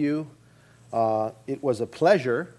you. 0.00 0.28
Uh, 0.92 1.30
it 1.46 1.62
was 1.62 1.80
a 1.80 1.86
pleasure 1.86 2.52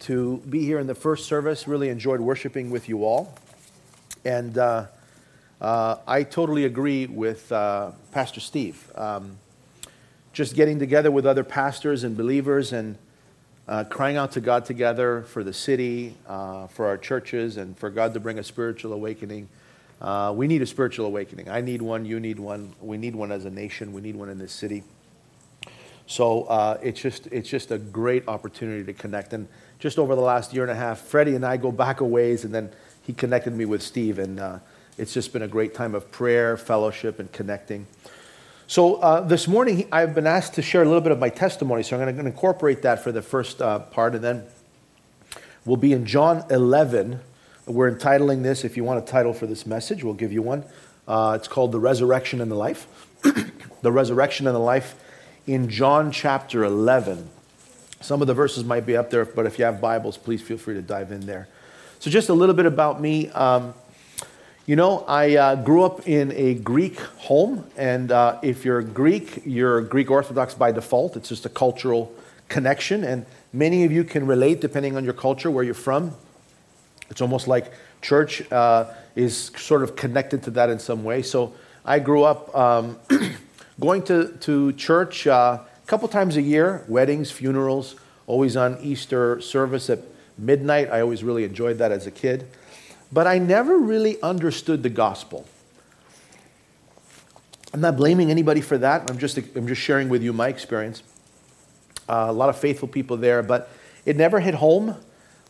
to 0.00 0.38
be 0.48 0.64
here 0.64 0.78
in 0.78 0.86
the 0.86 0.94
first 0.94 1.26
service. 1.26 1.68
Really 1.68 1.90
enjoyed 1.90 2.20
worshiping 2.20 2.70
with 2.70 2.88
you 2.88 3.04
all. 3.04 3.34
And 4.24 4.56
uh, 4.56 4.86
uh, 5.60 5.96
I 6.06 6.22
totally 6.22 6.64
agree 6.64 7.06
with 7.06 7.50
uh, 7.52 7.90
Pastor 8.12 8.40
Steve. 8.40 8.90
Um, 8.94 9.38
just 10.32 10.54
getting 10.54 10.78
together 10.78 11.10
with 11.10 11.26
other 11.26 11.44
pastors 11.44 12.04
and 12.04 12.16
believers 12.16 12.72
and 12.72 12.96
uh, 13.68 13.84
crying 13.84 14.16
out 14.16 14.32
to 14.32 14.40
God 14.40 14.64
together 14.64 15.22
for 15.22 15.44
the 15.44 15.52
city, 15.52 16.14
uh, 16.26 16.66
for 16.68 16.86
our 16.86 16.96
churches, 16.96 17.56
and 17.56 17.76
for 17.76 17.90
God 17.90 18.14
to 18.14 18.20
bring 18.20 18.38
a 18.38 18.42
spiritual 18.42 18.92
awakening. 18.92 19.48
we 20.34 20.46
need 20.46 20.62
a 20.62 20.66
spiritual 20.66 21.06
awakening. 21.06 21.48
I 21.50 21.60
need 21.60 21.82
one, 21.82 22.06
you 22.06 22.20
need 22.20 22.38
one. 22.38 22.74
We 22.80 22.96
need 22.96 23.14
one 23.14 23.30
as 23.32 23.44
a 23.44 23.50
nation, 23.50 23.92
we 23.92 24.00
need 24.00 24.16
one 24.16 24.30
in 24.30 24.38
this 24.38 24.52
city. 24.52 24.82
So 26.10 26.42
uh, 26.42 26.76
it's 26.82 27.00
just 27.00 27.28
it's 27.28 27.48
just 27.48 27.70
a 27.70 27.78
great 27.78 28.26
opportunity 28.26 28.82
to 28.82 28.92
connect. 28.92 29.32
And 29.32 29.46
just 29.78 29.96
over 29.96 30.16
the 30.16 30.20
last 30.20 30.52
year 30.52 30.64
and 30.64 30.72
a 30.72 30.74
half, 30.74 30.98
Freddie 30.98 31.36
and 31.36 31.46
I 31.46 31.56
go 31.56 31.70
back 31.70 32.00
a 32.00 32.04
ways, 32.04 32.44
and 32.44 32.52
then 32.52 32.72
he 33.02 33.12
connected 33.12 33.54
me 33.54 33.64
with 33.64 33.80
Steve, 33.80 34.18
and 34.18 34.40
uh, 34.40 34.58
it's 34.98 35.14
just 35.14 35.32
been 35.32 35.42
a 35.42 35.48
great 35.48 35.72
time 35.72 35.94
of 35.94 36.10
prayer, 36.10 36.56
fellowship, 36.56 37.20
and 37.20 37.30
connecting. 37.30 37.86
So 38.66 38.96
uh, 38.96 39.20
this 39.20 39.46
morning, 39.46 39.86
I've 39.92 40.12
been 40.12 40.26
asked 40.26 40.54
to 40.54 40.62
share 40.62 40.82
a 40.82 40.84
little 40.84 41.00
bit 41.00 41.12
of 41.12 41.20
my 41.20 41.28
testimony, 41.28 41.84
so 41.84 41.96
I'm 41.96 42.02
going 42.02 42.16
to 42.16 42.26
incorporate 42.26 42.82
that 42.82 43.04
for 43.04 43.12
the 43.12 43.22
first 43.22 43.62
uh, 43.62 43.78
part, 43.78 44.16
and 44.16 44.24
then 44.24 44.42
we'll 45.64 45.76
be 45.76 45.92
in 45.92 46.06
John 46.06 46.44
11. 46.50 47.20
We're 47.66 47.88
entitling 47.88 48.42
this. 48.42 48.64
If 48.64 48.76
you 48.76 48.82
want 48.82 48.98
a 48.98 49.06
title 49.06 49.32
for 49.32 49.46
this 49.46 49.64
message, 49.64 50.02
we'll 50.02 50.14
give 50.14 50.32
you 50.32 50.42
one. 50.42 50.64
Uh, 51.06 51.34
it's 51.38 51.46
called 51.46 51.70
"The 51.70 51.78
Resurrection 51.78 52.40
and 52.40 52.50
the 52.50 52.56
Life." 52.56 52.88
the 53.82 53.92
resurrection 53.92 54.48
and 54.48 54.56
the 54.56 54.60
life 54.60 54.96
in 55.50 55.68
John 55.68 56.12
chapter 56.12 56.62
11. 56.62 57.28
Some 58.00 58.20
of 58.20 58.28
the 58.28 58.34
verses 58.34 58.62
might 58.62 58.86
be 58.86 58.96
up 58.96 59.10
there, 59.10 59.24
but 59.24 59.46
if 59.46 59.58
you 59.58 59.64
have 59.64 59.80
Bibles, 59.80 60.16
please 60.16 60.40
feel 60.40 60.56
free 60.56 60.74
to 60.74 60.82
dive 60.82 61.10
in 61.10 61.26
there. 61.26 61.48
So, 61.98 62.08
just 62.08 62.28
a 62.28 62.34
little 62.34 62.54
bit 62.54 62.66
about 62.66 63.00
me. 63.00 63.30
Um, 63.30 63.74
you 64.64 64.76
know, 64.76 65.04
I 65.08 65.34
uh, 65.34 65.54
grew 65.56 65.82
up 65.82 66.06
in 66.06 66.30
a 66.36 66.54
Greek 66.54 67.00
home, 67.00 67.68
and 67.76 68.12
uh, 68.12 68.38
if 68.42 68.64
you're 68.64 68.80
Greek, 68.80 69.42
you're 69.44 69.80
Greek 69.80 70.08
Orthodox 70.08 70.54
by 70.54 70.70
default. 70.70 71.16
It's 71.16 71.28
just 71.28 71.44
a 71.46 71.48
cultural 71.48 72.14
connection, 72.48 73.02
and 73.02 73.26
many 73.52 73.82
of 73.82 73.90
you 73.90 74.04
can 74.04 74.28
relate 74.28 74.60
depending 74.60 74.96
on 74.96 75.02
your 75.02 75.14
culture, 75.14 75.50
where 75.50 75.64
you're 75.64 75.74
from. 75.74 76.12
It's 77.10 77.20
almost 77.20 77.48
like 77.48 77.72
church 78.02 78.40
uh, 78.52 78.84
is 79.16 79.50
sort 79.56 79.82
of 79.82 79.96
connected 79.96 80.44
to 80.44 80.52
that 80.52 80.70
in 80.70 80.78
some 80.78 81.02
way. 81.02 81.22
So, 81.22 81.54
I 81.84 81.98
grew 81.98 82.22
up. 82.22 82.56
Um, 82.56 83.00
going 83.80 84.02
to, 84.04 84.28
to 84.40 84.72
church 84.74 85.26
uh, 85.26 85.58
a 85.82 85.86
couple 85.86 86.06
times 86.06 86.36
a 86.36 86.42
year, 86.42 86.84
weddings, 86.86 87.30
funerals, 87.30 87.96
always 88.26 88.56
on 88.56 88.78
Easter 88.80 89.40
service 89.40 89.90
at 89.90 90.00
midnight. 90.38 90.90
I 90.90 91.00
always 91.00 91.24
really 91.24 91.44
enjoyed 91.44 91.78
that 91.78 91.90
as 91.90 92.06
a 92.06 92.10
kid. 92.10 92.46
But 93.10 93.26
I 93.26 93.38
never 93.38 93.78
really 93.78 94.20
understood 94.22 94.82
the 94.82 94.90
gospel. 94.90 95.46
I'm 97.72 97.80
not 97.80 97.96
blaming 97.96 98.30
anybody 98.30 98.60
for 98.60 98.78
that. 98.78 99.10
I'm 99.10 99.18
just, 99.18 99.38
I'm 99.56 99.66
just 99.66 99.80
sharing 99.80 100.08
with 100.08 100.22
you 100.22 100.32
my 100.32 100.48
experience. 100.48 101.02
Uh, 102.08 102.26
a 102.28 102.32
lot 102.32 102.48
of 102.48 102.58
faithful 102.58 102.88
people 102.88 103.16
there, 103.16 103.42
but 103.42 103.70
it 104.04 104.16
never 104.16 104.40
hit 104.40 104.54
home. 104.54 104.96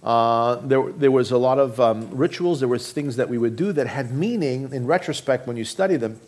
Uh, 0.03 0.57
there, 0.57 0.91
there 0.93 1.11
was 1.11 1.31
a 1.31 1.39
lot 1.39 1.59
of 1.59 1.79
um, 1.81 2.09
rituals, 2.11 2.61
there 2.61 2.69
was 2.69 2.93
things 2.93 3.17
that 3.17 3.29
we 3.29 3.37
would 3.37 3.57
do 3.57 3.73
that 3.73 3.87
had 3.87 4.13
meaning 4.13 4.73
in 4.73 4.87
retrospect 4.87 5.47
when 5.47 5.57
you 5.57 5.65
study 5.65 5.97
them. 5.97 6.19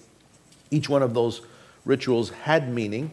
Each 0.70 0.88
one 0.88 1.02
of 1.02 1.14
those 1.14 1.42
rituals 1.84 2.30
had 2.30 2.72
meaning. 2.72 3.12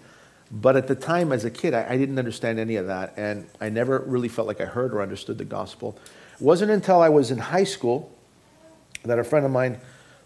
But 0.52 0.76
at 0.76 0.88
the 0.88 0.96
time, 0.96 1.32
as 1.32 1.46
a 1.46 1.52
kid, 1.52 1.74
I, 1.74 1.92
I, 1.92 1.98
didn't 1.98 2.18
understand 2.18 2.58
any 2.58 2.76
of 2.76 2.88
that, 2.88 3.14
and 3.18 3.48
I 3.62 3.70
never 3.70 4.00
really 4.00 4.30
felt 4.30 4.48
like 4.48 4.60
I 4.60 4.66
heard 4.66 4.94
or 4.94 5.02
understood 5.02 5.38
the 5.38 5.46
gospel. 5.46 5.96
It 6.34 6.42
wasn't 6.42 6.72
until 6.72 7.02
I 7.02 7.10
was 7.10 7.30
in 7.30 7.38
high 7.38 7.66
school 7.66 8.12
that 9.04 9.20
a 9.20 9.24
friend 9.24 9.46
of 9.46 9.52
mine 9.52 9.80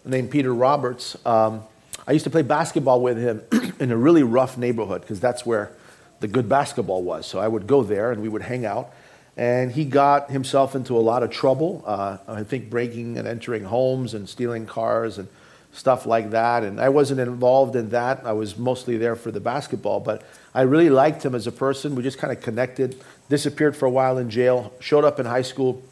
named 0.04 0.30
Peter 0.30 0.52
Roberts, 0.52 1.16
um, 1.26 1.62
I 2.06 2.12
used 2.12 2.24
to 2.24 2.30
play 2.30 2.42
basketball 2.42 3.00
with 3.00 3.18
him 3.18 3.42
in 3.78 3.90
a 3.90 3.96
really 3.96 4.22
rough 4.22 4.56
neighborhood 4.56 5.02
because 5.02 5.20
that's 5.20 5.44
where 5.44 5.72
the 6.20 6.28
good 6.28 6.48
basketball 6.48 7.02
was. 7.02 7.26
So 7.26 7.38
I 7.38 7.48
would 7.48 7.66
go 7.66 7.82
there 7.82 8.10
and 8.10 8.22
we 8.22 8.28
would 8.28 8.42
hang 8.42 8.64
out. 8.64 8.92
And 9.36 9.72
he 9.72 9.84
got 9.84 10.30
himself 10.30 10.76
into 10.76 10.96
a 10.96 11.00
lot 11.00 11.22
of 11.22 11.30
trouble, 11.30 11.82
uh, 11.86 12.18
I 12.28 12.44
think 12.44 12.70
breaking 12.70 13.18
and 13.18 13.26
entering 13.26 13.64
homes 13.64 14.14
and 14.14 14.28
stealing 14.28 14.64
cars 14.64 15.18
and 15.18 15.28
stuff 15.74 16.06
like 16.06 16.30
that. 16.30 16.62
And 16.62 16.80
I 16.80 16.88
wasn't 16.88 17.20
involved 17.20 17.76
in 17.76 17.90
that. 17.90 18.24
I 18.24 18.32
was 18.32 18.56
mostly 18.56 18.96
there 18.96 19.16
for 19.16 19.30
the 19.30 19.40
basketball, 19.40 20.00
but 20.00 20.22
I 20.54 20.62
really 20.62 20.88
liked 20.88 21.24
him 21.24 21.34
as 21.34 21.46
a 21.46 21.52
person. 21.52 21.94
We 21.94 22.02
just 22.02 22.18
kind 22.18 22.32
of 22.32 22.40
connected, 22.40 22.96
disappeared 23.28 23.76
for 23.76 23.86
a 23.86 23.90
while 23.90 24.16
in 24.16 24.30
jail, 24.30 24.72
showed 24.80 25.04
up 25.04 25.18
in 25.18 25.26
high 25.26 25.42
school, 25.42 25.82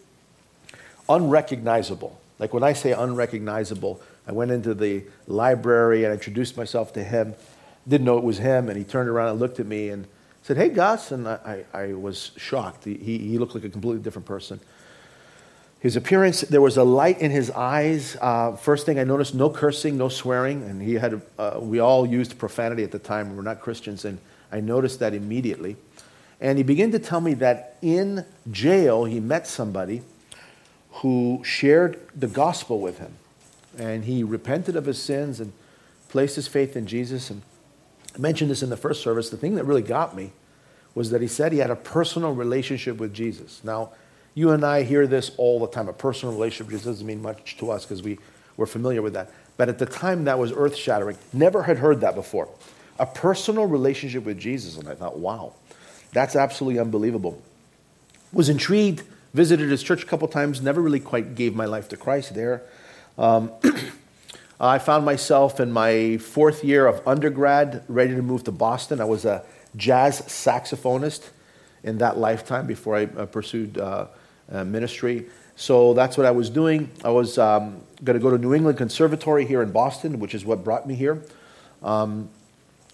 unrecognizable. 1.08 2.18
Like 2.38 2.54
when 2.54 2.62
I 2.62 2.72
say 2.72 2.92
unrecognizable, 2.92 4.00
I 4.26 4.32
went 4.32 4.52
into 4.52 4.72
the 4.72 5.02
library 5.26 6.04
and 6.04 6.14
introduced 6.14 6.56
myself 6.56 6.92
to 6.94 7.02
him, 7.02 7.34
didn't 7.86 8.04
know 8.04 8.18
it 8.18 8.24
was 8.24 8.38
him, 8.38 8.68
and 8.68 8.78
he 8.78 8.84
turned 8.84 9.08
around 9.08 9.30
and 9.30 9.40
looked 9.40 9.58
at 9.58 9.66
me 9.66 9.88
and 9.88 10.06
said, 10.42 10.56
Hey, 10.56 10.68
Gus. 10.68 11.10
And 11.10 11.28
I, 11.28 11.64
I, 11.74 11.78
I 11.78 11.92
was 11.94 12.30
shocked. 12.36 12.84
He, 12.84 12.94
he 12.96 13.38
looked 13.38 13.56
like 13.56 13.64
a 13.64 13.68
completely 13.68 14.02
different 14.02 14.26
person. 14.26 14.60
His 15.82 15.96
appearance, 15.96 16.42
there 16.42 16.60
was 16.60 16.76
a 16.76 16.84
light 16.84 17.20
in 17.20 17.32
his 17.32 17.50
eyes. 17.50 18.16
Uh, 18.20 18.54
first 18.54 18.86
thing 18.86 19.00
I 19.00 19.04
noticed, 19.04 19.34
no 19.34 19.50
cursing, 19.50 19.98
no 19.98 20.08
swearing. 20.08 20.62
And 20.62 20.80
he 20.80 20.94
had, 20.94 21.20
uh, 21.36 21.58
we 21.58 21.80
all 21.80 22.06
used 22.06 22.38
profanity 22.38 22.84
at 22.84 22.92
the 22.92 23.00
time. 23.00 23.30
We 23.30 23.36
were 23.36 23.42
not 23.42 23.60
Christians. 23.60 24.04
And 24.04 24.20
I 24.52 24.60
noticed 24.60 25.00
that 25.00 25.12
immediately. 25.12 25.74
And 26.40 26.56
he 26.56 26.62
began 26.62 26.92
to 26.92 27.00
tell 27.00 27.20
me 27.20 27.34
that 27.34 27.78
in 27.82 28.24
jail, 28.48 29.06
he 29.06 29.18
met 29.18 29.48
somebody 29.48 30.02
who 30.92 31.42
shared 31.42 31.98
the 32.14 32.28
gospel 32.28 32.78
with 32.78 32.98
him. 32.98 33.14
And 33.76 34.04
he 34.04 34.22
repented 34.22 34.76
of 34.76 34.84
his 34.84 35.02
sins 35.02 35.40
and 35.40 35.52
placed 36.10 36.36
his 36.36 36.46
faith 36.46 36.76
in 36.76 36.86
Jesus. 36.86 37.28
And 37.28 37.42
I 38.14 38.18
mentioned 38.18 38.52
this 38.52 38.62
in 38.62 38.70
the 38.70 38.76
first 38.76 39.02
service. 39.02 39.30
The 39.30 39.36
thing 39.36 39.56
that 39.56 39.64
really 39.64 39.82
got 39.82 40.14
me 40.14 40.30
was 40.94 41.10
that 41.10 41.22
he 41.22 41.26
said 41.26 41.50
he 41.50 41.58
had 41.58 41.70
a 41.70 41.76
personal 41.76 42.32
relationship 42.36 42.98
with 42.98 43.12
Jesus. 43.12 43.60
Now, 43.64 43.90
you 44.34 44.50
and 44.50 44.64
I 44.64 44.82
hear 44.82 45.06
this 45.06 45.32
all 45.36 45.60
the 45.60 45.66
time. 45.66 45.88
A 45.88 45.92
personal 45.92 46.34
relationship 46.34 46.70
just 46.70 46.84
doesn't 46.84 47.06
mean 47.06 47.20
much 47.20 47.56
to 47.58 47.70
us 47.70 47.84
because 47.84 48.02
we, 48.02 48.18
we're 48.56 48.66
familiar 48.66 49.02
with 49.02 49.12
that. 49.12 49.30
But 49.56 49.68
at 49.68 49.78
the 49.78 49.86
time, 49.86 50.24
that 50.24 50.38
was 50.38 50.52
earth 50.52 50.76
shattering. 50.76 51.18
Never 51.32 51.62
had 51.62 51.78
heard 51.78 52.00
that 52.00 52.14
before. 52.14 52.48
A 52.98 53.06
personal 53.06 53.66
relationship 53.66 54.24
with 54.24 54.38
Jesus. 54.38 54.78
And 54.78 54.88
I 54.88 54.94
thought, 54.94 55.18
wow, 55.18 55.52
that's 56.12 56.36
absolutely 56.36 56.80
unbelievable. 56.80 57.42
Was 58.32 58.48
intrigued, 58.48 59.02
visited 59.34 59.70
his 59.70 59.82
church 59.82 60.02
a 60.02 60.06
couple 60.06 60.28
times, 60.28 60.62
never 60.62 60.80
really 60.80 61.00
quite 61.00 61.34
gave 61.34 61.54
my 61.54 61.66
life 61.66 61.88
to 61.90 61.96
Christ 61.96 62.34
there. 62.34 62.62
Um, 63.18 63.52
I 64.60 64.78
found 64.78 65.04
myself 65.04 65.60
in 65.60 65.72
my 65.72 66.18
fourth 66.18 66.64
year 66.64 66.86
of 66.86 67.06
undergrad, 67.06 67.84
ready 67.88 68.14
to 68.14 68.22
move 68.22 68.44
to 68.44 68.52
Boston. 68.52 69.00
I 69.00 69.04
was 69.04 69.24
a 69.24 69.44
jazz 69.76 70.22
saxophonist 70.22 71.28
in 71.82 71.98
that 71.98 72.16
lifetime 72.16 72.66
before 72.66 72.96
I 72.96 73.04
uh, 73.04 73.26
pursued. 73.26 73.76
Uh, 73.76 74.06
uh, 74.52 74.64
ministry. 74.64 75.26
So 75.56 75.94
that's 75.94 76.16
what 76.16 76.26
I 76.26 76.30
was 76.30 76.50
doing. 76.50 76.90
I 77.04 77.10
was 77.10 77.38
um, 77.38 77.82
going 78.02 78.18
to 78.18 78.22
go 78.22 78.30
to 78.30 78.38
New 78.38 78.54
England 78.54 78.78
Conservatory 78.78 79.46
here 79.46 79.62
in 79.62 79.70
Boston, 79.70 80.18
which 80.18 80.34
is 80.34 80.44
what 80.44 80.64
brought 80.64 80.86
me 80.86 80.94
here. 80.94 81.22
Um, 81.82 82.28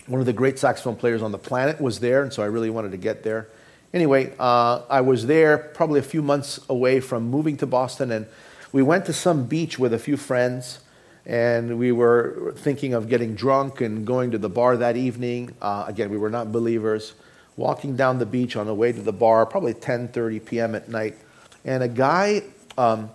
one 0.06 0.20
of 0.20 0.26
the 0.26 0.32
great 0.32 0.58
saxophone 0.58 0.96
players 0.96 1.22
on 1.22 1.32
the 1.32 1.38
planet 1.38 1.80
was 1.80 2.00
there, 2.00 2.22
and 2.22 2.32
so 2.32 2.42
I 2.42 2.46
really 2.46 2.70
wanted 2.70 2.92
to 2.92 2.96
get 2.96 3.22
there. 3.22 3.48
Anyway, 3.92 4.32
uh, 4.38 4.82
I 4.90 5.00
was 5.00 5.26
there 5.26 5.58
probably 5.58 6.00
a 6.00 6.04
few 6.04 6.22
months 6.22 6.60
away 6.68 7.00
from 7.00 7.30
moving 7.30 7.56
to 7.58 7.66
Boston, 7.66 8.10
and 8.10 8.26
we 8.72 8.82
went 8.82 9.06
to 9.06 9.12
some 9.12 9.46
beach 9.46 9.78
with 9.78 9.92
a 9.92 9.98
few 9.98 10.16
friends, 10.16 10.80
and 11.24 11.78
we 11.78 11.92
were 11.92 12.54
thinking 12.56 12.94
of 12.94 13.08
getting 13.08 13.34
drunk 13.34 13.80
and 13.80 14.06
going 14.06 14.30
to 14.30 14.38
the 14.38 14.48
bar 14.48 14.76
that 14.76 14.96
evening. 14.96 15.54
Uh, 15.60 15.84
again, 15.86 16.10
we 16.10 16.18
were 16.18 16.30
not 16.30 16.52
believers. 16.52 17.14
Walking 17.56 17.96
down 17.96 18.18
the 18.18 18.26
beach 18.26 18.56
on 18.56 18.66
the 18.66 18.74
way 18.74 18.92
to 18.92 19.00
the 19.00 19.12
bar, 19.12 19.44
probably 19.44 19.74
10:30 19.74 20.44
p.m. 20.44 20.74
at 20.74 20.88
night 20.88 21.16
and 21.64 21.82
a 21.82 21.88
guy, 21.88 22.42
um, 22.76 23.10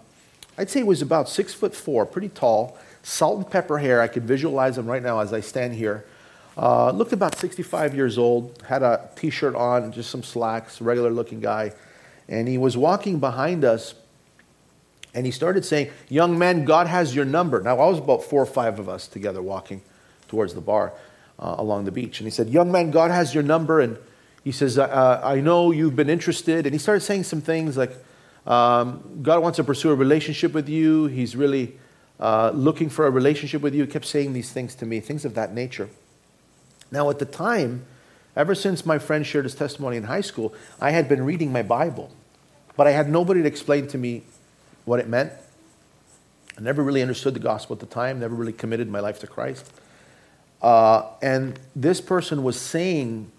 I'd 0.57 0.69
say 0.69 0.83
was 0.83 1.01
about 1.01 1.29
six 1.29 1.53
foot 1.53 1.75
four, 1.75 2.05
pretty 2.05 2.29
tall, 2.29 2.77
salt 3.01 3.37
and 3.37 3.49
pepper 3.49 3.77
hair. 3.77 4.01
I 4.01 4.07
could 4.07 4.23
visualize 4.23 4.77
him 4.77 4.85
right 4.85 5.01
now 5.01 5.19
as 5.19 5.33
I 5.33 5.39
stand 5.39 5.73
here. 5.73 6.05
Uh, 6.55 6.91
looked 6.91 7.13
about 7.13 7.35
65 7.35 7.95
years 7.95 8.17
old, 8.17 8.61
had 8.67 8.83
a 8.83 9.09
t 9.15 9.29
shirt 9.29 9.55
on, 9.55 9.91
just 9.91 10.11
some 10.11 10.21
slacks, 10.21 10.81
regular 10.81 11.09
looking 11.09 11.39
guy. 11.39 11.73
And 12.29 12.47
he 12.47 12.57
was 12.57 12.77
walking 12.77 13.19
behind 13.19 13.65
us 13.65 13.95
and 15.13 15.25
he 15.25 15.31
started 15.31 15.63
saying, 15.63 15.91
Young 16.09 16.37
man, 16.37 16.65
God 16.65 16.87
has 16.87 17.15
your 17.15 17.25
number. 17.25 17.61
Now, 17.61 17.79
I 17.79 17.87
was 17.87 17.99
about 17.99 18.23
four 18.23 18.41
or 18.41 18.47
five 18.47 18.79
of 18.79 18.89
us 18.89 19.07
together 19.07 19.41
walking 19.41 19.81
towards 20.27 20.53
the 20.53 20.61
bar 20.61 20.93
uh, 21.39 21.55
along 21.57 21.85
the 21.85 21.91
beach. 21.91 22.19
And 22.19 22.27
he 22.27 22.31
said, 22.31 22.49
Young 22.49 22.71
man, 22.71 22.91
God 22.91 23.11
has 23.11 23.33
your 23.33 23.43
number. 23.43 23.79
And 23.79 23.97
he 24.43 24.51
says, 24.51 24.77
uh, 24.77 25.21
I 25.23 25.39
know 25.39 25.71
you've 25.71 25.95
been 25.95 26.09
interested. 26.09 26.65
And 26.65 26.73
he 26.73 26.79
started 26.79 27.01
saying 27.01 27.23
some 27.23 27.41
things 27.41 27.77
like, 27.77 27.93
um, 28.45 29.19
God 29.21 29.41
wants 29.41 29.57
to 29.57 29.63
pursue 29.63 29.91
a 29.91 29.95
relationship 29.95 30.53
with 30.53 30.67
you. 30.69 31.07
He's 31.07 31.35
really 31.35 31.77
uh, 32.19 32.51
looking 32.53 32.89
for 32.89 33.07
a 33.07 33.11
relationship 33.11 33.61
with 33.61 33.73
you. 33.73 33.85
He 33.85 33.91
kept 33.91 34.05
saying 34.05 34.33
these 34.33 34.51
things 34.51 34.75
to 34.75 34.85
me, 34.85 34.99
things 34.99 35.25
of 35.25 35.35
that 35.35 35.53
nature. 35.53 35.89
Now, 36.91 37.09
at 37.09 37.19
the 37.19 37.25
time, 37.25 37.85
Ever 38.35 38.55
since 38.55 38.85
my 38.85 38.97
friend 38.97 39.25
shared 39.25 39.45
his 39.45 39.55
testimony 39.55 39.97
in 39.97 40.03
high 40.03 40.21
school, 40.21 40.53
I 40.81 40.91
had 40.91 41.07
been 41.07 41.23
reading 41.23 41.51
my 41.51 41.61
Bible, 41.61 42.11
but 42.75 42.87
I 42.87 42.91
had 42.91 43.09
nobody 43.09 43.41
to 43.41 43.47
explain 43.47 43.87
to 43.87 43.97
me 43.97 44.23
what 44.85 44.99
it 44.99 45.07
meant. 45.07 45.31
I 46.57 46.61
never 46.61 46.83
really 46.83 47.01
understood 47.01 47.35
the 47.35 47.39
gospel 47.39 47.75
at 47.75 47.79
the 47.79 47.85
time, 47.85 48.19
never 48.19 48.35
really 48.35 48.53
committed 48.53 48.89
my 48.89 48.99
life 48.99 49.19
to 49.19 49.27
Christ. 49.27 49.71
Uh, 50.61 51.09
and 51.21 51.59
this 51.75 52.01
person 52.01 52.43
was 52.43 52.59
saying, 52.59 53.31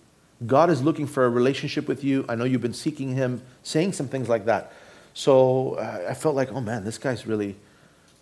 God 0.46 0.70
is 0.70 0.82
looking 0.82 1.06
for 1.06 1.24
a 1.24 1.28
relationship 1.28 1.88
with 1.88 2.04
you. 2.04 2.24
I 2.28 2.34
know 2.34 2.44
you've 2.44 2.60
been 2.60 2.74
seeking 2.74 3.14
him, 3.14 3.42
saying 3.62 3.94
some 3.94 4.08
things 4.08 4.28
like 4.28 4.44
that. 4.46 4.72
So 5.14 5.75
uh, 5.75 6.06
I 6.11 6.14
felt 6.14 6.34
like, 6.34 6.52
oh 6.52 6.61
man, 6.61 6.84
this 6.84 6.99
guy's 6.99 7.26
really 7.26 7.56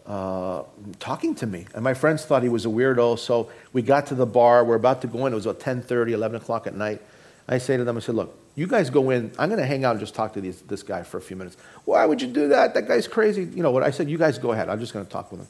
uh, 0.07 0.63
talking 1.01 1.35
to 1.37 1.47
me. 1.47 1.67
And 1.75 1.83
my 1.83 1.95
friends 1.95 2.25
thought 2.25 2.43
he 2.43 2.49
was 2.49 2.67
a 2.67 2.69
weirdo. 2.69 3.19
So 3.19 3.51
we 3.73 3.83
got 3.83 4.07
to 4.09 4.15
the 4.15 4.27
bar. 4.27 4.65
We're 4.65 4.77
about 4.77 5.01
to 5.03 5.07
go 5.07 5.27
in. 5.27 5.33
It 5.33 5.37
was 5.37 5.47
about 5.47 5.61
10:30, 5.61 6.13
11 6.13 6.37
o'clock 6.37 6.67
at 6.67 6.75
night. 6.75 7.01
I 7.49 7.59
say 7.59 7.77
to 7.77 7.85
them, 7.85 7.97
I 7.97 8.01
said, 8.01 8.15
look, 8.15 8.39
you 8.55 8.67
guys 8.67 8.91
go 8.91 9.11
in. 9.11 9.33
I'm 9.39 9.49
going 9.49 9.61
to 9.61 9.67
hang 9.67 9.85
out 9.85 9.93
and 9.93 10.01
just 10.01 10.15
talk 10.15 10.35
to 10.35 10.41
these, 10.41 10.61
this 10.63 10.83
guy 10.83 11.03
for 11.03 11.17
a 11.17 11.21
few 11.21 11.37
minutes. 11.37 11.57
Why 11.85 12.05
would 12.07 12.23
you 12.23 12.29
do 12.29 12.49
that? 12.49 12.75
That 12.75 12.87
guy's 12.87 13.09
crazy. 13.09 13.45
You 13.45 13.63
know 13.63 13.71
what? 13.71 13.83
I 13.83 13.91
said, 13.91 14.09
you 14.09 14.19
guys 14.19 14.39
go 14.39 14.53
ahead. 14.53 14.69
I'm 14.69 14.79
just 14.79 14.93
going 14.93 15.05
to 15.05 15.11
talk 15.11 15.33
with 15.33 15.41
him. 15.41 15.49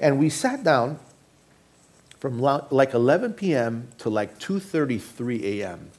And 0.00 0.18
we 0.18 0.30
sat 0.30 0.64
down 0.64 0.98
from 2.18 2.40
like 2.40 2.94
11 2.94 3.34
p.m. 3.34 3.88
to 3.98 4.10
like 4.10 4.38
2:33 4.38 5.42
a.m. 5.42 5.90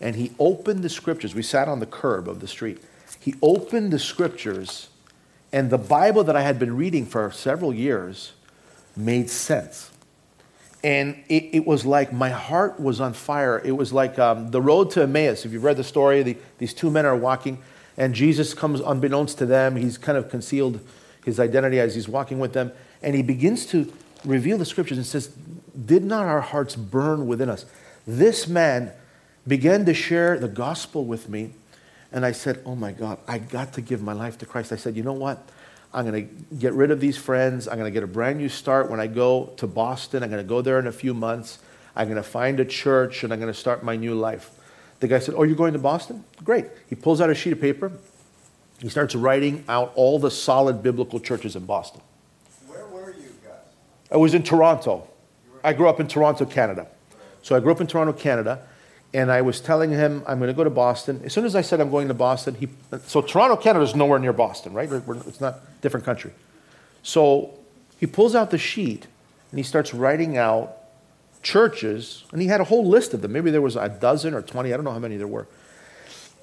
And 0.00 0.16
he 0.16 0.32
opened 0.38 0.82
the 0.82 0.88
scriptures. 0.88 1.34
We 1.34 1.42
sat 1.42 1.68
on 1.68 1.80
the 1.80 1.86
curb 1.86 2.28
of 2.28 2.40
the 2.40 2.48
street. 2.48 2.82
He 3.22 3.36
opened 3.40 3.92
the 3.92 4.00
scriptures 4.00 4.88
and 5.52 5.70
the 5.70 5.78
Bible 5.78 6.24
that 6.24 6.34
I 6.34 6.42
had 6.42 6.58
been 6.58 6.76
reading 6.76 7.06
for 7.06 7.30
several 7.30 7.72
years 7.72 8.32
made 8.96 9.30
sense. 9.30 9.92
And 10.82 11.22
it, 11.28 11.50
it 11.52 11.64
was 11.64 11.86
like 11.86 12.12
my 12.12 12.30
heart 12.30 12.80
was 12.80 13.00
on 13.00 13.12
fire. 13.12 13.62
It 13.64 13.76
was 13.76 13.92
like 13.92 14.18
um, 14.18 14.50
the 14.50 14.60
road 14.60 14.90
to 14.92 15.02
Emmaus. 15.02 15.44
If 15.44 15.52
you've 15.52 15.62
read 15.62 15.76
the 15.76 15.84
story, 15.84 16.24
the, 16.24 16.36
these 16.58 16.74
two 16.74 16.90
men 16.90 17.06
are 17.06 17.14
walking, 17.14 17.58
and 17.96 18.12
Jesus 18.12 18.54
comes 18.54 18.80
unbeknownst 18.80 19.38
to 19.38 19.46
them. 19.46 19.76
He's 19.76 19.98
kind 19.98 20.18
of 20.18 20.28
concealed 20.28 20.80
his 21.24 21.38
identity 21.38 21.78
as 21.78 21.94
he's 21.94 22.08
walking 22.08 22.40
with 22.40 22.54
them. 22.54 22.72
And 23.04 23.14
he 23.14 23.22
begins 23.22 23.66
to 23.66 23.92
reveal 24.24 24.58
the 24.58 24.64
scriptures 24.64 24.98
and 24.98 25.06
says, 25.06 25.28
Did 25.86 26.02
not 26.02 26.26
our 26.26 26.40
hearts 26.40 26.74
burn 26.74 27.28
within 27.28 27.48
us? 27.48 27.66
This 28.04 28.48
man 28.48 28.90
began 29.46 29.84
to 29.84 29.94
share 29.94 30.40
the 30.40 30.48
gospel 30.48 31.04
with 31.04 31.28
me 31.28 31.52
and 32.12 32.24
I 32.24 32.32
said, 32.32 32.60
Oh 32.66 32.76
my 32.76 32.92
God, 32.92 33.18
I 33.26 33.38
got 33.38 33.72
to 33.74 33.80
give 33.80 34.02
my 34.02 34.12
life 34.12 34.38
to 34.38 34.46
Christ. 34.46 34.72
I 34.72 34.76
said, 34.76 34.96
You 34.96 35.02
know 35.02 35.12
what? 35.12 35.48
I'm 35.94 36.06
going 36.06 36.26
to 36.26 36.54
get 36.56 36.72
rid 36.72 36.90
of 36.90 37.00
these 37.00 37.18
friends. 37.18 37.68
I'm 37.68 37.78
going 37.78 37.90
to 37.90 37.94
get 37.94 38.02
a 38.02 38.06
brand 38.06 38.38
new 38.38 38.48
start 38.48 38.90
when 38.90 38.98
I 38.98 39.06
go 39.06 39.52
to 39.58 39.66
Boston. 39.66 40.22
I'm 40.22 40.30
going 40.30 40.42
to 40.42 40.48
go 40.48 40.62
there 40.62 40.78
in 40.78 40.86
a 40.86 40.92
few 40.92 41.12
months. 41.12 41.58
I'm 41.94 42.06
going 42.06 42.16
to 42.16 42.22
find 42.22 42.60
a 42.60 42.64
church 42.64 43.24
and 43.24 43.32
I'm 43.32 43.38
going 43.38 43.52
to 43.52 43.58
start 43.58 43.82
my 43.82 43.96
new 43.96 44.14
life. 44.14 44.50
The 45.00 45.08
guy 45.08 45.18
said, 45.18 45.34
Oh, 45.36 45.42
you're 45.42 45.56
going 45.56 45.72
to 45.72 45.78
Boston? 45.78 46.24
Great. 46.44 46.66
He 46.88 46.94
pulls 46.94 47.20
out 47.20 47.30
a 47.30 47.34
sheet 47.34 47.52
of 47.52 47.60
paper. 47.60 47.92
He 48.80 48.88
starts 48.88 49.14
writing 49.14 49.64
out 49.68 49.92
all 49.94 50.18
the 50.18 50.30
solid 50.30 50.82
biblical 50.82 51.20
churches 51.20 51.56
in 51.56 51.66
Boston. 51.66 52.00
Where 52.66 52.86
were 52.86 53.10
you 53.10 53.32
guys? 53.44 53.58
I 54.10 54.16
was 54.16 54.34
in 54.34 54.42
Toronto. 54.42 55.08
I 55.62 55.72
grew 55.72 55.88
up 55.88 56.00
in 56.00 56.08
Toronto, 56.08 56.44
Canada. 56.44 56.88
So 57.42 57.54
I 57.54 57.60
grew 57.60 57.70
up 57.70 57.80
in 57.80 57.86
Toronto, 57.86 58.12
Canada 58.12 58.66
and 59.14 59.30
I 59.30 59.42
was 59.42 59.60
telling 59.60 59.90
him 59.90 60.22
I'm 60.26 60.38
going 60.38 60.48
to 60.48 60.54
go 60.54 60.64
to 60.64 60.70
Boston. 60.70 61.20
As 61.24 61.32
soon 61.32 61.44
as 61.44 61.54
I 61.54 61.60
said 61.60 61.80
I'm 61.80 61.90
going 61.90 62.08
to 62.08 62.14
Boston, 62.14 62.54
he 62.54 62.68
so 63.06 63.20
Toronto, 63.20 63.56
Canada 63.56 63.84
is 63.84 63.94
nowhere 63.94 64.18
near 64.18 64.32
Boston, 64.32 64.72
right? 64.72 64.90
it's 64.90 65.40
not 65.40 65.60
different 65.80 66.06
country. 66.06 66.32
So 67.02 67.58
he 67.98 68.06
pulls 68.06 68.34
out 68.34 68.50
the 68.50 68.58
sheet 68.58 69.06
and 69.50 69.58
he 69.58 69.62
starts 69.62 69.92
writing 69.92 70.36
out 70.36 70.78
churches, 71.42 72.24
and 72.32 72.40
he 72.40 72.48
had 72.48 72.60
a 72.60 72.64
whole 72.64 72.86
list 72.86 73.14
of 73.14 73.20
them. 73.20 73.32
Maybe 73.32 73.50
there 73.50 73.60
was 73.60 73.76
a 73.76 73.88
dozen 73.88 74.32
or 74.32 74.42
twenty. 74.42 74.72
I 74.72 74.76
don't 74.76 74.84
know 74.84 74.92
how 74.92 74.98
many 74.98 75.16
there 75.16 75.26
were. 75.26 75.46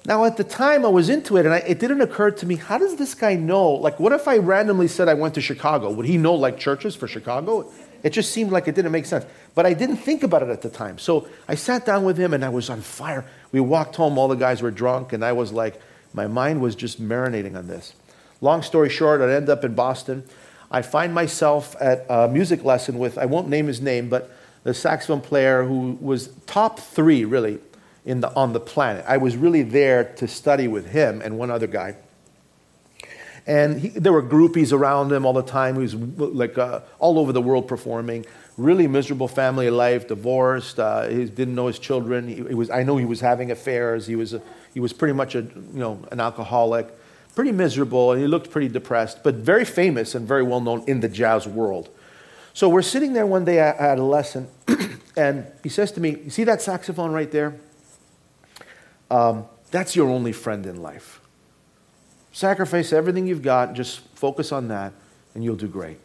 Now, 0.06 0.24
at 0.24 0.36
the 0.36 0.44
time, 0.44 0.84
I 0.84 0.88
was 0.88 1.10
into 1.10 1.36
it, 1.36 1.44
and 1.44 1.54
I, 1.54 1.58
it 1.58 1.78
didn't 1.78 2.00
occur 2.00 2.30
to 2.30 2.46
me 2.46 2.56
how 2.56 2.78
does 2.78 2.96
this 2.96 3.14
guy 3.14 3.34
know? 3.34 3.70
Like, 3.70 4.00
what 4.00 4.12
if 4.12 4.26
I 4.28 4.38
randomly 4.38 4.88
said 4.88 5.08
I 5.08 5.14
went 5.14 5.34
to 5.34 5.40
Chicago? 5.40 5.90
Would 5.90 6.06
he 6.06 6.16
know 6.16 6.34
like 6.34 6.58
churches 6.58 6.96
for 6.96 7.06
Chicago? 7.06 7.70
It 8.02 8.10
just 8.10 8.32
seemed 8.32 8.50
like 8.50 8.68
it 8.68 8.74
didn't 8.74 8.92
make 8.92 9.06
sense. 9.06 9.26
But 9.54 9.66
I 9.66 9.74
didn't 9.74 9.98
think 9.98 10.22
about 10.22 10.42
it 10.42 10.48
at 10.48 10.62
the 10.62 10.70
time. 10.70 10.98
So 10.98 11.28
I 11.48 11.54
sat 11.54 11.84
down 11.84 12.04
with 12.04 12.16
him 12.16 12.32
and 12.32 12.44
I 12.44 12.48
was 12.48 12.70
on 12.70 12.80
fire. 12.80 13.24
We 13.52 13.60
walked 13.60 13.96
home, 13.96 14.18
all 14.18 14.28
the 14.28 14.36
guys 14.36 14.62
were 14.62 14.70
drunk, 14.70 15.12
and 15.12 15.24
I 15.24 15.32
was 15.32 15.52
like, 15.52 15.80
my 16.12 16.26
mind 16.26 16.60
was 16.60 16.74
just 16.74 17.00
marinating 17.00 17.56
on 17.56 17.66
this. 17.66 17.94
Long 18.40 18.62
story 18.62 18.88
short, 18.88 19.20
I 19.20 19.32
end 19.32 19.48
up 19.48 19.64
in 19.64 19.74
Boston. 19.74 20.24
I 20.70 20.82
find 20.82 21.12
myself 21.12 21.76
at 21.80 22.06
a 22.08 22.28
music 22.28 22.64
lesson 22.64 22.98
with, 22.98 23.18
I 23.18 23.26
won't 23.26 23.48
name 23.48 23.66
his 23.66 23.80
name, 23.80 24.08
but 24.08 24.30
the 24.62 24.72
saxophone 24.72 25.20
player 25.20 25.64
who 25.64 25.98
was 26.00 26.28
top 26.46 26.78
three, 26.78 27.24
really, 27.24 27.58
in 28.04 28.20
the, 28.20 28.34
on 28.34 28.52
the 28.52 28.60
planet. 28.60 29.04
I 29.06 29.16
was 29.16 29.36
really 29.36 29.62
there 29.62 30.04
to 30.16 30.28
study 30.28 30.68
with 30.68 30.90
him 30.90 31.20
and 31.22 31.38
one 31.38 31.50
other 31.50 31.66
guy. 31.66 31.96
And 33.50 33.80
he, 33.80 33.88
there 33.88 34.12
were 34.12 34.22
groupies 34.22 34.72
around 34.72 35.10
him 35.10 35.26
all 35.26 35.32
the 35.32 35.42
time. 35.42 35.74
He 35.74 35.82
was 35.82 35.96
like 35.96 36.56
uh, 36.56 36.82
all 37.00 37.18
over 37.18 37.32
the 37.32 37.42
world 37.42 37.66
performing. 37.66 38.24
Really 38.56 38.86
miserable 38.86 39.26
family 39.26 39.70
life, 39.70 40.06
divorced. 40.06 40.78
Uh, 40.78 41.08
he 41.08 41.24
didn't 41.24 41.56
know 41.56 41.66
his 41.66 41.80
children. 41.80 42.28
He, 42.28 42.36
he, 42.36 42.54
was, 42.54 42.70
I 42.70 42.84
know 42.84 42.96
he 42.96 43.04
was 43.04 43.20
having 43.20 43.50
affairs. 43.50 44.06
He 44.06 44.14
was, 44.14 44.34
a, 44.34 44.42
he 44.72 44.78
was 44.78 44.92
pretty 44.92 45.14
much 45.14 45.34
a, 45.34 45.40
you 45.40 45.80
know, 45.80 46.00
an 46.12 46.20
alcoholic. 46.20 46.96
Pretty 47.34 47.50
miserable. 47.50 48.12
And 48.12 48.20
he 48.20 48.28
looked 48.28 48.52
pretty 48.52 48.68
depressed, 48.68 49.24
but 49.24 49.34
very 49.34 49.64
famous 49.64 50.14
and 50.14 50.28
very 50.28 50.44
well 50.44 50.60
known 50.60 50.84
in 50.86 51.00
the 51.00 51.08
jazz 51.08 51.48
world. 51.48 51.88
So 52.54 52.68
we're 52.68 52.82
sitting 52.82 53.14
there 53.14 53.26
one 53.26 53.44
day 53.44 53.58
at 53.58 53.98
a 53.98 54.04
lesson, 54.04 54.46
and 55.16 55.44
he 55.64 55.70
says 55.70 55.90
to 55.92 56.00
me, 56.00 56.18
You 56.22 56.30
see 56.30 56.44
that 56.44 56.62
saxophone 56.62 57.10
right 57.10 57.30
there? 57.32 57.56
Um, 59.10 59.46
that's 59.72 59.96
your 59.96 60.08
only 60.08 60.32
friend 60.32 60.64
in 60.66 60.80
life. 60.80 61.19
Sacrifice 62.40 62.94
everything 62.94 63.26
you've 63.26 63.42
got, 63.42 63.74
just 63.74 64.00
focus 64.14 64.50
on 64.50 64.68
that, 64.68 64.94
and 65.34 65.44
you'll 65.44 65.56
do 65.56 65.68
great. 65.68 65.98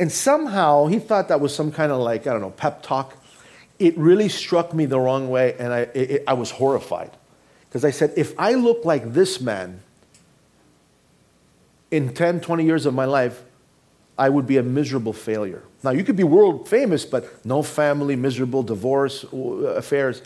And 0.00 0.10
somehow 0.10 0.86
he 0.86 0.98
thought 0.98 1.28
that 1.28 1.40
was 1.40 1.54
some 1.54 1.70
kind 1.70 1.92
of 1.92 2.00
like, 2.00 2.26
I 2.26 2.32
don't 2.32 2.40
know, 2.40 2.50
pep 2.50 2.82
talk. 2.82 3.16
It 3.78 3.96
really 3.96 4.28
struck 4.28 4.74
me 4.74 4.84
the 4.84 4.98
wrong 4.98 5.30
way, 5.30 5.54
and 5.56 5.72
I, 5.72 5.78
it, 5.94 6.24
I 6.26 6.32
was 6.32 6.50
horrified. 6.50 7.12
Because 7.68 7.84
I 7.84 7.92
said, 7.92 8.14
if 8.16 8.34
I 8.36 8.54
look 8.54 8.84
like 8.84 9.12
this 9.12 9.40
man 9.40 9.80
in 11.92 12.14
10, 12.14 12.40
20 12.40 12.64
years 12.64 12.84
of 12.84 12.92
my 12.92 13.04
life, 13.04 13.40
I 14.18 14.30
would 14.30 14.48
be 14.48 14.56
a 14.56 14.64
miserable 14.64 15.12
failure. 15.12 15.62
Now, 15.84 15.90
you 15.92 16.02
could 16.02 16.16
be 16.16 16.24
world 16.24 16.68
famous, 16.68 17.04
but 17.04 17.46
no 17.46 17.62
family, 17.62 18.16
miserable, 18.16 18.64
divorce, 18.64 19.24
uh, 19.32 19.36
affairs. 19.36 20.20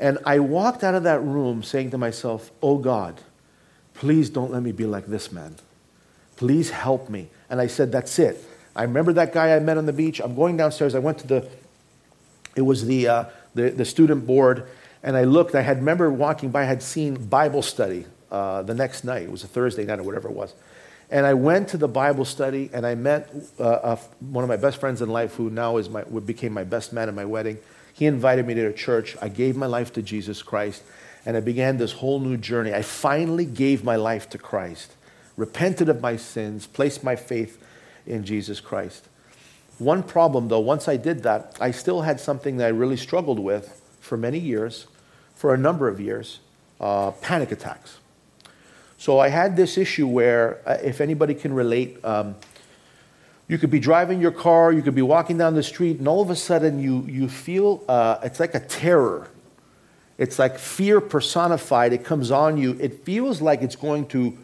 And 0.00 0.16
I 0.24 0.38
walked 0.38 0.82
out 0.82 0.94
of 0.94 1.02
that 1.02 1.20
room 1.20 1.62
saying 1.62 1.90
to 1.90 1.98
myself, 1.98 2.50
Oh 2.62 2.78
God, 2.78 3.20
Please 3.98 4.30
don't 4.30 4.52
let 4.52 4.62
me 4.62 4.72
be 4.72 4.84
like 4.84 5.06
this 5.06 5.32
man. 5.32 5.56
Please 6.36 6.70
help 6.70 7.08
me. 7.08 7.28
And 7.48 7.60
I 7.60 7.66
said, 7.66 7.92
That's 7.92 8.18
it. 8.18 8.44
I 8.74 8.82
remember 8.82 9.12
that 9.14 9.32
guy 9.32 9.56
I 9.56 9.58
met 9.58 9.78
on 9.78 9.86
the 9.86 9.92
beach. 9.92 10.20
I'm 10.20 10.34
going 10.34 10.56
downstairs. 10.56 10.94
I 10.94 10.98
went 10.98 11.18
to 11.18 11.26
the, 11.26 11.48
it 12.54 12.60
was 12.60 12.84
the, 12.84 13.08
uh, 13.08 13.24
the, 13.54 13.70
the, 13.70 13.86
student 13.86 14.26
board, 14.26 14.68
and 15.02 15.16
I 15.16 15.24
looked. 15.24 15.54
I 15.54 15.62
had 15.62 15.78
remember 15.78 16.10
walking 16.10 16.50
by, 16.50 16.62
I 16.62 16.64
had 16.64 16.82
seen 16.82 17.14
Bible 17.14 17.62
study 17.62 18.04
uh, 18.30 18.62
the 18.62 18.74
next 18.74 19.02
night. 19.02 19.22
It 19.22 19.30
was 19.30 19.44
a 19.44 19.48
Thursday 19.48 19.86
night 19.86 19.98
or 19.98 20.02
whatever 20.02 20.28
it 20.28 20.34
was. 20.34 20.52
And 21.10 21.24
I 21.24 21.32
went 21.32 21.68
to 21.68 21.78
the 21.78 21.88
Bible 21.88 22.26
study, 22.26 22.68
and 22.74 22.84
I 22.84 22.96
met 22.96 23.32
uh, 23.58 23.96
one 24.20 24.44
of 24.44 24.48
my 24.48 24.56
best 24.56 24.78
friends 24.78 25.00
in 25.00 25.08
life 25.08 25.34
who 25.36 25.48
now 25.48 25.78
is 25.78 25.88
my, 25.88 26.02
became 26.02 26.52
my 26.52 26.64
best 26.64 26.92
man 26.92 27.08
at 27.08 27.14
my 27.14 27.24
wedding. 27.24 27.56
He 27.94 28.04
invited 28.04 28.46
me 28.46 28.52
to 28.54 28.66
a 28.66 28.72
church. 28.74 29.16
I 29.22 29.30
gave 29.30 29.56
my 29.56 29.66
life 29.66 29.92
to 29.94 30.02
Jesus 30.02 30.42
Christ 30.42 30.82
and 31.26 31.36
I 31.36 31.40
began 31.40 31.76
this 31.76 31.92
whole 31.92 32.20
new 32.20 32.36
journey. 32.36 32.72
I 32.72 32.82
finally 32.82 33.44
gave 33.44 33.82
my 33.82 33.96
life 33.96 34.30
to 34.30 34.38
Christ, 34.38 34.94
repented 35.36 35.88
of 35.88 36.00
my 36.00 36.16
sins, 36.16 36.68
placed 36.68 37.02
my 37.02 37.16
faith 37.16 37.60
in 38.06 38.24
Jesus 38.24 38.60
Christ. 38.60 39.08
One 39.78 40.04
problem, 40.04 40.48
though, 40.48 40.60
once 40.60 40.88
I 40.88 40.96
did 40.96 41.24
that, 41.24 41.56
I 41.60 41.72
still 41.72 42.02
had 42.02 42.20
something 42.20 42.58
that 42.58 42.66
I 42.66 42.68
really 42.68 42.96
struggled 42.96 43.40
with 43.40 43.82
for 44.00 44.16
many 44.16 44.38
years, 44.38 44.86
for 45.34 45.52
a 45.52 45.58
number 45.58 45.88
of 45.88 46.00
years 46.00 46.38
uh, 46.80 47.10
panic 47.10 47.50
attacks. 47.52 47.98
So 48.96 49.18
I 49.18 49.28
had 49.28 49.56
this 49.56 49.76
issue 49.76 50.06
where, 50.06 50.60
uh, 50.64 50.78
if 50.82 51.00
anybody 51.00 51.34
can 51.34 51.52
relate, 51.52 52.02
um, 52.04 52.36
you 53.48 53.58
could 53.58 53.70
be 53.70 53.80
driving 53.80 54.20
your 54.20 54.30
car, 54.30 54.72
you 54.72 54.82
could 54.82 54.94
be 54.94 55.02
walking 55.02 55.38
down 55.38 55.54
the 55.54 55.62
street, 55.62 55.98
and 55.98 56.08
all 56.08 56.22
of 56.22 56.30
a 56.30 56.36
sudden 56.36 56.80
you, 56.80 57.02
you 57.02 57.28
feel 57.28 57.82
uh, 57.88 58.18
it's 58.22 58.40
like 58.40 58.54
a 58.54 58.60
terror 58.60 59.28
it's 60.18 60.38
like 60.38 60.58
fear 60.58 61.00
personified. 61.00 61.92
It 61.92 62.04
comes 62.04 62.30
on 62.30 62.56
you. 62.56 62.76
It 62.80 63.04
feels 63.04 63.42
like 63.42 63.62
it's 63.62 63.76
going 63.76 64.06
to 64.08 64.36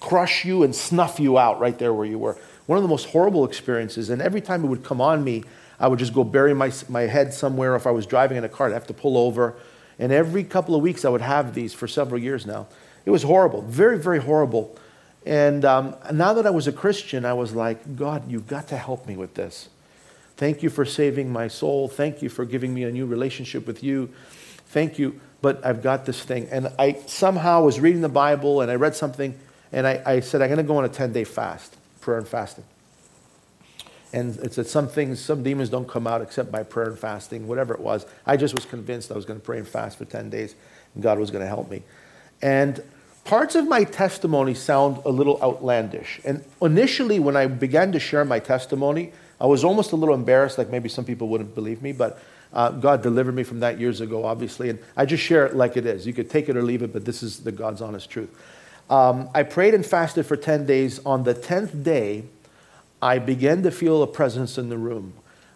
crush 0.00 0.44
you 0.44 0.62
and 0.62 0.74
snuff 0.74 1.20
you 1.20 1.38
out 1.38 1.60
right 1.60 1.78
there 1.78 1.92
where 1.92 2.06
you 2.06 2.18
were. 2.18 2.36
One 2.66 2.78
of 2.78 2.82
the 2.82 2.88
most 2.88 3.06
horrible 3.10 3.44
experiences. 3.44 4.10
And 4.10 4.22
every 4.22 4.40
time 4.40 4.64
it 4.64 4.68
would 4.68 4.84
come 4.84 5.00
on 5.00 5.24
me, 5.24 5.44
I 5.80 5.88
would 5.88 5.98
just 5.98 6.14
go 6.14 6.24
bury 6.24 6.54
my, 6.54 6.72
my 6.88 7.02
head 7.02 7.32
somewhere. 7.34 7.76
If 7.76 7.86
I 7.86 7.90
was 7.90 8.06
driving 8.06 8.36
in 8.36 8.44
a 8.44 8.48
car, 8.48 8.68
I'd 8.68 8.72
have 8.72 8.86
to 8.88 8.94
pull 8.94 9.16
over. 9.16 9.54
And 9.98 10.12
every 10.12 10.44
couple 10.44 10.74
of 10.74 10.82
weeks, 10.82 11.04
I 11.04 11.08
would 11.08 11.20
have 11.20 11.54
these 11.54 11.74
for 11.74 11.88
several 11.88 12.20
years 12.20 12.46
now. 12.46 12.66
It 13.04 13.10
was 13.10 13.22
horrible, 13.22 13.62
very, 13.62 13.98
very 13.98 14.20
horrible. 14.20 14.76
And 15.26 15.64
um, 15.64 15.96
now 16.12 16.34
that 16.34 16.46
I 16.46 16.50
was 16.50 16.66
a 16.66 16.72
Christian, 16.72 17.24
I 17.24 17.32
was 17.32 17.52
like, 17.52 17.96
God, 17.96 18.30
you've 18.30 18.46
got 18.46 18.68
to 18.68 18.76
help 18.76 19.06
me 19.06 19.16
with 19.16 19.34
this. 19.34 19.68
Thank 20.36 20.62
you 20.62 20.70
for 20.70 20.84
saving 20.84 21.32
my 21.32 21.48
soul. 21.48 21.88
Thank 21.88 22.22
you 22.22 22.28
for 22.28 22.44
giving 22.44 22.72
me 22.72 22.84
a 22.84 22.92
new 22.92 23.06
relationship 23.06 23.66
with 23.66 23.82
you. 23.82 24.10
Thank 24.68 24.98
you, 24.98 25.20
but 25.40 25.64
I've 25.64 25.82
got 25.82 26.06
this 26.06 26.22
thing. 26.22 26.48
And 26.50 26.72
I 26.78 26.94
somehow 27.06 27.62
was 27.62 27.80
reading 27.80 28.00
the 28.00 28.08
Bible 28.08 28.60
and 28.60 28.70
I 28.70 28.74
read 28.74 28.94
something 28.94 29.38
and 29.72 29.86
I, 29.86 30.02
I 30.04 30.20
said, 30.20 30.42
I'm 30.42 30.48
going 30.48 30.58
to 30.58 30.62
go 30.62 30.76
on 30.76 30.84
a 30.84 30.88
10 30.88 31.12
day 31.12 31.24
fast, 31.24 31.76
prayer 32.00 32.18
and 32.18 32.28
fasting. 32.28 32.64
And 34.12 34.36
it 34.38 34.54
said 34.54 34.66
some 34.66 34.88
things, 34.88 35.20
some 35.20 35.42
demons 35.42 35.68
don't 35.68 35.86
come 35.86 36.06
out 36.06 36.22
except 36.22 36.50
by 36.50 36.62
prayer 36.62 36.88
and 36.88 36.98
fasting, 36.98 37.46
whatever 37.46 37.74
it 37.74 37.80
was. 37.80 38.06
I 38.24 38.38
just 38.38 38.54
was 38.54 38.64
convinced 38.64 39.12
I 39.12 39.14
was 39.14 39.26
going 39.26 39.38
to 39.38 39.44
pray 39.44 39.58
and 39.58 39.68
fast 39.68 39.98
for 39.98 40.06
10 40.06 40.30
days 40.30 40.54
and 40.94 41.02
God 41.02 41.18
was 41.18 41.30
going 41.30 41.42
to 41.42 41.48
help 41.48 41.70
me. 41.70 41.82
And 42.40 42.82
parts 43.24 43.54
of 43.54 43.68
my 43.68 43.84
testimony 43.84 44.54
sound 44.54 45.02
a 45.04 45.10
little 45.10 45.38
outlandish. 45.42 46.20
And 46.24 46.42
initially, 46.62 47.18
when 47.18 47.36
I 47.36 47.46
began 47.46 47.92
to 47.92 48.00
share 48.00 48.24
my 48.24 48.38
testimony, 48.38 49.12
I 49.40 49.46
was 49.46 49.64
almost 49.64 49.92
a 49.92 49.96
little 49.96 50.14
embarrassed, 50.14 50.56
like 50.56 50.70
maybe 50.70 50.88
some 50.88 51.04
people 51.04 51.28
wouldn't 51.28 51.54
believe 51.54 51.82
me, 51.82 51.92
but 51.92 52.18
uh, 52.52 52.70
God 52.70 53.02
delivered 53.02 53.34
me 53.34 53.42
from 53.42 53.60
that 53.60 53.78
years 53.78 54.00
ago, 54.00 54.24
obviously. 54.24 54.70
And 54.70 54.78
I 54.96 55.04
just 55.04 55.22
share 55.22 55.46
it 55.46 55.54
like 55.54 55.76
it 55.76 55.86
is. 55.86 56.06
You 56.06 56.12
could 56.12 56.30
take 56.30 56.48
it 56.48 56.56
or 56.56 56.62
leave 56.62 56.82
it, 56.82 56.92
but 56.92 57.04
this 57.04 57.22
is 57.22 57.40
the 57.40 57.52
God's 57.52 57.82
honest 57.82 58.10
truth. 58.10 58.30
Um, 58.88 59.28
I 59.34 59.42
prayed 59.42 59.74
and 59.74 59.84
fasted 59.84 60.26
for 60.26 60.36
10 60.36 60.64
days. 60.64 61.00
On 61.04 61.24
the 61.24 61.34
10th 61.34 61.82
day, 61.82 62.24
I 63.02 63.18
began 63.18 63.62
to 63.62 63.70
feel 63.70 64.02
a 64.02 64.06
presence 64.06 64.58
in 64.58 64.70
the 64.70 64.78
room. 64.78 65.12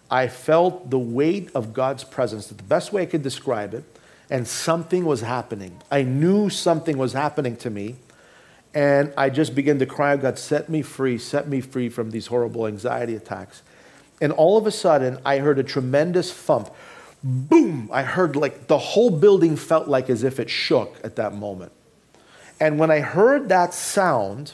I 0.09 0.27
felt 0.27 0.91
the 0.91 0.99
weight 0.99 1.49
of 1.55 1.73
God's 1.73 2.03
presence, 2.03 2.47
the 2.47 2.61
best 2.63 2.93
way 2.93 3.01
I 3.01 3.05
could 3.05 3.23
describe 3.23 3.73
it, 3.73 3.83
and 4.29 4.47
something 4.47 5.05
was 5.05 5.21
happening. 5.21 5.81
I 5.89 6.03
knew 6.03 6.49
something 6.49 6.97
was 6.97 7.13
happening 7.13 7.55
to 7.57 7.69
me, 7.69 7.95
and 8.73 9.11
I 9.17 9.29
just 9.29 9.55
began 9.55 9.79
to 9.79 9.85
cry, 9.85 10.15
God, 10.17 10.37
set 10.37 10.69
me 10.69 10.83
free, 10.83 11.17
set 11.17 11.47
me 11.47 11.61
free 11.61 11.89
from 11.89 12.11
these 12.11 12.27
horrible 12.27 12.67
anxiety 12.67 13.15
attacks. 13.15 13.63
And 14.23 14.31
all 14.31 14.57
of 14.57 14.65
a 14.65 14.71
sudden, 14.71 15.19
I 15.25 15.39
heard 15.39 15.59
a 15.59 15.63
tremendous 15.63 16.31
thump. 16.31 16.69
Boom! 17.21 17.89
I 17.91 18.03
heard 18.03 18.37
like 18.37 18.67
the 18.67 18.77
whole 18.77 19.11
building 19.11 19.57
felt 19.57 19.89
like 19.89 20.09
as 20.09 20.23
if 20.23 20.39
it 20.39 20.49
shook 20.49 20.95
at 21.03 21.17
that 21.17 21.33
moment. 21.33 21.73
And 22.57 22.79
when 22.79 22.89
I 22.89 23.01
heard 23.01 23.49
that 23.49 23.73
sound, 23.73 24.53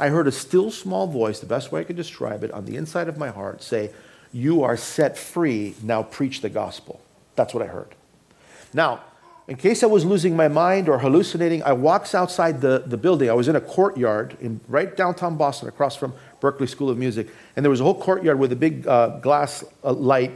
I 0.00 0.08
heard 0.08 0.26
a 0.26 0.32
still 0.32 0.70
small 0.70 1.06
voice, 1.06 1.38
the 1.38 1.44
best 1.44 1.70
way 1.70 1.82
I 1.82 1.84
could 1.84 1.96
describe 1.96 2.42
it, 2.42 2.50
on 2.52 2.64
the 2.64 2.76
inside 2.76 3.08
of 3.08 3.18
my 3.18 3.28
heart 3.28 3.62
say, 3.62 3.90
You 4.32 4.62
are 4.62 4.76
set 4.78 5.18
free, 5.18 5.74
now 5.82 6.02
preach 6.02 6.40
the 6.40 6.48
gospel. 6.48 7.02
That's 7.36 7.52
what 7.52 7.62
I 7.62 7.66
heard. 7.66 7.94
Now, 8.72 9.02
in 9.48 9.56
case 9.56 9.82
I 9.82 9.86
was 9.86 10.06
losing 10.06 10.34
my 10.34 10.48
mind 10.48 10.88
or 10.88 10.98
hallucinating, 10.98 11.62
I 11.62 11.72
walks 11.72 12.14
outside 12.14 12.62
the, 12.62 12.84
the 12.86 12.96
building. 12.96 13.28
I 13.28 13.34
was 13.34 13.48
in 13.48 13.56
a 13.56 13.60
courtyard 13.60 14.38
in 14.40 14.60
right 14.66 14.96
downtown 14.96 15.36
Boston, 15.36 15.68
across 15.68 15.94
from 15.94 16.14
Berklee 16.40 16.68
School 16.68 16.90
of 16.90 16.98
Music, 16.98 17.28
and 17.56 17.64
there 17.64 17.70
was 17.70 17.80
a 17.80 17.84
whole 17.84 17.98
courtyard 18.00 18.38
with 18.38 18.52
a 18.52 18.56
big 18.56 18.86
uh, 18.86 19.18
glass 19.18 19.64
uh, 19.84 19.92
light. 19.92 20.32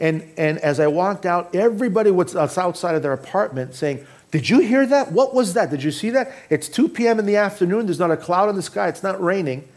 And, 0.00 0.28
and 0.36 0.58
as 0.58 0.78
I 0.78 0.86
walked 0.86 1.26
out, 1.26 1.54
everybody 1.54 2.10
was 2.10 2.36
outside 2.36 2.94
of 2.94 3.02
their 3.02 3.12
apartment 3.12 3.74
saying, 3.74 4.06
Did 4.30 4.48
you 4.48 4.60
hear 4.60 4.86
that? 4.86 5.12
What 5.12 5.34
was 5.34 5.54
that? 5.54 5.70
Did 5.70 5.82
you 5.82 5.90
see 5.90 6.10
that? 6.10 6.32
It's 6.50 6.68
2 6.68 6.88
p.m. 6.88 7.18
in 7.18 7.26
the 7.26 7.36
afternoon. 7.36 7.86
There's 7.86 7.98
not 7.98 8.10
a 8.10 8.16
cloud 8.16 8.48
in 8.48 8.56
the 8.56 8.62
sky. 8.62 8.88
It's 8.88 9.02
not 9.02 9.20
raining, 9.22 9.68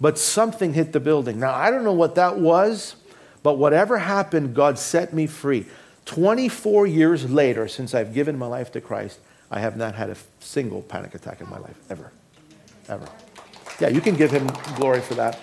but 0.00 0.18
something 0.18 0.74
hit 0.74 0.92
the 0.92 1.00
building. 1.00 1.40
Now, 1.40 1.54
I 1.54 1.70
don't 1.70 1.84
know 1.84 1.92
what 1.92 2.14
that 2.14 2.38
was, 2.38 2.96
but 3.42 3.58
whatever 3.58 3.98
happened, 3.98 4.54
God 4.54 4.78
set 4.78 5.12
me 5.12 5.26
free. 5.26 5.66
24 6.06 6.86
years 6.86 7.30
later, 7.30 7.66
since 7.66 7.94
I've 7.94 8.12
given 8.12 8.38
my 8.38 8.46
life 8.46 8.70
to 8.72 8.80
Christ, 8.80 9.18
I 9.50 9.60
have 9.60 9.76
not 9.76 9.94
had 9.94 10.10
a 10.10 10.16
single 10.40 10.82
panic 10.82 11.14
attack 11.14 11.40
in 11.40 11.48
my 11.48 11.58
life, 11.58 11.76
ever. 11.88 12.10
Ever. 12.88 13.08
Yeah, 13.80 13.88
you 13.88 14.00
can 14.00 14.14
give 14.14 14.30
him 14.30 14.46
glory 14.76 15.00
for 15.00 15.14
that. 15.14 15.38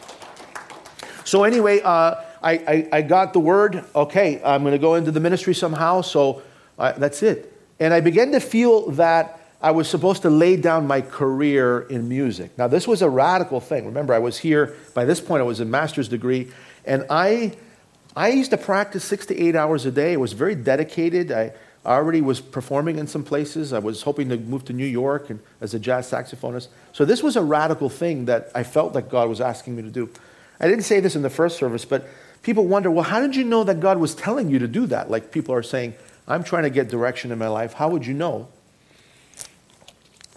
So, 1.26 1.44
anyway, 1.44 1.82
uh, 1.82 2.16
I, 2.42 2.52
I, 2.54 2.90
I, 2.92 3.02
got 3.02 3.34
the 3.34 3.40
word 3.40 3.86
okay, 3.94 4.42
I'm 4.44 4.64
going 4.64 4.74
to 4.74 4.80
go 4.80 4.96
into 4.96 5.12
the 5.12 5.20
ministry 5.20 5.54
somehow, 5.54 6.02
so 6.02 6.42
uh, 6.80 6.94
that's 6.94 7.22
it. 7.24 7.54
And 7.80 7.94
I 7.94 8.02
began 8.02 8.32
to 8.32 8.40
feel 8.40 8.90
that 8.92 9.40
I 9.62 9.72
was 9.72 9.88
supposed 9.88 10.24
to 10.24 10.30
lay 10.30 10.56
down 10.56 10.88
my 10.88 11.02
career 11.02 11.82
in 11.82 12.10
music. 12.10 12.58
Now, 12.58 12.68
this 12.68 12.88
was 12.88 13.02
a 13.02 13.10
radical 13.10 13.60
thing. 13.60 13.86
Remember, 13.86 14.14
I 14.14 14.20
was 14.20 14.40
here, 14.40 14.76
by 14.94 15.06
this 15.06 15.22
point, 15.22 15.42
I 15.42 15.44
was 15.44 15.60
a 15.60 15.66
master's 15.66 16.08
degree, 16.08 16.52
and 16.86 17.06
I 17.10 17.54
I 18.16 18.30
used 18.30 18.52
to 18.52 18.58
practice 18.58 19.06
six 19.06 19.26
to 19.28 19.40
eight 19.40 19.56
hours 19.56 19.86
a 19.86 19.92
day. 19.92 20.14
I 20.14 20.18
was 20.18 20.34
very 20.34 20.56
dedicated. 20.56 21.32
I 21.32 21.54
already 21.86 22.22
was 22.22 22.42
performing 22.42 22.98
in 22.98 23.08
some 23.08 23.24
places. 23.24 23.74
I 23.74 23.80
was 23.80 24.04
hoping 24.04 24.30
to 24.30 24.38
move 24.38 24.66
to 24.66 24.74
New 24.74 24.86
York 24.86 25.30
and, 25.30 25.40
as 25.60 25.74
a 25.74 25.80
jazz 25.80 26.10
saxophonist. 26.12 26.68
So 26.94 27.06
this 27.06 27.24
was 27.24 27.36
a 27.36 27.42
radical 27.42 27.90
thing 27.90 28.26
that 28.26 28.52
I 28.54 28.64
felt 28.64 28.94
that 28.94 29.10
God 29.10 29.30
was 29.30 29.42
asking 29.42 29.76
me 29.76 29.82
to 29.84 29.90
do. 29.90 30.10
I 30.60 30.68
didn't 30.68 30.84
say 30.84 31.00
this 31.00 31.16
in 31.16 31.24
the 31.24 31.30
first 31.30 31.58
service, 31.58 31.86
but 31.86 32.08
people 32.44 32.68
wonder, 32.68 32.92
well, 32.92 33.04
how 33.04 33.20
did 33.20 33.36
you 33.36 33.44
know 33.44 33.64
that 33.64 33.80
God 33.80 33.98
was 33.98 34.14
telling 34.14 34.50
you 34.50 34.60
to 34.60 34.68
do 34.68 34.86
that? 34.88 35.10
Like 35.10 35.32
people 35.32 35.56
are 35.56 35.64
saying, 35.64 35.96
I'm 36.28 36.44
trying 36.44 36.64
to 36.64 36.70
get 36.70 36.88
direction 36.88 37.32
in 37.32 37.40
my 37.40 37.48
life. 37.48 37.74
How 37.74 37.90
would 37.90 38.06
you 38.06 38.14
know 38.14 38.48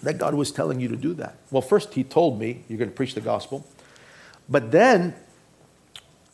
that 0.03 0.17
God 0.17 0.35
was 0.35 0.51
telling 0.51 0.81
you 0.81 0.89
to 0.89 0.97
do 0.97 1.13
that? 1.15 1.37
Well, 1.51 1.63
first, 1.63 1.93
He 1.93 2.05
told 2.05 2.41
me, 2.41 2.65
you're 2.69 2.79
going 2.79 2.91
to 2.91 2.97
preach 2.97 3.15
the 3.15 3.21
gospel. 3.21 3.67
But 4.49 4.73
then 4.73 5.15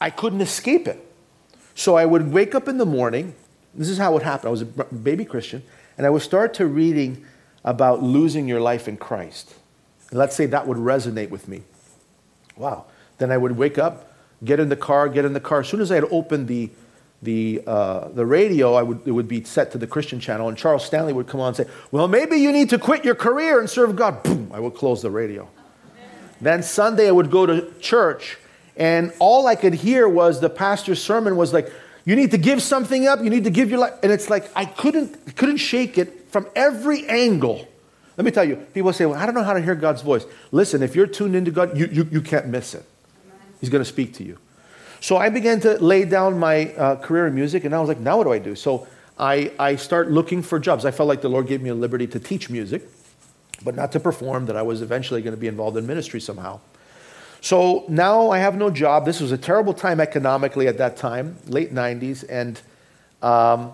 I 0.01 0.11
couldn't 0.11 0.41
escape 0.41 0.87
it. 0.87 1.05
So 1.75 1.97
I 1.97 2.05
would 2.07 2.33
wake 2.33 2.55
up 2.55 2.69
in 2.69 2.79
the 2.79 2.87
morning. 2.87 3.35
This 3.75 3.89
is 3.89 3.99
how 3.99 4.17
it 4.17 4.23
happened. 4.23 4.49
I 4.49 4.51
was 4.51 4.63
a 4.63 4.67
baby 4.67 5.25
Christian, 5.25 5.63
and 5.97 6.07
I 6.07 6.11
would 6.11 6.23
start 6.23 6.55
to 6.55 6.67
reading 6.67 7.25
about 7.65 8.03
losing 8.03 8.49
your 8.49 8.61
life 8.61 8.89
in 8.89 8.97
Christ. 8.97 9.55
And 10.11 10.19
let's 10.19 10.35
say 10.35 10.47
that 10.47 10.67
would 10.67 10.79
resonate 10.79 11.31
with 11.31 11.47
me. 11.49 11.63
Wow. 12.57 12.87
Then 13.19 13.31
I 13.31 13.37
would 13.37 13.57
wake 13.57 13.79
up, 13.79 14.13
get 14.45 14.61
in 14.61 14.69
the 14.69 14.77
car, 14.77 15.09
get 15.09 15.25
in 15.25 15.33
the 15.33 15.41
car. 15.41 15.61
As 15.61 15.69
soon 15.69 15.81
as 15.81 15.93
I 15.93 15.97
had 15.97 16.05
opened 16.11 16.49
the, 16.49 16.71
the, 17.23 17.63
uh, 17.67 18.09
the 18.09 18.27
radio, 18.27 18.75
I 18.75 18.83
would, 18.83 19.03
it 19.07 19.13
would 19.13 19.29
be 19.29 19.45
set 19.45 19.71
to 19.73 19.79
the 19.79 19.87
Christian 19.87 20.21
channel, 20.21 20.49
and 20.49 20.57
Charles 20.57 20.85
Stanley 20.85 21.13
would 21.13 21.29
come 21.29 21.41
on 21.41 21.49
and 21.49 21.57
say, 21.57 21.67
Well, 21.93 22.09
maybe 22.09 22.37
you 22.37 22.51
need 22.51 22.71
to 22.71 22.79
quit 22.79 23.05
your 23.05 23.15
career 23.15 23.61
and 23.61 23.69
serve 23.69 23.95
God. 23.95 24.23
Boom, 24.23 24.51
I 24.53 24.61
would 24.61 24.75
close 24.75 25.03
the 25.03 25.11
radio. 25.11 25.49
Then 26.41 26.63
Sunday, 26.63 27.09
I 27.09 27.11
would 27.11 27.31
go 27.31 27.45
to 27.45 27.71
church, 27.81 28.39
and 28.77 29.13
all 29.19 29.47
I 29.47 29.55
could 29.55 29.75
hear 29.75 30.09
was 30.09 30.41
the 30.41 30.49
pastor's 30.49 31.03
sermon 31.03 31.37
was 31.37 31.53
like, 31.53 31.71
you 32.05 32.17
need 32.17 32.31
to 32.31 32.39
give 32.39 32.63
something 32.63 33.07
up, 33.07 33.23
you 33.23 33.31
need 33.31 33.45
to 33.45 33.51
give 33.51 33.71
your 33.71 33.79
life. 33.81 33.95
And 34.03 34.11
it's 34.11 34.31
like 34.31 34.51
I 34.57 34.65
couldn't, 34.65 35.37
couldn't 35.37 35.59
shake 35.59 35.99
it 35.99 36.31
from 36.31 36.47
every 36.55 37.07
angle. 37.09 37.67
Let 38.17 38.25
me 38.25 38.31
tell 38.31 38.45
you, 38.45 38.57
people 38.57 38.93
say, 38.93 39.07
well, 39.07 39.19
I 39.19 39.25
don't 39.25 39.35
know 39.35 39.43
how 39.43 39.55
to 39.55 39.61
hear 39.61 39.75
God's 39.75 40.03
voice. 40.03 40.27
Listen, 40.53 40.83
if 40.83 40.95
you're 40.95 41.07
tuned 41.07 41.35
into 41.35 41.51
God, 41.51 41.77
you, 41.77 41.87
you, 41.87 42.09
you 42.11 42.21
can't 42.21 42.49
miss 42.49 42.75
it. 42.75 42.85
He's 43.61 43.71
going 43.71 43.83
to 43.83 43.89
speak 43.89 44.15
to 44.15 44.25
you. 44.25 44.39
So 45.01 45.17
I 45.17 45.31
began 45.31 45.61
to 45.61 45.83
lay 45.83 46.05
down 46.05 46.39
my 46.39 46.75
uh, 46.75 46.97
career 46.97 47.27
in 47.27 47.35
music, 47.35 47.65
and 47.65 47.75
I 47.75 47.81
was 47.81 47.89
like, 47.89 47.99
now 47.99 48.19
what 48.19 48.25
do 48.25 48.33
I 48.33 48.39
do? 48.39 48.55
So 48.55 48.87
I, 49.19 49.53
I 49.59 49.77
start 49.77 50.11
looking 50.11 50.43
for 50.43 50.59
jobs. 50.59 50.85
I 50.85 50.91
felt 50.91 51.09
like 51.09 51.23
the 51.23 51.31
Lord 51.31 51.47
gave 51.47 51.63
me 51.63 51.71
a 51.71 51.75
liberty 51.75 52.07
to 52.09 52.21
teach 52.21 52.51
music, 52.51 52.83
but 53.65 53.75
not 53.75 53.93
to 53.93 54.01
perform, 54.01 54.47
that 54.47 54.57
I 54.57 54.63
was 54.63 54.83
eventually 54.83 55.23
going 55.23 55.35
to 55.35 55.41
be 55.41 55.47
involved 55.47 55.77
in 55.77 55.87
ministry 55.87 56.21
somehow. 56.21 56.61
So 57.41 57.85
now 57.89 58.31
I 58.31 58.39
have 58.39 58.57
no 58.57 58.71
job. 58.71 59.07
This 59.07 59.21
was 59.21 59.33
a 59.33 59.39
terrible 59.39 59.73
time 59.73 60.01
economically 60.01 60.69
at 60.69 60.79
that 60.79 60.97
time, 60.97 61.37
late 61.47 61.75
90s, 61.75 62.25
and 62.29 62.61
um, 63.23 63.73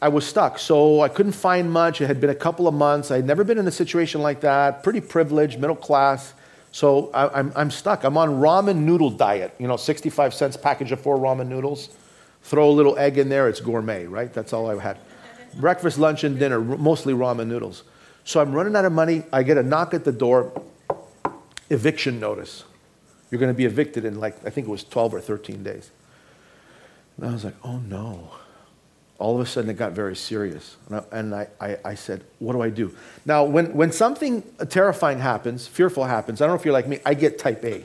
I 0.00 0.08
was 0.08 0.26
stuck. 0.26 0.58
So 0.58 1.00
I 1.00 1.08
couldn't 1.08 1.32
find 1.32 1.70
much. 1.70 2.00
It 2.00 2.06
had 2.06 2.20
been 2.20 2.30
a 2.30 2.34
couple 2.34 2.68
of 2.68 2.74
months. 2.74 3.10
I 3.10 3.16
had 3.16 3.26
never 3.26 3.44
been 3.44 3.58
in 3.58 3.66
a 3.66 3.72
situation 3.72 4.20
like 4.20 4.40
that. 4.42 4.82
Pretty 4.82 5.00
privileged, 5.00 5.58
middle 5.58 5.76
class. 5.76 6.34
So 6.70 7.10
I, 7.14 7.24
am 7.24 7.30
I'm, 7.34 7.52
I'm 7.56 7.70
stuck. 7.70 8.04
I'm 8.04 8.18
on 8.18 8.40
ramen 8.40 8.76
noodle 8.76 9.10
diet. 9.10 9.54
You 9.58 9.68
know, 9.68 9.76
65 9.76 10.34
cents 10.34 10.56
package 10.56 10.92
of 10.92 11.00
four 11.00 11.16
ramen 11.16 11.48
noodles. 11.48 11.88
Throw 12.42 12.68
a 12.68 12.72
little 12.72 12.98
egg 12.98 13.18
in 13.18 13.28
there. 13.28 13.48
It's 13.48 13.60
gourmet, 13.60 14.06
right? 14.06 14.32
That's 14.32 14.52
all 14.52 14.70
I 14.70 14.80
had. 14.80 14.98
Breakfast, 15.56 15.98
lunch, 15.98 16.24
and 16.24 16.38
dinner, 16.38 16.60
mostly 16.60 17.14
ramen 17.14 17.46
noodles. 17.46 17.84
So 18.24 18.40
I'm 18.40 18.52
running 18.52 18.76
out 18.76 18.84
of 18.84 18.92
money. 18.92 19.22
I 19.32 19.42
get 19.42 19.56
a 19.56 19.62
knock 19.62 19.94
at 19.94 20.04
the 20.04 20.12
door. 20.12 20.52
Eviction 21.70 22.20
notice. 22.20 22.64
You're 23.30 23.38
going 23.38 23.52
to 23.52 23.56
be 23.56 23.64
evicted 23.64 24.04
in 24.04 24.20
like, 24.20 24.36
I 24.46 24.50
think 24.50 24.66
it 24.66 24.70
was 24.70 24.84
12 24.84 25.14
or 25.14 25.20
13 25.20 25.62
days. 25.62 25.90
And 27.16 27.26
I 27.26 27.32
was 27.32 27.44
like, 27.44 27.56
oh 27.64 27.78
no. 27.78 28.30
All 29.18 29.34
of 29.34 29.40
a 29.40 29.46
sudden 29.46 29.68
it 29.68 29.74
got 29.74 29.92
very 29.92 30.14
serious. 30.14 30.76
And 30.86 30.96
I, 30.96 31.02
and 31.10 31.34
I, 31.34 31.48
I, 31.60 31.78
I 31.84 31.94
said, 31.94 32.24
what 32.38 32.52
do 32.52 32.62
I 32.62 32.70
do? 32.70 32.94
Now, 33.26 33.44
when, 33.44 33.74
when 33.74 33.90
something 33.90 34.42
terrifying 34.68 35.18
happens, 35.18 35.66
fearful 35.66 36.04
happens, 36.04 36.40
I 36.40 36.46
don't 36.46 36.54
know 36.54 36.60
if 36.60 36.64
you're 36.64 36.72
like 36.72 36.86
me, 36.86 37.00
I 37.04 37.14
get 37.14 37.38
type 37.38 37.64
A. 37.64 37.82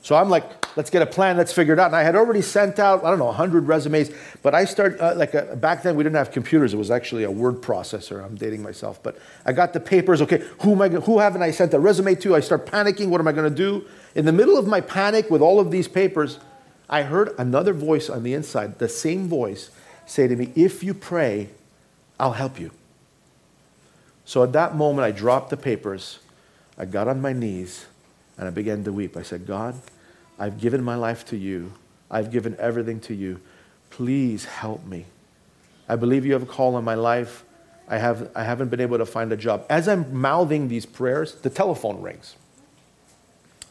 So 0.00 0.14
I'm 0.14 0.30
like, 0.30 0.44
let's 0.76 0.88
get 0.88 1.02
a 1.02 1.06
plan, 1.06 1.36
let's 1.36 1.52
figure 1.52 1.74
it 1.74 1.80
out. 1.80 1.86
And 1.86 1.96
I 1.96 2.04
had 2.04 2.14
already 2.14 2.40
sent 2.40 2.78
out, 2.78 3.04
I 3.04 3.10
don't 3.10 3.18
know, 3.18 3.24
100 3.26 3.66
resumes, 3.66 4.10
but 4.40 4.54
I 4.54 4.64
started, 4.64 5.00
uh, 5.00 5.14
like, 5.16 5.34
a, 5.34 5.56
back 5.56 5.82
then 5.82 5.96
we 5.96 6.04
didn't 6.04 6.16
have 6.16 6.30
computers. 6.30 6.72
It 6.72 6.76
was 6.76 6.92
actually 6.92 7.24
a 7.24 7.30
word 7.30 7.56
processor. 7.56 8.24
I'm 8.24 8.36
dating 8.36 8.62
myself. 8.62 9.02
But 9.02 9.18
I 9.44 9.52
got 9.52 9.72
the 9.72 9.80
papers. 9.80 10.22
Okay, 10.22 10.44
who, 10.60 10.72
am 10.72 10.82
I, 10.82 10.88
who 10.90 11.18
haven't 11.18 11.42
I 11.42 11.50
sent 11.50 11.74
a 11.74 11.80
resume 11.80 12.14
to? 12.14 12.36
I 12.36 12.40
start 12.40 12.66
panicking. 12.66 13.08
What 13.08 13.20
am 13.20 13.26
I 13.26 13.32
going 13.32 13.50
to 13.50 13.56
do? 13.56 13.84
In 14.16 14.24
the 14.24 14.32
middle 14.32 14.56
of 14.56 14.66
my 14.66 14.80
panic 14.80 15.30
with 15.30 15.42
all 15.42 15.60
of 15.60 15.70
these 15.70 15.88
papers, 15.88 16.38
I 16.88 17.02
heard 17.02 17.34
another 17.36 17.74
voice 17.74 18.08
on 18.08 18.22
the 18.22 18.32
inside, 18.32 18.78
the 18.78 18.88
same 18.88 19.28
voice, 19.28 19.70
say 20.06 20.26
to 20.26 20.34
me, 20.34 20.52
If 20.54 20.82
you 20.82 20.94
pray, 20.94 21.50
I'll 22.18 22.32
help 22.32 22.58
you. 22.58 22.70
So 24.24 24.42
at 24.42 24.54
that 24.54 24.74
moment, 24.74 25.04
I 25.04 25.10
dropped 25.10 25.50
the 25.50 25.58
papers, 25.58 26.20
I 26.78 26.86
got 26.86 27.08
on 27.08 27.20
my 27.20 27.34
knees, 27.34 27.84
and 28.38 28.48
I 28.48 28.50
began 28.50 28.84
to 28.84 28.92
weep. 28.92 29.18
I 29.18 29.22
said, 29.22 29.46
God, 29.46 29.78
I've 30.38 30.58
given 30.58 30.82
my 30.82 30.96
life 30.96 31.26
to 31.26 31.36
you, 31.36 31.74
I've 32.10 32.30
given 32.30 32.56
everything 32.58 33.00
to 33.00 33.14
you. 33.14 33.42
Please 33.90 34.46
help 34.46 34.86
me. 34.86 35.04
I 35.90 35.96
believe 35.96 36.24
you 36.24 36.32
have 36.32 36.42
a 36.42 36.46
call 36.46 36.74
on 36.76 36.84
my 36.84 36.94
life. 36.94 37.44
I, 37.86 37.98
have, 37.98 38.30
I 38.34 38.44
haven't 38.44 38.70
been 38.70 38.80
able 38.80 38.96
to 38.96 39.06
find 39.06 39.30
a 39.30 39.36
job. 39.36 39.66
As 39.68 39.86
I'm 39.88 40.18
mouthing 40.18 40.68
these 40.68 40.86
prayers, 40.86 41.34
the 41.34 41.50
telephone 41.50 42.00
rings. 42.00 42.34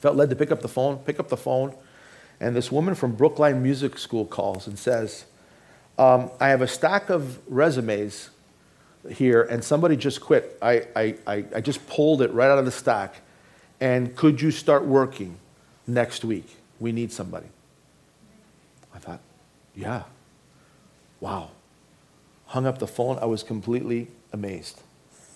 Felt 0.05 0.17
led 0.17 0.29
to 0.29 0.35
pick 0.35 0.51
up 0.51 0.61
the 0.61 0.67
phone, 0.67 0.99
pick 0.99 1.19
up 1.19 1.29
the 1.29 1.35
phone, 1.35 1.73
and 2.39 2.55
this 2.55 2.71
woman 2.71 2.93
from 2.93 3.15
Brookline 3.15 3.63
Music 3.63 3.97
School 3.97 4.23
calls 4.23 4.67
and 4.67 4.77
says, 4.77 5.25
um, 5.97 6.29
I 6.39 6.49
have 6.49 6.61
a 6.61 6.67
stack 6.67 7.09
of 7.09 7.39
resumes 7.51 8.29
here, 9.09 9.41
and 9.41 9.63
somebody 9.63 9.97
just 9.97 10.21
quit. 10.21 10.59
I, 10.61 10.85
I, 10.95 11.15
I, 11.25 11.45
I 11.55 11.59
just 11.59 11.87
pulled 11.87 12.21
it 12.21 12.31
right 12.33 12.51
out 12.51 12.59
of 12.59 12.65
the 12.65 12.71
stack. 12.71 13.15
And 13.81 14.15
could 14.15 14.39
you 14.39 14.51
start 14.51 14.85
working 14.85 15.39
next 15.87 16.23
week? 16.23 16.55
We 16.79 16.91
need 16.91 17.11
somebody. 17.11 17.47
I 18.93 18.99
thought, 18.99 19.21
yeah. 19.73 20.03
Wow. 21.19 21.49
Hung 22.45 22.67
up 22.67 22.77
the 22.77 22.85
phone. 22.85 23.17
I 23.17 23.25
was 23.25 23.41
completely 23.41 24.09
amazed 24.31 24.83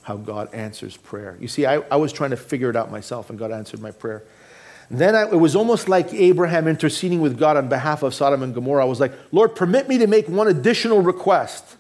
how 0.03 0.17
God 0.17 0.53
answers 0.53 0.95
prayer. 0.95 1.38
You 1.39 1.47
see, 1.47 1.65
I, 1.65 1.77
I 1.89 1.95
was 1.95 2.13
trying 2.13 2.29
to 2.29 2.38
figure 2.38 2.69
it 2.69 2.75
out 2.75 2.91
myself, 2.91 3.31
and 3.31 3.39
God 3.39 3.51
answered 3.51 3.81
my 3.81 3.89
prayer. 3.89 4.25
Then 4.91 5.15
I, 5.15 5.24
it 5.24 5.36
was 5.36 5.55
almost 5.55 5.88
like 5.88 6.13
Abraham 6.13 6.67
interceding 6.67 7.22
with 7.22 7.38
God 7.38 7.58
on 7.58 7.69
behalf 7.69 8.01
of 8.01 8.13
Sodom 8.13 8.41
and 8.41 8.53
Gomorrah. 8.53 8.84
I 8.84 8.88
was 8.88 9.00
like, 9.00 9.13
Lord, 9.31 9.55
permit 9.55 9.88
me 9.88 10.00
to 10.00 10.08
make 10.08 10.27
one 10.27 10.48
additional 10.48 11.01
request. 11.01 11.77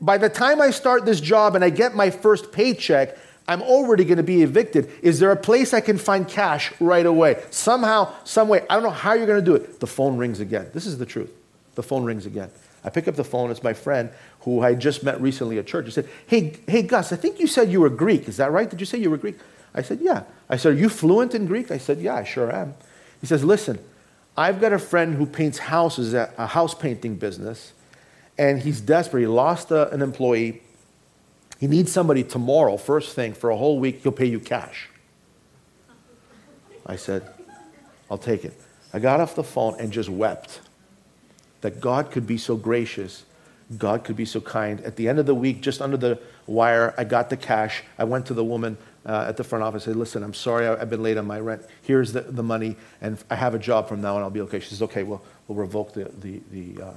By 0.00 0.16
the 0.16 0.28
time 0.28 0.60
I 0.60 0.70
start 0.70 1.04
this 1.04 1.20
job 1.20 1.54
and 1.54 1.64
I 1.64 1.70
get 1.70 1.94
my 1.94 2.10
first 2.10 2.52
paycheck, 2.52 3.18
I'm 3.46 3.62
already 3.62 4.04
going 4.04 4.18
to 4.18 4.22
be 4.22 4.42
evicted. 4.42 4.90
Is 5.02 5.18
there 5.18 5.32
a 5.32 5.36
place 5.36 5.74
I 5.74 5.80
can 5.80 5.98
find 5.98 6.28
cash 6.28 6.72
right 6.80 7.04
away? 7.04 7.42
Somehow, 7.50 8.14
some 8.24 8.48
way. 8.48 8.64
I 8.70 8.74
don't 8.74 8.84
know 8.84 8.90
how 8.90 9.14
you're 9.14 9.26
going 9.26 9.40
to 9.40 9.44
do 9.44 9.54
it. 9.54 9.80
The 9.80 9.86
phone 9.86 10.16
rings 10.16 10.40
again. 10.40 10.70
This 10.72 10.86
is 10.86 10.98
the 10.98 11.06
truth. 11.06 11.32
The 11.74 11.82
phone 11.82 12.04
rings 12.04 12.26
again. 12.26 12.50
I 12.84 12.90
pick 12.90 13.08
up 13.08 13.16
the 13.16 13.24
phone. 13.24 13.50
It's 13.50 13.62
my 13.62 13.72
friend 13.72 14.10
who 14.40 14.62
I 14.62 14.74
just 14.74 15.02
met 15.02 15.20
recently 15.20 15.58
at 15.58 15.66
church. 15.66 15.86
He 15.86 15.90
said, 15.90 16.08
Hey, 16.26 16.56
hey, 16.66 16.82
Gus, 16.82 17.12
I 17.12 17.16
think 17.16 17.40
you 17.40 17.46
said 17.46 17.70
you 17.70 17.80
were 17.80 17.90
Greek. 17.90 18.28
Is 18.28 18.36
that 18.36 18.52
right? 18.52 18.68
Did 18.68 18.80
you 18.80 18.86
say 18.86 18.98
you 18.98 19.10
were 19.10 19.16
Greek? 19.16 19.38
I 19.78 19.82
said, 19.82 20.00
Yeah. 20.02 20.24
I 20.50 20.56
said, 20.56 20.72
Are 20.72 20.76
you 20.76 20.88
fluent 20.88 21.34
in 21.36 21.46
Greek? 21.46 21.70
I 21.70 21.78
said, 21.78 22.00
Yeah, 22.00 22.16
I 22.16 22.24
sure 22.24 22.52
am. 22.52 22.74
He 23.20 23.28
says, 23.28 23.44
Listen, 23.44 23.78
I've 24.36 24.60
got 24.60 24.72
a 24.72 24.78
friend 24.78 25.14
who 25.14 25.24
paints 25.24 25.58
houses 25.58 26.14
at 26.14 26.34
a 26.36 26.48
house 26.48 26.74
painting 26.74 27.14
business, 27.14 27.72
and 28.36 28.60
he's 28.60 28.80
desperate. 28.80 29.20
He 29.20 29.26
lost 29.28 29.70
a, 29.70 29.88
an 29.90 30.02
employee. 30.02 30.62
He 31.60 31.68
needs 31.68 31.92
somebody 31.92 32.24
tomorrow, 32.24 32.76
first 32.76 33.14
thing, 33.14 33.34
for 33.34 33.50
a 33.50 33.56
whole 33.56 33.78
week. 33.78 34.02
He'll 34.02 34.12
pay 34.12 34.26
you 34.26 34.40
cash. 34.40 34.88
I 36.84 36.96
said, 36.96 37.28
I'll 38.10 38.18
take 38.18 38.44
it. 38.44 38.60
I 38.92 38.98
got 38.98 39.20
off 39.20 39.36
the 39.36 39.44
phone 39.44 39.76
and 39.78 39.92
just 39.92 40.08
wept 40.08 40.60
that 41.60 41.80
God 41.80 42.10
could 42.10 42.26
be 42.26 42.38
so 42.38 42.56
gracious. 42.56 43.24
God 43.76 44.02
could 44.02 44.16
be 44.16 44.24
so 44.24 44.40
kind. 44.40 44.80
At 44.80 44.96
the 44.96 45.08
end 45.08 45.20
of 45.20 45.26
the 45.26 45.34
week, 45.34 45.60
just 45.60 45.80
under 45.80 45.96
the 45.96 46.18
wire, 46.46 46.94
I 46.96 47.04
got 47.04 47.30
the 47.30 47.36
cash. 47.36 47.82
I 47.96 48.04
went 48.04 48.26
to 48.26 48.34
the 48.34 48.44
woman 48.44 48.78
uh, 49.08 49.24
at 49.26 49.36
the 49.36 49.44
front 49.44 49.64
office. 49.64 49.84
I 49.84 49.86
said, 49.86 49.96
Listen, 49.96 50.22
I'm 50.22 50.34
sorry 50.34 50.68
I, 50.68 50.78
have 50.78 50.90
been 50.90 51.02
late 51.02 51.16
on 51.16 51.26
my 51.26 51.40
rent. 51.40 51.62
Here's 51.82 52.12
the, 52.12 52.20
the 52.20 52.42
money, 52.42 52.76
and 53.00 53.18
I 53.30 53.36
have 53.36 53.54
a 53.54 53.58
job 53.58 53.88
from 53.88 54.02
now 54.02 54.16
on. 54.16 54.22
I'll 54.22 54.30
be 54.30 54.42
okay. 54.42 54.60
She 54.60 54.68
says, 54.68 54.82
Okay, 54.82 55.02
we'll, 55.02 55.22
we'll 55.48 55.58
revoke 55.58 55.94
the, 55.94 56.04
the, 56.04 56.40
the, 56.50 56.82
uh, 56.82 56.94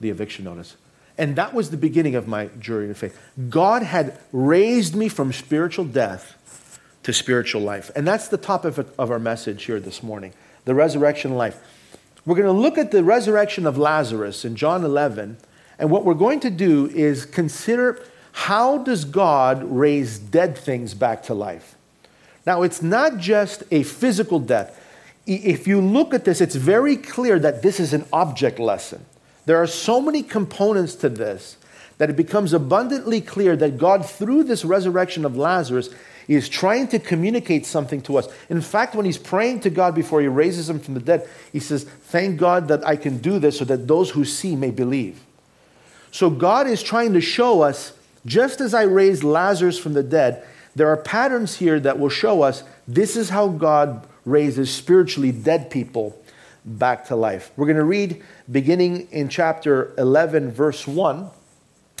the 0.00 0.10
eviction 0.10 0.44
notice. 0.44 0.76
And 1.16 1.36
that 1.36 1.54
was 1.54 1.70
the 1.70 1.76
beginning 1.76 2.14
of 2.14 2.28
my 2.28 2.46
journey 2.58 2.90
of 2.90 2.98
faith. 2.98 3.18
God 3.48 3.82
had 3.82 4.18
raised 4.32 4.94
me 4.94 5.08
from 5.08 5.32
spiritual 5.32 5.86
death 5.86 6.36
to 7.04 7.12
spiritual 7.12 7.62
life. 7.62 7.90
And 7.96 8.06
that's 8.06 8.28
the 8.28 8.36
topic 8.36 8.76
of 8.76 9.10
our 9.10 9.18
message 9.18 9.64
here 9.64 9.80
this 9.80 10.02
morning 10.02 10.34
the 10.64 10.74
resurrection 10.74 11.36
life. 11.36 11.56
We're 12.26 12.34
going 12.34 12.46
to 12.46 12.60
look 12.60 12.76
at 12.76 12.90
the 12.90 13.04
resurrection 13.04 13.66
of 13.66 13.78
Lazarus 13.78 14.44
in 14.44 14.56
John 14.56 14.84
11. 14.84 15.36
And 15.78 15.90
what 15.92 16.04
we're 16.04 16.14
going 16.14 16.40
to 16.40 16.50
do 16.50 16.86
is 16.88 17.24
consider 17.24 18.04
how 18.36 18.76
does 18.76 19.06
God 19.06 19.64
raise 19.64 20.18
dead 20.18 20.58
things 20.58 20.92
back 20.92 21.22
to 21.24 21.34
life? 21.34 21.74
Now, 22.44 22.62
it's 22.62 22.82
not 22.82 23.16
just 23.16 23.62
a 23.70 23.82
physical 23.82 24.38
death. 24.38 24.78
If 25.26 25.66
you 25.66 25.80
look 25.80 26.12
at 26.12 26.26
this, 26.26 26.42
it's 26.42 26.54
very 26.54 26.96
clear 26.96 27.38
that 27.38 27.62
this 27.62 27.80
is 27.80 27.94
an 27.94 28.04
object 28.12 28.58
lesson. 28.58 29.06
There 29.46 29.56
are 29.56 29.66
so 29.66 30.02
many 30.02 30.22
components 30.22 30.94
to 30.96 31.08
this 31.08 31.56
that 31.96 32.10
it 32.10 32.16
becomes 32.16 32.52
abundantly 32.52 33.22
clear 33.22 33.56
that 33.56 33.78
God, 33.78 34.04
through 34.04 34.44
this 34.44 34.66
resurrection 34.66 35.24
of 35.24 35.38
Lazarus, 35.38 35.88
is 36.28 36.50
trying 36.50 36.88
to 36.88 36.98
communicate 36.98 37.64
something 37.64 38.02
to 38.02 38.18
us. 38.18 38.28
In 38.50 38.60
fact, 38.60 38.94
when 38.94 39.06
he's 39.06 39.16
praying 39.18 39.60
to 39.60 39.70
God 39.70 39.94
before 39.94 40.20
he 40.20 40.28
raises 40.28 40.68
him 40.68 40.78
from 40.78 40.92
the 40.92 41.00
dead, 41.00 41.26
he 41.54 41.58
says, 41.58 41.84
Thank 41.84 42.38
God 42.38 42.68
that 42.68 42.86
I 42.86 42.96
can 42.96 43.16
do 43.16 43.38
this 43.38 43.58
so 43.58 43.64
that 43.64 43.88
those 43.88 44.10
who 44.10 44.26
see 44.26 44.56
may 44.56 44.70
believe. 44.70 45.22
So 46.10 46.28
God 46.28 46.66
is 46.66 46.82
trying 46.82 47.14
to 47.14 47.20
show 47.22 47.62
us, 47.62 47.95
just 48.26 48.60
as 48.60 48.74
I 48.74 48.82
raised 48.82 49.24
Lazarus 49.24 49.78
from 49.78 49.94
the 49.94 50.02
dead, 50.02 50.46
there 50.74 50.88
are 50.88 50.96
patterns 50.96 51.56
here 51.56 51.80
that 51.80 51.98
will 51.98 52.10
show 52.10 52.42
us 52.42 52.62
this 52.86 53.16
is 53.16 53.30
how 53.30 53.48
God 53.48 54.06
raises 54.26 54.70
spiritually 54.70 55.32
dead 55.32 55.70
people 55.70 56.20
back 56.64 57.06
to 57.06 57.16
life. 57.16 57.50
We're 57.56 57.66
going 57.66 57.76
to 57.76 57.84
read 57.84 58.22
beginning 58.50 59.08
in 59.12 59.28
chapter 59.28 59.94
11, 59.96 60.50
verse 60.50 60.86
1. 60.86 61.30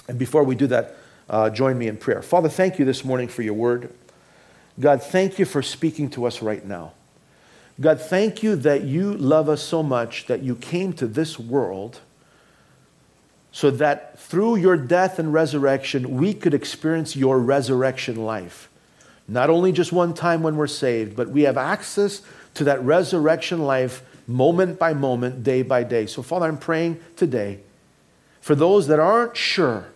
And 0.08 0.18
before 0.18 0.44
we 0.44 0.54
do 0.56 0.66
that, 0.66 0.96
uh, 1.30 1.50
join 1.50 1.78
me 1.78 1.88
in 1.88 1.96
prayer. 1.96 2.20
Father, 2.20 2.48
thank 2.48 2.78
you 2.78 2.84
this 2.84 3.04
morning 3.04 3.28
for 3.28 3.42
your 3.42 3.54
word. 3.54 3.92
God, 4.78 5.02
thank 5.02 5.38
you 5.38 5.44
for 5.44 5.62
speaking 5.62 6.10
to 6.10 6.26
us 6.26 6.42
right 6.42 6.64
now. 6.64 6.92
God, 7.80 8.00
thank 8.00 8.42
you 8.42 8.56
that 8.56 8.82
you 8.82 9.14
love 9.14 9.48
us 9.48 9.62
so 9.62 9.82
much 9.82 10.26
that 10.26 10.42
you 10.42 10.56
came 10.56 10.92
to 10.94 11.06
this 11.06 11.38
world 11.38 12.00
so 13.56 13.70
that 13.70 14.18
through 14.18 14.56
your 14.56 14.76
death 14.76 15.18
and 15.18 15.32
resurrection, 15.32 16.18
we 16.18 16.34
could 16.34 16.52
experience 16.52 17.16
your 17.16 17.38
resurrection 17.38 18.16
life. 18.16 18.68
Not 19.26 19.48
only 19.48 19.72
just 19.72 19.92
one 19.92 20.12
time 20.12 20.42
when 20.42 20.58
we're 20.58 20.66
saved, 20.66 21.16
but 21.16 21.30
we 21.30 21.44
have 21.44 21.56
access 21.56 22.20
to 22.52 22.64
that 22.64 22.82
resurrection 22.82 23.62
life 23.62 24.02
moment 24.26 24.78
by 24.78 24.92
moment, 24.92 25.42
day 25.42 25.62
by 25.62 25.84
day. 25.84 26.04
So, 26.04 26.20
Father, 26.20 26.44
I'm 26.44 26.58
praying 26.58 27.00
today 27.16 27.60
for 28.42 28.54
those 28.54 28.88
that 28.88 29.00
aren't 29.00 29.38
sure 29.38 29.86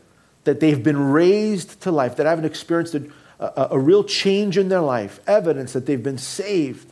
that 0.45 0.61
they've 0.61 0.83
been 0.83 1.11
raised 1.11 1.83
to 1.83 1.93
life, 1.93 2.17
that 2.17 2.25
haven't 2.25 2.47
experienced 2.47 2.95
a, 2.95 3.05
a, 3.39 3.69
a 3.73 3.79
real 3.79 4.05
change 4.05 4.57
in 4.57 4.71
their 4.71 4.81
life, 4.81 5.21
evidence 5.27 5.75
that 5.75 5.85
they've 5.85 6.03
been 6.03 6.17
saved. 6.17 6.91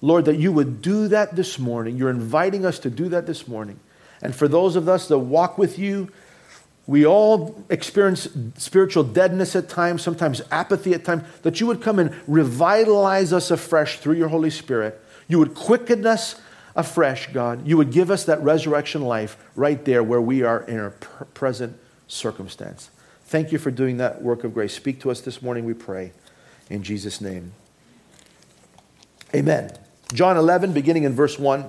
Lord, 0.00 0.24
that 0.24 0.40
you 0.40 0.50
would 0.50 0.82
do 0.82 1.06
that 1.06 1.36
this 1.36 1.56
morning. 1.60 1.98
You're 1.98 2.10
inviting 2.10 2.66
us 2.66 2.80
to 2.80 2.90
do 2.90 3.10
that 3.10 3.28
this 3.28 3.46
morning. 3.46 3.78
And 4.22 4.34
for 4.34 4.48
those 4.48 4.76
of 4.76 4.88
us 4.88 5.08
that 5.08 5.18
walk 5.18 5.58
with 5.58 5.78
you, 5.78 6.08
we 6.86 7.04
all 7.04 7.64
experience 7.68 8.28
spiritual 8.56 9.04
deadness 9.04 9.54
at 9.54 9.68
times, 9.68 10.02
sometimes 10.02 10.40
apathy 10.50 10.94
at 10.94 11.04
times, 11.04 11.22
that 11.42 11.60
you 11.60 11.66
would 11.66 11.82
come 11.82 11.98
and 11.98 12.14
revitalize 12.26 13.32
us 13.32 13.50
afresh 13.50 13.98
through 13.98 14.14
your 14.14 14.28
Holy 14.28 14.50
Spirit 14.50 15.02
you 15.32 15.38
would 15.38 15.54
quicken 15.54 16.06
us 16.06 16.40
afresh, 16.76 17.32
God. 17.32 17.66
You 17.66 17.78
would 17.78 17.90
give 17.90 18.10
us 18.10 18.24
that 18.24 18.42
resurrection 18.42 19.00
life 19.00 19.36
right 19.56 19.82
there 19.84 20.02
where 20.02 20.20
we 20.20 20.42
are 20.42 20.62
in 20.64 20.78
our 20.78 20.90
present 21.34 21.78
circumstance. 22.06 22.90
Thank 23.24 23.50
you 23.50 23.58
for 23.58 23.70
doing 23.70 23.96
that 23.96 24.20
work 24.20 24.44
of 24.44 24.52
grace. 24.52 24.74
Speak 24.74 25.00
to 25.00 25.10
us 25.10 25.22
this 25.22 25.40
morning, 25.40 25.64
we 25.64 25.72
pray. 25.72 26.12
In 26.68 26.82
Jesus' 26.82 27.20
name. 27.20 27.52
Amen. 29.34 29.72
John 30.12 30.36
11, 30.36 30.74
beginning 30.74 31.04
in 31.04 31.14
verse 31.14 31.38
1, 31.38 31.64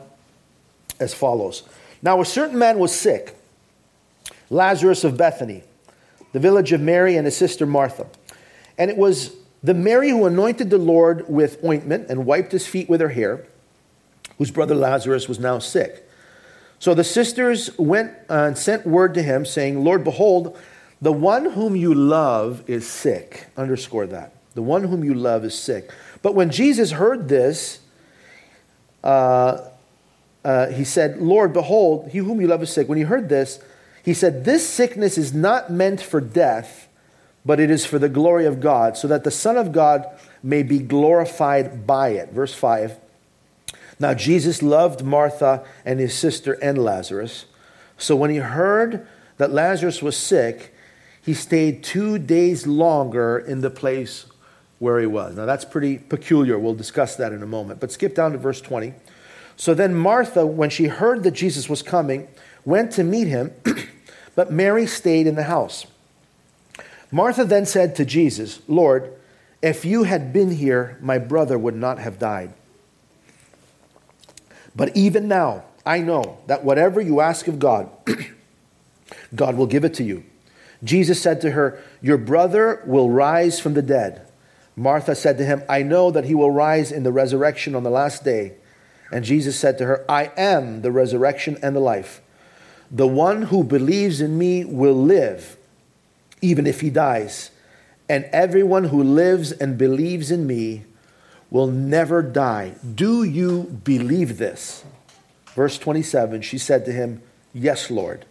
as 1.00 1.14
follows 1.14 1.64
Now 2.04 2.22
a 2.22 2.26
certain 2.26 2.60
man 2.60 2.78
was 2.78 2.94
sick, 2.94 3.36
Lazarus 4.50 5.04
of 5.04 5.18
Bethany, 5.18 5.64
the 6.34 6.40
village 6.40 6.72
of 6.72 6.82
Mary 6.82 7.16
and 7.16 7.26
his 7.26 7.36
sister 7.36 7.66
Martha. 7.66 8.06
And 8.78 8.92
it 8.92 8.98
was 8.98 9.34
the 9.64 9.74
Mary 9.74 10.10
who 10.10 10.26
anointed 10.26 10.70
the 10.70 10.78
Lord 10.78 11.28
with 11.30 11.64
ointment 11.64 12.10
and 12.10 12.26
wiped 12.26 12.52
his 12.52 12.68
feet 12.68 12.90
with 12.90 13.00
her 13.02 13.10
hair 13.10 13.48
whose 14.38 14.52
brother 14.52 14.76
Lazarus 14.76 15.28
was 15.28 15.40
now 15.40 15.60
sick. 15.60 16.08
So 16.80 16.94
the 16.94 17.04
sisters 17.04 17.76
went 17.78 18.12
and 18.30 18.58
sent 18.58 18.86
word 18.86 19.14
to 19.14 19.24
him, 19.24 19.46
saying, 19.46 19.84
Lord, 19.84 20.04
behold, 20.04 20.58
the 21.02 21.14
one 21.14 21.52
whom 21.52 21.76
you 21.76 21.94
love 21.94 22.64
is 22.68 22.86
sick. 22.86 23.48
Underscore 23.56 24.08
that. 24.08 24.34
The 24.54 24.62
one 24.62 24.84
whom 24.84 25.04
you 25.04 25.14
love 25.14 25.46
is 25.46 25.58
sick. 25.58 25.92
But 26.22 26.36
when 26.36 26.50
Jesus 26.50 26.92
heard 26.92 27.30
this, 27.30 27.80
uh, 29.04 29.70
uh, 30.44 30.68
he 30.68 30.84
said, 30.84 31.22
Lord, 31.22 31.54
behold, 31.54 32.10
he 32.12 32.20
whom 32.20 32.42
you 32.42 32.48
love 32.48 32.64
is 32.64 32.72
sick. 32.72 32.90
When 32.90 32.98
he 32.98 33.06
heard 33.06 33.30
this, 33.30 33.60
he 34.04 34.14
said, 34.14 34.46
This 34.46 34.68
sickness 34.68 35.18
is 35.18 35.34
not 35.34 35.72
meant 35.72 36.02
for 36.02 36.20
death, 36.20 36.88
but 37.46 37.60
it 37.60 37.70
is 37.70 37.86
for 37.86 38.00
the 38.00 38.10
glory 38.10 38.46
of 38.46 38.60
God, 38.60 38.98
so 38.98 39.08
that 39.08 39.24
the 39.24 39.32
Son 39.32 39.58
of 39.58 39.72
God 39.72 40.06
may 40.42 40.64
be 40.64 40.80
glorified 40.80 41.88
by 41.88 42.10
it. 42.10 42.32
Verse 42.32 42.54
5 42.54 43.00
now, 44.00 44.14
Jesus 44.14 44.62
loved 44.62 45.04
Martha 45.04 45.64
and 45.86 46.00
his 46.00 46.14
sister 46.14 46.54
and 46.54 46.78
Lazarus. 46.78 47.46
So 47.98 48.16
when 48.16 48.30
he 48.30 48.38
heard 48.38 49.08
that 49.38 49.52
Lazarus 49.52 50.02
was 50.02 50.18
sick, 50.18 50.74
he 51.22 51.34
stayed 51.34 51.84
two 51.84 52.20
days 52.20 52.68
longer 52.68 53.40
in 53.40 53.62
the 53.62 53.70
place 53.70 54.26
where 54.80 55.00
he 55.00 55.06
was. 55.06 55.36
Now, 55.36 55.46
that's 55.46 55.64
pretty 55.64 55.98
peculiar. 55.98 56.60
We'll 56.60 56.74
discuss 56.74 57.16
that 57.16 57.32
in 57.32 57.42
a 57.42 57.48
moment. 57.48 57.80
But 57.80 57.92
skip 57.92 58.14
down 58.16 58.34
to 58.34 58.38
verse 58.38 58.60
20. 58.60 58.94
So 59.56 59.74
then 59.74 59.96
Martha, 59.96 60.46
when 60.46 60.70
she 60.70 60.86
heard 60.88 61.24
that 61.24 61.32
Jesus 61.32 61.70
was 61.70 61.82
coming, 61.82 62.28
went 62.66 62.92
to 62.94 63.04
meet 63.04 63.28
him, 63.28 63.54
but 64.36 64.52
Mary 64.52 64.88
stayed 64.88 65.28
in 65.28 65.36
the 65.36 65.44
house. 65.44 65.86
Martha 67.12 67.46
then 67.46 67.66
said 67.66 67.96
to 67.98 68.06
Jesus, 68.06 68.60
Lord, 68.68 69.14
if 69.62 69.86
you 69.86 70.04
had 70.04 70.34
been 70.34 70.52
here, 70.52 70.98
my 71.02 71.20
brother 71.20 71.58
would 71.58 71.76
not 71.76 72.00
have 72.00 72.20
died. 72.20 72.54
But 74.76 74.96
even 74.98 75.28
now, 75.28 75.64
I 75.86 76.00
know 76.00 76.40
that 76.48 76.64
whatever 76.64 77.00
you 77.00 77.22
ask 77.22 77.48
of 77.48 77.60
God, 77.60 77.90
God 79.36 79.56
will 79.56 79.68
give 79.68 79.86
it 79.86 79.94
to 79.96 80.04
you. 80.04 80.24
Jesus 80.84 81.22
said 81.22 81.42
to 81.42 81.52
her, 81.52 81.82
Your 82.02 82.18
brother 82.18 82.82
will 82.86 83.10
rise 83.10 83.60
from 83.60 83.74
the 83.74 83.82
dead. 83.82 84.28
Martha 84.76 85.16
said 85.16 85.38
to 85.38 85.46
him, 85.46 85.64
I 85.70 85.84
know 85.84 86.12
that 86.12 86.26
he 86.26 86.36
will 86.36 86.52
rise 86.52 86.92
in 86.92 87.04
the 87.04 87.12
resurrection 87.12 87.76
on 87.76 87.84
the 87.84 87.90
last 87.90 88.24
day. 88.24 88.56
And 89.12 89.24
Jesus 89.24 89.60
said 89.60 89.78
to 89.78 89.86
her, 89.86 90.06
I 90.10 90.32
am 90.38 90.82
the 90.82 90.92
resurrection 90.92 91.58
and 91.62 91.76
the 91.76 91.80
life. 91.80 92.22
The 92.90 93.08
one 93.08 93.44
who 93.44 93.64
believes 93.64 94.22
in 94.22 94.38
me 94.38 94.66
will 94.66 94.96
live, 94.96 95.58
even 96.42 96.68
if 96.68 96.82
he 96.82 96.90
dies. 96.90 97.52
And 98.10 98.26
everyone 98.26 98.86
who 98.86 99.02
lives 99.04 99.52
and 99.52 99.78
believes 99.78 100.30
in 100.30 100.46
me 100.46 100.84
will 101.50 101.68
never 101.68 102.22
die. 102.22 102.74
Do 102.96 103.24
you 103.24 103.80
believe 103.84 104.38
this? 104.38 104.84
Verse 105.56 105.78
27 105.78 106.42
She 106.42 106.58
said 106.58 106.86
to 106.86 106.92
him, 106.92 107.22
Yes, 107.54 107.90
Lord. 107.90 108.26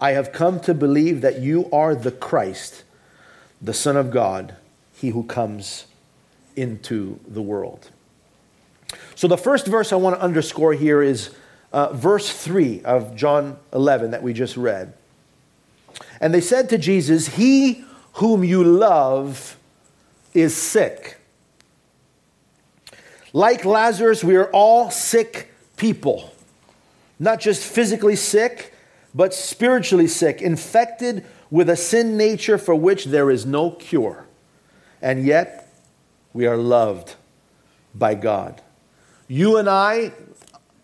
I 0.00 0.12
have 0.12 0.32
come 0.32 0.60
to 0.60 0.72
believe 0.72 1.20
that 1.20 1.40
you 1.40 1.68
are 1.70 1.94
the 1.94 2.10
Christ, 2.10 2.84
the 3.60 3.74
Son 3.74 3.96
of 3.96 4.10
God, 4.10 4.56
he 4.94 5.10
who 5.10 5.24
comes 5.24 5.84
into 6.56 7.20
the 7.28 7.42
world. 7.42 7.90
So, 9.20 9.28
the 9.28 9.36
first 9.36 9.66
verse 9.66 9.92
I 9.92 9.96
want 9.96 10.16
to 10.16 10.22
underscore 10.22 10.72
here 10.72 11.02
is 11.02 11.34
uh, 11.74 11.92
verse 11.92 12.32
3 12.32 12.82
of 12.84 13.14
John 13.14 13.58
11 13.70 14.12
that 14.12 14.22
we 14.22 14.32
just 14.32 14.56
read. 14.56 14.94
And 16.22 16.32
they 16.32 16.40
said 16.40 16.70
to 16.70 16.78
Jesus, 16.78 17.28
He 17.28 17.84
whom 18.14 18.44
you 18.44 18.64
love 18.64 19.58
is 20.32 20.56
sick. 20.56 21.18
Like 23.34 23.66
Lazarus, 23.66 24.24
we 24.24 24.36
are 24.36 24.50
all 24.52 24.90
sick 24.90 25.52
people. 25.76 26.32
Not 27.18 27.40
just 27.40 27.62
physically 27.62 28.16
sick, 28.16 28.72
but 29.14 29.34
spiritually 29.34 30.08
sick, 30.08 30.40
infected 30.40 31.26
with 31.50 31.68
a 31.68 31.76
sin 31.76 32.16
nature 32.16 32.56
for 32.56 32.74
which 32.74 33.04
there 33.04 33.30
is 33.30 33.44
no 33.44 33.72
cure. 33.72 34.24
And 35.02 35.26
yet, 35.26 35.70
we 36.32 36.46
are 36.46 36.56
loved 36.56 37.16
by 37.94 38.14
God. 38.14 38.62
You 39.30 39.58
and 39.58 39.70
I 39.70 40.10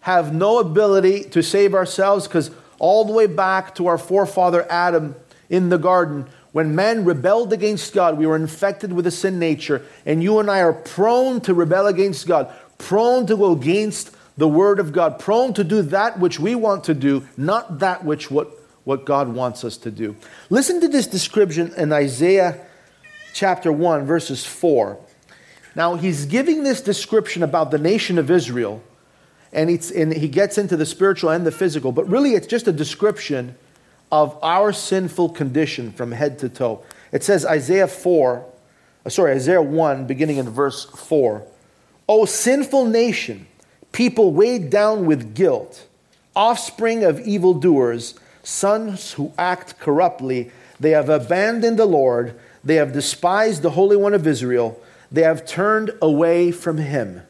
have 0.03 0.33
no 0.33 0.61
ability 0.61 1.25
to 1.31 1.43
save 1.43 1.75
ourselves 1.75 2.29
because 2.29 2.53
all 2.79 3.05
the 3.05 3.13
way 3.13 3.27
back 3.27 3.75
to 3.75 3.89
our 3.89 3.99
forefather 3.99 4.65
Adam 4.71 5.17
in 5.51 5.69
the 5.69 5.79
garden, 5.79 6.29
when 6.53 6.77
man 6.77 7.05
rebelled 7.05 7.53
against 7.53 7.93
God, 7.93 8.17
we 8.17 8.25
were 8.25 8.37
infected 8.37 8.93
with 8.93 9.05
a 9.05 9.11
sin 9.11 9.41
nature, 9.41 9.85
and 10.07 10.23
you 10.23 10.39
and 10.39 10.49
I 10.49 10.61
are 10.61 10.73
prone 10.73 11.41
to 11.41 11.55
rebel 11.55 11.89
against 11.89 12.29
God, 12.29 12.55
prone 12.79 13.27
to 13.27 13.37
go 13.37 13.51
against 13.51 14.15
the 14.37 14.47
Word 14.47 14.79
of 14.79 14.93
God, 14.93 15.19
prone 15.19 15.53
to 15.55 15.65
do 15.65 15.83
that 15.83 16.21
which 16.21 16.39
we 16.39 16.55
want 16.55 16.85
to 16.85 16.95
do, 16.95 17.27
not 17.37 17.81
that 17.81 18.05
which 18.05 18.31
what, 18.31 18.49
what 18.85 19.05
God 19.05 19.35
wants 19.35 19.65
us 19.65 19.77
to 19.79 19.91
do. 19.91 20.15
Listen 20.51 20.81
to 20.83 20.87
this 20.87 21.09
description 21.09 21.75
in 21.77 21.93
Isaiah 21.93 22.65
chapter 23.33 23.73
1, 23.73 24.07
verses 24.07 24.47
4. 24.47 25.01
Now, 25.77 25.95
he's 25.97 26.25
giving 26.25 26.63
this 26.63 26.81
description 26.81 27.43
about 27.43 27.71
the 27.71 27.77
nation 27.77 28.19
of 28.19 28.31
Israel, 28.31 28.83
and, 29.53 29.69
and 29.95 30.13
he 30.15 30.27
gets 30.27 30.57
into 30.57 30.75
the 30.75 30.87
spiritual 30.87 31.29
and 31.29 31.47
the 31.47 31.53
physical, 31.53 31.93
but 31.93 32.09
really 32.09 32.33
it's 32.33 32.47
just 32.47 32.67
a 32.67 32.73
description 32.73 33.55
of 34.11 34.39
our 34.43 34.73
sinful 34.73 35.29
condition 35.31 35.93
from 35.93 36.13
head 36.13 36.39
to 36.39 36.49
toe. 36.49 36.83
It 37.13 37.23
says, 37.23 37.45
Isaiah 37.45 37.89
4, 37.89 38.47
uh, 39.05 39.11
sorry, 39.11 39.33
Isaiah 39.35 39.61
1, 39.61 40.07
beginning 40.07 40.39
in 40.39 40.49
verse 40.49 40.87
4. 40.87 41.47
O 42.09 42.25
sinful 42.25 42.87
nation, 42.87 43.47
people 43.93 44.33
weighed 44.33 44.71
down 44.71 45.05
with 45.05 45.35
guilt, 45.35 45.87
offspring 46.35 47.05
of 47.05 47.21
evildoers, 47.21 48.15
sons 48.43 49.13
who 49.13 49.31
act 49.37 49.79
corruptly. 49.79 50.51
They 50.81 50.91
have 50.91 51.11
abandoned 51.11 51.79
the 51.79 51.85
Lord, 51.85 52.39
they 52.65 52.77
have 52.77 52.95
despised 52.95 53.61
the 53.61 53.71
Holy 53.71 53.97
One 53.97 54.15
of 54.15 54.27
Israel, 54.27 54.81
they 55.11 55.23
have 55.23 55.47
turned 55.47 55.93
away 56.03 56.51
from 56.51 56.79
him. 56.79 57.23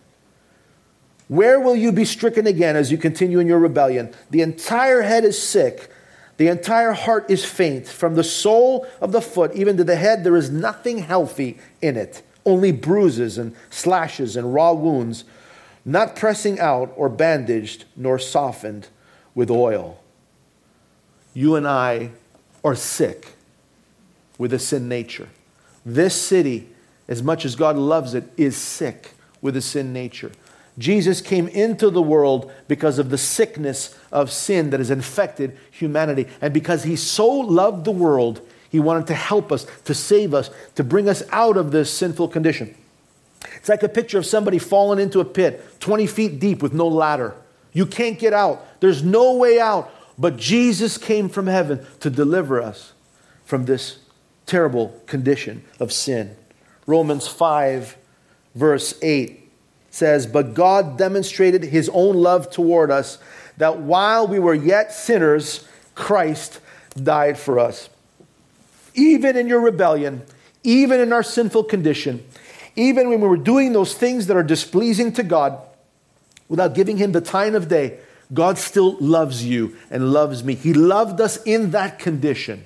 Where 1.29 1.59
will 1.59 1.77
you 1.77 1.93
be 1.93 2.05
stricken 2.05 2.47
again 2.47 2.77
as 2.77 2.93
you 2.93 2.99
continue 2.99 3.39
in 3.39 3.47
your 3.47 3.59
rebellion? 3.59 4.15
The 4.31 4.43
entire 4.43 5.03
head 5.03 5.25
is 5.25 5.41
sick, 5.41 5.91
the 6.37 6.49
entire 6.49 6.93
heart 6.93 7.31
is 7.31 7.45
faint. 7.45 7.89
From 7.89 8.15
the 8.15 8.25
sole 8.25 8.87
of 9.01 9.13
the 9.13 9.23
foot 9.23 9.55
even 9.55 9.77
to 9.77 9.85
the 9.85 9.97
head, 9.97 10.23
there 10.23 10.37
is 10.37 10.51
nothing 10.51 10.99
healthy 10.99 11.59
in 11.83 11.97
it, 11.97 12.23
only 12.45 12.73
bruises 12.73 13.39
and 13.39 13.57
slashes 13.71 14.37
and 14.37 14.55
raw 14.55 14.73
wounds 14.73 15.25
not 15.87 16.17
pressing 16.17 16.59
out 16.59 16.93
or 16.97 17.09
bandaged 17.09 17.85
nor 17.95 18.19
softened 18.19 18.89
with 19.35 19.51
oil. 19.51 20.03
You 21.33 21.55
and 21.55 21.67
I 21.67 22.11
are 22.65 22.75
sick 22.75 23.35
with 24.37 24.53
a 24.53 24.59
sin 24.59 24.89
nature. 24.89 25.29
This 25.85 26.21
city, 26.21 26.69
as 27.09 27.23
much 27.23 27.45
as 27.45 27.57
God 27.57 27.77
loves 27.77 28.15
it, 28.15 28.25
is 28.37 28.57
sick 28.57 29.13
with 29.41 29.57
a 29.57 29.61
sin 29.61 29.93
nature. 29.93 30.33
Jesus 30.79 31.21
came 31.21 31.49
into 31.49 31.91
the 31.91 32.03
world 32.03 32.53
because 32.69 32.99
of 32.99 33.11
the 33.11 33.19
sickness 33.19 33.99
of 34.13 34.31
sin 34.31 34.71
that 34.71 34.81
has 34.81 34.91
infected 34.91 35.57
humanity. 35.71 36.27
And 36.41 36.53
because 36.53 36.85
he 36.85 36.97
so 36.97 37.29
loved 37.29 37.85
the 37.85 37.93
world, 37.93 38.41
he 38.71 38.81
wanted 38.81 39.07
to 39.07 39.15
help 39.15 39.53
us, 39.53 39.67
to 39.85 39.95
save 39.95 40.35
us, 40.35 40.51
to 40.75 40.85
bring 40.85 41.09
us 41.09 41.23
out 41.31 41.57
of 41.57 41.71
this 41.71 41.93
sinful 41.93 42.29
condition. 42.29 42.75
It's 43.57 43.69
like 43.69 43.83
a 43.83 43.89
picture 43.89 44.19
of 44.19 44.27
somebody 44.27 44.59
falling 44.59 44.99
into 44.99 45.21
a 45.21 45.25
pit 45.25 45.81
20 45.81 46.07
feet 46.07 46.41
deep 46.41 46.63
with 46.63 46.75
no 46.75 46.89
ladder. 46.89 47.35
You 47.73 47.87
can't 47.87 48.19
get 48.19 48.33
out, 48.33 48.81
there's 48.81 49.03
no 49.03 49.37
way 49.37 49.59
out. 49.59 49.91
But 50.19 50.37
Jesus 50.37 50.97
came 50.97 51.29
from 51.29 51.47
heaven 51.47 51.87
to 52.01 52.09
deliver 52.09 52.61
us 52.61 52.95
from 53.45 53.67
this 53.67 53.99
terrible 54.47 54.99
condition 55.07 55.63
of 55.79 55.93
sin. 55.93 56.37
Romans 56.87 57.27
5, 57.27 57.97
verse 58.55 58.95
8 59.03 59.51
says, 59.91 60.27
But 60.27 60.55
God 60.55 60.97
demonstrated 60.97 61.65
his 61.65 61.91
own 61.93 62.17
love 62.17 62.51
toward 62.51 62.91
us, 62.91 63.19
that 63.57 63.81
while 63.81 64.27
we 64.27 64.39
were 64.39 64.55
yet 64.55 64.93
sinners, 64.93 65.67
Christ 65.95 66.61
died 67.03 67.39
for 67.39 67.59
us. 67.59 67.89
Even 68.95 69.37
in 69.37 69.49
your 69.49 69.61
rebellion, 69.61 70.23
even 70.63 71.01
in 71.01 71.13
our 71.13 71.23
sinful 71.23 71.65
condition, 71.65 72.25
even 72.77 73.09
when 73.09 73.21
we 73.21 73.29
were 73.29 73.37
doing 73.37 73.73
those 73.73 73.95
things 73.95 74.27
that 74.27 74.37
are 74.37 74.43
displeasing 74.43 75.13
to 75.13 75.23
God, 75.23 75.59
without 76.49 76.75
giving 76.75 76.99
Him 76.99 77.13
the 77.13 77.21
time 77.21 77.55
of 77.55 77.69
day, 77.69 77.99
God 78.33 78.59
still 78.59 78.97
loves 79.01 79.45
you 79.45 79.77
and 79.91 80.13
loves 80.13 80.45
me. 80.45 80.55
He 80.55 80.75
loved 80.75 81.21
us 81.21 81.43
in 81.45 81.71
that 81.71 81.99
condition. 81.99 82.65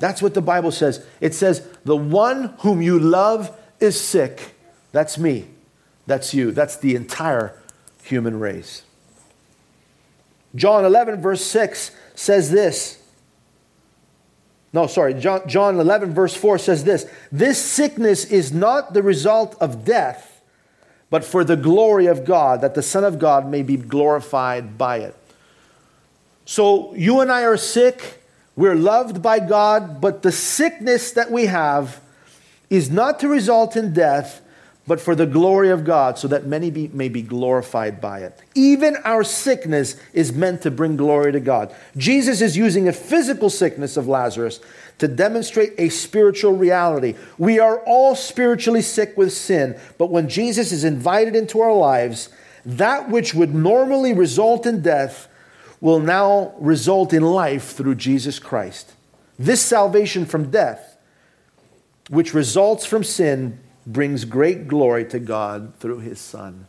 That's 0.00 0.20
what 0.20 0.34
the 0.34 0.42
Bible 0.42 0.72
says. 0.72 1.06
It 1.20 1.34
says, 1.34 1.66
The 1.84 1.96
one 1.96 2.54
whom 2.60 2.82
you 2.82 2.98
love 2.98 3.56
is 3.78 4.00
sick. 4.00 4.54
That's 4.90 5.16
me. 5.18 5.46
That's 6.06 6.34
you. 6.34 6.50
That's 6.50 6.76
the 6.76 6.96
entire 6.96 7.56
human 8.02 8.40
race. 8.40 8.82
John 10.56 10.84
11, 10.84 11.20
verse 11.20 11.44
6 11.44 11.92
says 12.16 12.50
this 12.50 13.00
no, 14.72 14.86
sorry, 14.86 15.14
John, 15.14 15.48
John 15.48 15.80
11, 15.80 16.14
verse 16.14 16.34
4 16.34 16.58
says 16.58 16.84
this 16.84 17.10
This 17.32 17.60
sickness 17.62 18.24
is 18.24 18.52
not 18.52 18.94
the 18.94 19.02
result 19.02 19.56
of 19.60 19.84
death, 19.84 20.42
but 21.10 21.24
for 21.24 21.42
the 21.42 21.56
glory 21.56 22.06
of 22.06 22.24
God, 22.24 22.60
that 22.60 22.74
the 22.74 22.82
Son 22.82 23.02
of 23.02 23.18
God 23.18 23.48
may 23.48 23.62
be 23.62 23.76
glorified 23.76 24.78
by 24.78 24.98
it. 24.98 25.16
So 26.44 26.94
you 26.94 27.20
and 27.20 27.32
I 27.32 27.42
are 27.42 27.56
sick, 27.56 28.19
we're 28.60 28.74
loved 28.74 29.22
by 29.22 29.38
God, 29.38 30.02
but 30.02 30.20
the 30.20 30.30
sickness 30.30 31.12
that 31.12 31.30
we 31.30 31.46
have 31.46 31.98
is 32.68 32.90
not 32.90 33.18
to 33.20 33.28
result 33.28 33.74
in 33.74 33.94
death, 33.94 34.42
but 34.86 35.00
for 35.00 35.14
the 35.14 35.24
glory 35.24 35.70
of 35.70 35.82
God, 35.82 36.18
so 36.18 36.28
that 36.28 36.44
many 36.44 36.70
be, 36.70 36.88
may 36.88 37.08
be 37.08 37.22
glorified 37.22 38.02
by 38.02 38.18
it. 38.18 38.38
Even 38.54 38.96
our 39.06 39.24
sickness 39.24 39.96
is 40.12 40.34
meant 40.34 40.60
to 40.60 40.70
bring 40.70 40.98
glory 40.98 41.32
to 41.32 41.40
God. 41.40 41.74
Jesus 41.96 42.42
is 42.42 42.54
using 42.54 42.86
a 42.86 42.92
physical 42.92 43.48
sickness 43.48 43.96
of 43.96 44.08
Lazarus 44.08 44.60
to 44.98 45.08
demonstrate 45.08 45.72
a 45.78 45.88
spiritual 45.88 46.52
reality. 46.52 47.14
We 47.38 47.60
are 47.60 47.78
all 47.86 48.14
spiritually 48.14 48.82
sick 48.82 49.16
with 49.16 49.32
sin, 49.32 49.80
but 49.96 50.10
when 50.10 50.28
Jesus 50.28 50.70
is 50.70 50.84
invited 50.84 51.34
into 51.34 51.62
our 51.62 51.72
lives, 51.72 52.28
that 52.66 53.08
which 53.08 53.32
would 53.32 53.54
normally 53.54 54.12
result 54.12 54.66
in 54.66 54.82
death 54.82 55.28
will 55.80 56.00
now 56.00 56.54
result 56.58 57.12
in 57.12 57.22
life 57.22 57.72
through 57.72 57.94
Jesus 57.94 58.38
Christ. 58.38 58.92
This 59.38 59.62
salvation 59.62 60.26
from 60.26 60.50
death, 60.50 60.98
which 62.08 62.34
results 62.34 62.84
from 62.84 63.02
sin, 63.02 63.60
brings 63.86 64.24
great 64.24 64.68
glory 64.68 65.04
to 65.06 65.18
God 65.18 65.74
through 65.76 66.00
his 66.00 66.20
Son. 66.20 66.66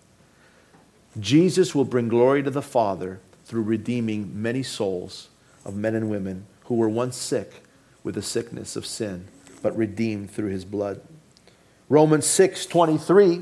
Jesus 1.20 1.76
will 1.76 1.84
bring 1.84 2.08
glory 2.08 2.42
to 2.42 2.50
the 2.50 2.62
Father 2.62 3.20
through 3.46 3.64
redeeming 3.64 4.42
many 4.42 4.64
souls 4.64 5.28
of 5.66 5.76
men 5.76 5.94
and 5.94 6.10
women 6.10 6.46
who 6.66 6.76
were 6.76 6.88
once 6.88 7.18
sick 7.18 7.64
with 8.04 8.16
the 8.16 8.22
sickness 8.22 8.76
of 8.76 8.86
sin. 8.86 9.28
but 9.62 9.78
redeemed 9.78 10.32
through 10.32 10.50
his 10.50 10.66
blood. 10.66 11.02
Romans 11.88 12.26
6 12.26 12.66
23. 12.66 13.42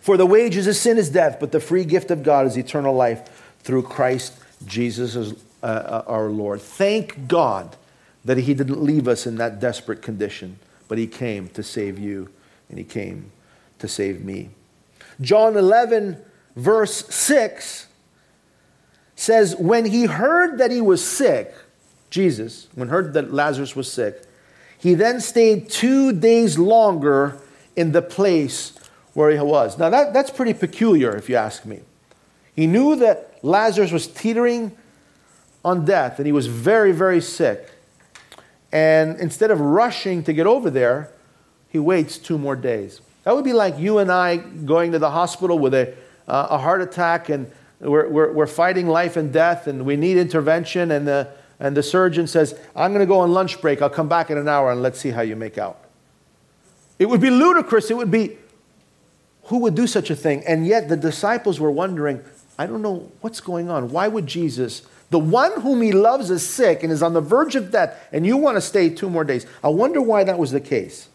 For 0.00 0.16
the 0.16 0.26
wages 0.26 0.66
of 0.66 0.76
sin 0.76 0.98
is 0.98 1.10
death, 1.10 1.38
but 1.38 1.52
the 1.52 1.60
free 1.60 1.84
gift 1.84 2.10
of 2.10 2.22
God 2.22 2.46
is 2.46 2.56
eternal 2.56 2.94
life 2.94 3.37
through 3.68 3.82
Christ 3.82 4.32
Jesus 4.64 5.14
uh, 5.14 5.66
uh, 5.66 6.02
our 6.06 6.30
Lord. 6.30 6.62
Thank 6.62 7.28
God 7.28 7.76
that 8.24 8.38
He 8.38 8.54
didn't 8.54 8.82
leave 8.82 9.06
us 9.06 9.26
in 9.26 9.36
that 9.36 9.60
desperate 9.60 10.00
condition, 10.00 10.58
but 10.88 10.96
He 10.96 11.06
came 11.06 11.48
to 11.50 11.62
save 11.62 11.98
you 11.98 12.30
and 12.70 12.78
He 12.78 12.84
came 12.84 13.30
to 13.78 13.86
save 13.86 14.24
me. 14.24 14.48
John 15.20 15.54
11, 15.54 16.16
verse 16.56 17.14
6 17.14 17.88
says, 19.16 19.54
When 19.56 19.84
he 19.84 20.06
heard 20.06 20.56
that 20.56 20.70
he 20.70 20.80
was 20.80 21.06
sick, 21.06 21.54
Jesus, 22.08 22.68
when 22.74 22.88
heard 22.88 23.12
that 23.12 23.34
Lazarus 23.34 23.76
was 23.76 23.92
sick, 23.92 24.22
he 24.78 24.94
then 24.94 25.20
stayed 25.20 25.68
two 25.68 26.12
days 26.12 26.58
longer 26.58 27.38
in 27.76 27.92
the 27.92 28.00
place 28.00 28.72
where 29.12 29.30
he 29.30 29.38
was. 29.38 29.76
Now, 29.76 29.90
that, 29.90 30.14
that's 30.14 30.30
pretty 30.30 30.54
peculiar, 30.54 31.14
if 31.14 31.28
you 31.28 31.36
ask 31.36 31.66
me. 31.66 31.80
He 32.58 32.66
knew 32.66 32.96
that 32.96 33.38
Lazarus 33.42 33.92
was 33.92 34.08
teetering 34.08 34.76
on 35.64 35.84
death 35.84 36.18
and 36.18 36.26
he 36.26 36.32
was 36.32 36.48
very, 36.48 36.90
very 36.90 37.20
sick. 37.20 37.70
And 38.72 39.16
instead 39.20 39.52
of 39.52 39.60
rushing 39.60 40.24
to 40.24 40.32
get 40.32 40.44
over 40.44 40.68
there, 40.68 41.12
he 41.68 41.78
waits 41.78 42.18
two 42.18 42.36
more 42.36 42.56
days. 42.56 43.00
That 43.22 43.36
would 43.36 43.44
be 43.44 43.52
like 43.52 43.78
you 43.78 43.98
and 43.98 44.10
I 44.10 44.38
going 44.38 44.90
to 44.90 44.98
the 44.98 45.12
hospital 45.12 45.56
with 45.56 45.72
a, 45.72 45.94
uh, 46.26 46.48
a 46.50 46.58
heart 46.58 46.82
attack 46.82 47.28
and 47.28 47.48
we're, 47.78 48.08
we're, 48.08 48.32
we're 48.32 48.48
fighting 48.48 48.88
life 48.88 49.16
and 49.16 49.32
death 49.32 49.68
and 49.68 49.86
we 49.86 49.94
need 49.94 50.16
intervention. 50.16 50.90
And 50.90 51.06
the, 51.06 51.28
and 51.60 51.76
the 51.76 51.82
surgeon 51.84 52.26
says, 52.26 52.58
I'm 52.74 52.90
going 52.90 53.06
to 53.06 53.06
go 53.06 53.20
on 53.20 53.30
lunch 53.30 53.60
break. 53.60 53.82
I'll 53.82 53.88
come 53.88 54.08
back 54.08 54.30
in 54.30 54.36
an 54.36 54.48
hour 54.48 54.72
and 54.72 54.82
let's 54.82 54.98
see 54.98 55.10
how 55.10 55.22
you 55.22 55.36
make 55.36 55.58
out. 55.58 55.78
It 56.98 57.08
would 57.08 57.20
be 57.20 57.30
ludicrous. 57.30 57.88
It 57.88 57.96
would 57.96 58.10
be, 58.10 58.36
who 59.44 59.58
would 59.58 59.76
do 59.76 59.86
such 59.86 60.10
a 60.10 60.16
thing? 60.16 60.42
And 60.44 60.66
yet 60.66 60.88
the 60.88 60.96
disciples 60.96 61.60
were 61.60 61.70
wondering, 61.70 62.24
I 62.58 62.66
don't 62.66 62.82
know 62.82 63.10
what's 63.20 63.40
going 63.40 63.70
on. 63.70 63.90
Why 63.90 64.08
would 64.08 64.26
Jesus, 64.26 64.82
the 65.10 65.18
one 65.18 65.60
whom 65.60 65.80
he 65.80 65.92
loves, 65.92 66.30
is 66.30 66.46
sick 66.46 66.82
and 66.82 66.92
is 66.92 67.02
on 67.02 67.12
the 67.12 67.20
verge 67.20 67.54
of 67.54 67.70
death, 67.70 68.08
and 68.12 68.26
you 68.26 68.36
want 68.36 68.56
to 68.56 68.60
stay 68.60 68.90
two 68.90 69.08
more 69.08 69.24
days? 69.24 69.46
I 69.62 69.68
wonder 69.68 70.02
why 70.02 70.24
that 70.24 70.38
was 70.38 70.50
the 70.50 70.60
case. 70.60 71.08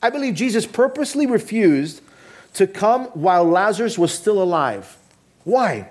I 0.00 0.10
believe 0.10 0.34
Jesus 0.34 0.66
purposely 0.66 1.26
refused 1.26 2.00
to 2.54 2.66
come 2.66 3.06
while 3.06 3.44
Lazarus 3.44 3.98
was 3.98 4.12
still 4.12 4.40
alive. 4.40 4.96
Why? 5.44 5.90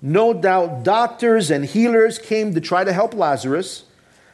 No 0.00 0.32
doubt 0.32 0.82
doctors 0.82 1.50
and 1.50 1.64
healers 1.64 2.18
came 2.18 2.54
to 2.54 2.60
try 2.60 2.84
to 2.84 2.92
help 2.92 3.14
Lazarus, 3.14 3.84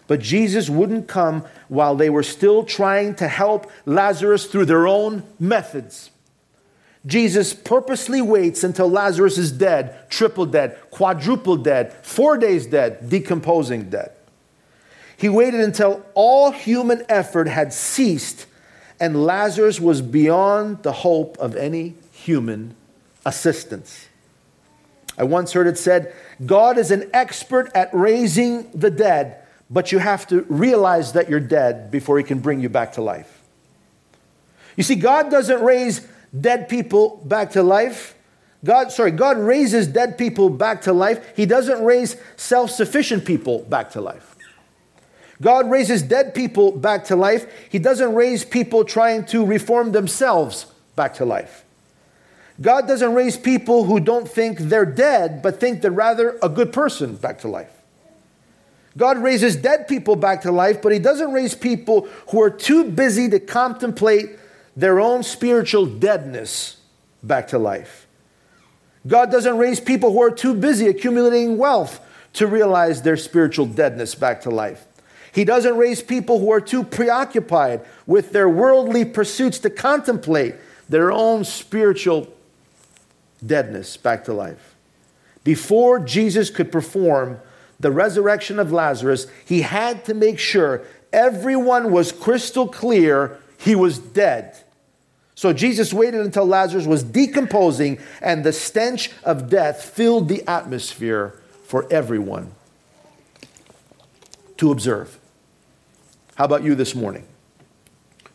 but 0.06 0.20
Jesus 0.20 0.68
wouldn't 0.70 1.08
come 1.08 1.44
while 1.68 1.94
they 1.94 2.10
were 2.10 2.22
still 2.22 2.64
trying 2.64 3.14
to 3.16 3.28
help 3.28 3.70
Lazarus 3.86 4.46
through 4.46 4.66
their 4.66 4.86
own 4.86 5.22
methods. 5.38 6.09
Jesus 7.06 7.54
purposely 7.54 8.20
waits 8.20 8.62
until 8.62 8.88
Lazarus 8.88 9.38
is 9.38 9.52
dead, 9.52 10.10
triple 10.10 10.46
dead, 10.46 10.78
quadruple 10.90 11.56
dead, 11.56 11.92
four 12.04 12.36
days 12.36 12.66
dead, 12.66 13.08
decomposing 13.08 13.88
dead. 13.88 14.12
He 15.16 15.28
waited 15.28 15.60
until 15.60 16.04
all 16.14 16.50
human 16.50 17.02
effort 17.08 17.48
had 17.48 17.72
ceased 17.72 18.46
and 19.00 19.24
Lazarus 19.24 19.80
was 19.80 20.02
beyond 20.02 20.82
the 20.82 20.92
hope 20.92 21.38
of 21.38 21.56
any 21.56 21.94
human 22.12 22.76
assistance. 23.24 24.08
I 25.16 25.24
once 25.24 25.52
heard 25.52 25.66
it 25.66 25.78
said, 25.78 26.14
God 26.44 26.78
is 26.78 26.90
an 26.90 27.10
expert 27.14 27.70
at 27.74 27.88
raising 27.94 28.70
the 28.72 28.90
dead, 28.90 29.38
but 29.70 29.90
you 29.90 29.98
have 29.98 30.26
to 30.28 30.42
realize 30.48 31.12
that 31.12 31.30
you're 31.30 31.40
dead 31.40 31.90
before 31.90 32.18
he 32.18 32.24
can 32.24 32.40
bring 32.40 32.60
you 32.60 32.68
back 32.68 32.92
to 32.92 33.02
life. 33.02 33.40
You 34.76 34.82
see, 34.82 34.94
God 34.94 35.30
doesn't 35.30 35.62
raise 35.62 36.06
dead 36.38 36.68
people 36.68 37.22
back 37.24 37.52
to 37.52 37.62
life. 37.62 38.14
God, 38.64 38.92
sorry, 38.92 39.10
God 39.10 39.38
raises 39.38 39.86
dead 39.86 40.18
people 40.18 40.50
back 40.50 40.82
to 40.82 40.92
life. 40.92 41.34
He 41.34 41.46
doesn't 41.46 41.82
raise 41.82 42.16
self 42.36 42.70
sufficient 42.70 43.24
people 43.24 43.60
back 43.60 43.90
to 43.92 44.00
life. 44.00 44.36
God 45.40 45.70
raises 45.70 46.02
dead 46.02 46.34
people 46.34 46.70
back 46.72 47.04
to 47.06 47.16
life. 47.16 47.50
He 47.70 47.78
doesn't 47.78 48.14
raise 48.14 48.44
people 48.44 48.84
trying 48.84 49.24
to 49.26 49.44
reform 49.44 49.92
themselves 49.92 50.66
back 50.96 51.14
to 51.14 51.24
life. 51.24 51.64
God 52.60 52.86
doesn't 52.86 53.14
raise 53.14 53.38
people 53.38 53.84
who 53.84 54.00
don't 54.00 54.28
think 54.28 54.58
they're 54.58 54.84
dead, 54.84 55.40
but 55.40 55.58
think 55.58 55.80
they're 55.80 55.90
rather 55.90 56.38
a 56.42 56.48
good 56.50 56.74
person 56.74 57.16
back 57.16 57.38
to 57.40 57.48
life. 57.48 57.72
God 58.98 59.18
raises 59.18 59.56
dead 59.56 59.88
people 59.88 60.16
back 60.16 60.42
to 60.42 60.52
life, 60.52 60.82
but 60.82 60.92
He 60.92 60.98
doesn't 60.98 61.32
raise 61.32 61.54
people 61.54 62.06
who 62.28 62.42
are 62.42 62.50
too 62.50 62.84
busy 62.84 63.30
to 63.30 63.40
contemplate 63.40 64.36
their 64.76 65.00
own 65.00 65.22
spiritual 65.22 65.86
deadness 65.86 66.76
back 67.22 67.48
to 67.48 67.58
life. 67.58 68.06
God 69.06 69.30
doesn't 69.30 69.58
raise 69.58 69.80
people 69.80 70.12
who 70.12 70.22
are 70.22 70.30
too 70.30 70.54
busy 70.54 70.86
accumulating 70.86 71.56
wealth 71.56 72.00
to 72.34 72.46
realize 72.46 73.02
their 73.02 73.16
spiritual 73.16 73.66
deadness 73.66 74.14
back 74.14 74.42
to 74.42 74.50
life. 74.50 74.86
He 75.32 75.44
doesn't 75.44 75.76
raise 75.76 76.02
people 76.02 76.40
who 76.40 76.50
are 76.50 76.60
too 76.60 76.82
preoccupied 76.82 77.82
with 78.06 78.32
their 78.32 78.48
worldly 78.48 79.04
pursuits 79.04 79.58
to 79.60 79.70
contemplate 79.70 80.54
their 80.88 81.12
own 81.12 81.44
spiritual 81.44 82.28
deadness 83.44 83.96
back 83.96 84.24
to 84.24 84.32
life. 84.32 84.74
Before 85.44 85.98
Jesus 85.98 86.50
could 86.50 86.70
perform 86.70 87.40
the 87.78 87.90
resurrection 87.90 88.58
of 88.58 88.72
Lazarus, 88.72 89.26
he 89.44 89.62
had 89.62 90.04
to 90.04 90.14
make 90.14 90.38
sure 90.38 90.82
everyone 91.12 91.90
was 91.90 92.12
crystal 92.12 92.68
clear 92.68 93.38
he 93.60 93.74
was 93.74 93.98
dead. 93.98 94.56
So 95.34 95.52
Jesus 95.52 95.92
waited 95.92 96.20
until 96.20 96.44
Lazarus 96.44 96.86
was 96.86 97.02
decomposing 97.02 97.98
and 98.20 98.44
the 98.44 98.52
stench 98.52 99.10
of 99.24 99.48
death 99.48 99.82
filled 99.82 100.28
the 100.28 100.46
atmosphere 100.48 101.40
for 101.64 101.90
everyone 101.90 102.52
to 104.58 104.70
observe. 104.70 105.18
How 106.34 106.44
about 106.44 106.62
you 106.64 106.74
this 106.74 106.94
morning? 106.94 107.26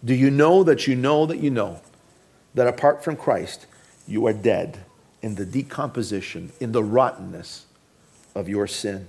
Do 0.03 0.15
you 0.15 0.31
know 0.31 0.63
that 0.63 0.87
you 0.87 0.95
know 0.95 1.25
that 1.25 1.39
you 1.39 1.49
know 1.49 1.81
that 2.55 2.67
apart 2.67 3.03
from 3.03 3.15
Christ, 3.15 3.67
you 4.07 4.25
are 4.25 4.33
dead? 4.33 4.85
in 5.25 5.33
the 5.33 5.45
decomposition, 5.45 6.51
in 6.59 6.71
the 6.71 6.83
rottenness 6.83 7.65
of 8.35 8.47
your 8.47 8.67
sin. 8.67 9.07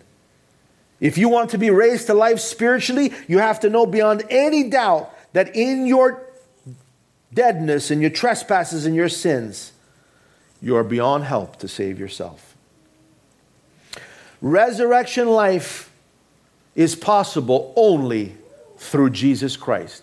If 0.98 1.18
you 1.18 1.28
want 1.28 1.50
to 1.50 1.58
be 1.58 1.68
raised 1.68 2.06
to 2.06 2.14
life 2.14 2.40
spiritually, 2.40 3.12
you 3.28 3.36
have 3.38 3.60
to 3.60 3.68
know 3.68 3.84
beyond 3.84 4.24
any 4.30 4.70
doubt 4.70 5.14
that 5.36 5.54
in 5.54 5.86
your 5.86 6.26
deadness 7.34 7.90
and 7.90 8.00
your 8.00 8.10
trespasses 8.10 8.86
and 8.86 8.94
your 8.94 9.10
sins, 9.10 9.72
you 10.62 10.74
are 10.74 10.82
beyond 10.82 11.24
help 11.24 11.56
to 11.56 11.68
save 11.68 11.98
yourself. 11.98 12.56
Resurrection 14.40 15.28
life 15.28 15.92
is 16.74 16.96
possible 16.96 17.74
only 17.76 18.34
through 18.78 19.10
Jesus 19.10 19.58
Christ. 19.58 20.02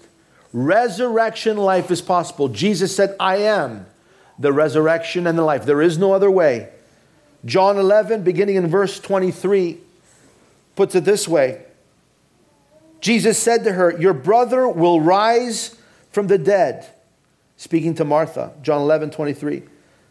Resurrection 0.54 1.58
life 1.58 1.90
is 1.90 2.02
possible. 2.02 2.48
Jesus 2.48 2.96
said, 2.96 3.16
I 3.20 3.38
am 3.38 3.88
the 4.38 4.54
resurrection, 4.54 5.26
and 5.26 5.38
the 5.38 5.44
life. 5.44 5.66
There 5.66 5.82
is 5.82 5.98
no 5.98 6.14
other 6.14 6.30
way. 6.30 6.70
John 7.46 7.78
11, 7.78 8.24
beginning 8.24 8.56
in 8.56 8.68
verse 8.68 9.00
23, 9.00 9.80
puts 10.76 10.94
it 10.96 11.06
this 11.06 11.28
way 11.28 11.64
Jesus 13.04 13.38
said 13.38 13.66
to 13.66 13.74
her, 13.74 14.00
Your 14.00 14.14
brother 14.14 14.66
will 14.66 15.02
rise 15.02 15.76
from 16.14 16.28
the 16.28 16.38
dead. 16.38 16.88
Speaking 17.58 17.96
to 17.96 18.06
Martha, 18.06 18.54
John 18.62 18.80
11, 18.80 19.12
23. 19.12 19.64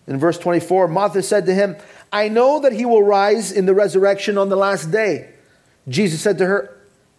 In 0.09 0.18
verse 0.18 0.37
24, 0.37 0.88
Martha 0.88 1.22
said 1.22 1.46
to 1.46 1.55
him, 1.55 1.76
I 2.12 2.28
know 2.28 2.61
that 2.61 2.74
he 2.74 2.85
will 2.85 3.02
rise 3.02 3.50
in 3.50 3.64
the 3.64 3.72
resurrection 3.72 4.37
on 4.37 4.50
the 4.50 4.57
last 4.57 4.90
day. 4.90 5.31
Jesus 5.88 6.20
said 6.20 6.37
to 6.37 6.46
her, 6.46 6.76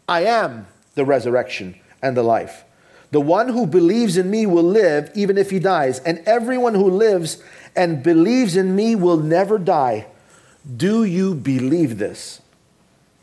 I 0.07 0.25
am 0.25 0.67
the 0.93 1.05
resurrection 1.05 1.75
and 2.03 2.15
the 2.15 2.21
life. 2.21 2.65
The 3.09 3.21
one 3.21 3.49
who 3.49 3.65
believes 3.65 4.15
in 4.15 4.29
me 4.29 4.45
will 4.45 4.63
live 4.63 5.09
even 5.15 5.39
if 5.39 5.49
he 5.49 5.57
dies, 5.57 5.97
and 6.01 6.19
everyone 6.27 6.75
who 6.75 6.87
lives 6.87 7.41
and 7.75 8.03
believes 8.03 8.55
in 8.55 8.75
me 8.75 8.95
will 8.95 9.17
never 9.17 9.57
die. 9.57 10.05
Do 10.77 11.03
you 11.03 11.33
believe 11.33 11.97
this? 11.97 12.43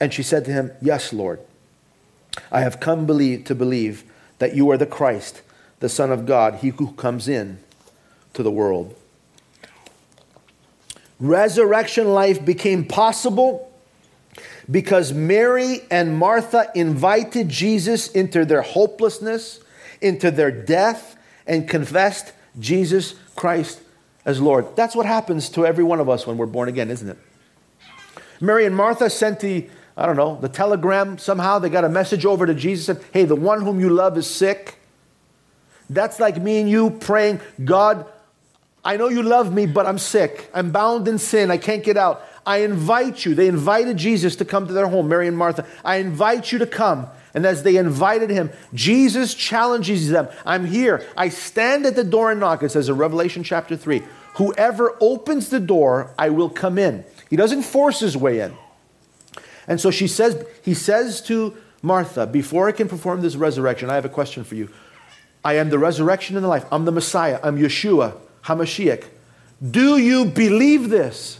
And 0.01 0.13
she 0.13 0.25
said 0.25 0.45
to 0.47 0.53
him, 0.53 0.73
Yes, 0.83 1.13
Lord. 1.13 1.39
I 2.51 2.61
have 2.61 2.81
come 2.81 3.07
believe, 3.07 3.45
to 3.45 3.55
believe 3.55 4.05
that 4.39 4.55
you 4.55 4.71
are 4.71 4.77
the 4.77 4.87
Christ, 4.87 5.43
the 5.81 5.89
Son 5.89 6.11
of 6.11 6.27
God, 6.27 6.57
he 6.57 6.69
who 6.69 6.93
comes 6.93 7.29
in 7.29 7.59
to 8.35 8.43
the 8.43 8.51
world. 8.51 8.97
Resurrection 11.19 12.15
life 12.15 12.45
became 12.45 12.85
possible 12.85 13.71
because 14.71 15.13
Mary 15.13 15.81
and 15.91 16.17
Martha 16.17 16.71
invited 16.75 17.49
Jesus 17.49 18.09
into 18.11 18.45
their 18.45 18.63
hopelessness 18.63 19.61
into 20.01 20.31
their 20.31 20.51
death 20.51 21.17
and 21.47 21.69
confessed 21.69 22.33
Jesus 22.59 23.15
Christ 23.37 23.81
as 24.25 24.41
Lord. 24.41 24.77
That's 24.77 24.95
what 24.95 25.07
happens 25.07 25.49
to 25.51 25.67
every 25.67 25.85
one 25.85 26.01
of 26.01 26.09
us 26.09 26.27
when 26.27 26.37
we're 26.37 26.47
born 26.47 26.69
again, 26.69 26.91
isn't 26.91 27.09
it? 27.09 27.19
Mary 28.41 28.65
and 28.65 28.75
Martha 28.75 29.11
sent 29.11 29.41
the 29.41 29.69
I 29.97 30.07
don't 30.07 30.17
know, 30.17 30.39
the 30.41 30.49
telegram 30.49 31.19
somehow, 31.19 31.59
they 31.59 31.69
got 31.69 31.85
a 31.85 31.89
message 31.89 32.25
over 32.25 32.47
to 32.47 32.55
Jesus 32.55 32.89
and, 32.89 33.05
hey, 33.13 33.25
the 33.25 33.37
one 33.37 33.63
whom 33.63 33.81
you 33.81 33.91
love 33.91 34.17
is 34.17 34.27
sick. 34.27 34.77
That's 35.89 36.21
like 36.21 36.41
me 36.41 36.61
and 36.61 36.71
you 36.71 36.91
praying, 36.91 37.41
God, 37.65 38.07
I 38.85 38.97
know 38.97 39.09
you 39.09 39.23
love 39.23 39.53
me, 39.53 39.67
but 39.67 39.87
I'm 39.87 39.99
sick. 39.99 40.49
I'm 40.55 40.71
bound 40.71 41.07
in 41.07 41.19
sin. 41.19 41.51
I 41.51 41.59
can't 41.59 41.85
get 41.85 41.97
out. 41.97 42.23
I 42.47 42.59
invite 42.59 43.27
you. 43.27 43.35
They 43.35 43.49
invited 43.49 43.97
Jesus 43.97 44.37
to 44.37 44.45
come 44.45 44.67
to 44.67 44.73
their 44.73 44.89
home, 44.89 45.09
Mary 45.09 45.29
and 45.29 45.37
Martha. 45.37 45.67
I 45.85 45.97
invite 45.97 46.51
you 46.51 46.59
to 46.61 46.67
come. 46.67 47.07
And 47.35 47.45
as 47.45 47.63
they 47.63 47.77
invited 47.77 48.31
him, 48.31 48.51
Jesus 48.75 49.35
challenges 49.35 50.09
them 50.09 50.29
I'm 50.45 50.65
here. 50.65 51.07
I 51.17 51.29
stand 51.29 51.87
at 51.87 51.95
the 51.95 52.05
door 52.05 52.31
and 52.31 52.41
knock. 52.41 52.63
It 52.63 52.71
says 52.71 52.89
in 52.89 52.97
Revelation 52.97 53.45
chapter 53.45 53.77
3 53.77 54.03
Whoever 54.35 54.97
opens 55.01 55.51
the 55.51 55.61
door, 55.61 56.15
I 56.19 56.31
will 56.31 56.49
come 56.49 56.79
in. 56.79 57.05
He 57.29 57.37
doesn't 57.37 57.63
force 57.63 58.01
his 58.01 58.17
way 58.17 58.41
in. 58.41 58.55
And 59.71 59.81
so 59.81 59.93
she 59.93 60.09
says, 60.09 60.45
he 60.65 60.75
says 60.75 61.21
to 61.23 61.57
Martha, 61.81 62.27
Before 62.27 62.69
I 62.69 62.73
can 62.73 62.89
perform 62.89 63.23
this 63.23 63.37
resurrection, 63.37 63.89
I 63.89 63.95
have 63.95 64.05
a 64.05 64.11
question 64.11 64.43
for 64.43 64.57
you. 64.57 64.69
I 65.45 65.55
am 65.55 65.71
the 65.71 65.79
resurrection 65.79 66.35
and 66.35 66.45
the 66.45 66.49
life. 66.49 66.67
I'm 66.73 66.87
the 66.87 66.93
Messiah. 66.93 67.39
I'm 67.41 67.57
Yeshua, 67.57 68.17
HaMashiach. 68.45 69.05
Do 69.71 69.97
you 69.97 70.25
believe 70.25 70.91
this? 70.91 71.39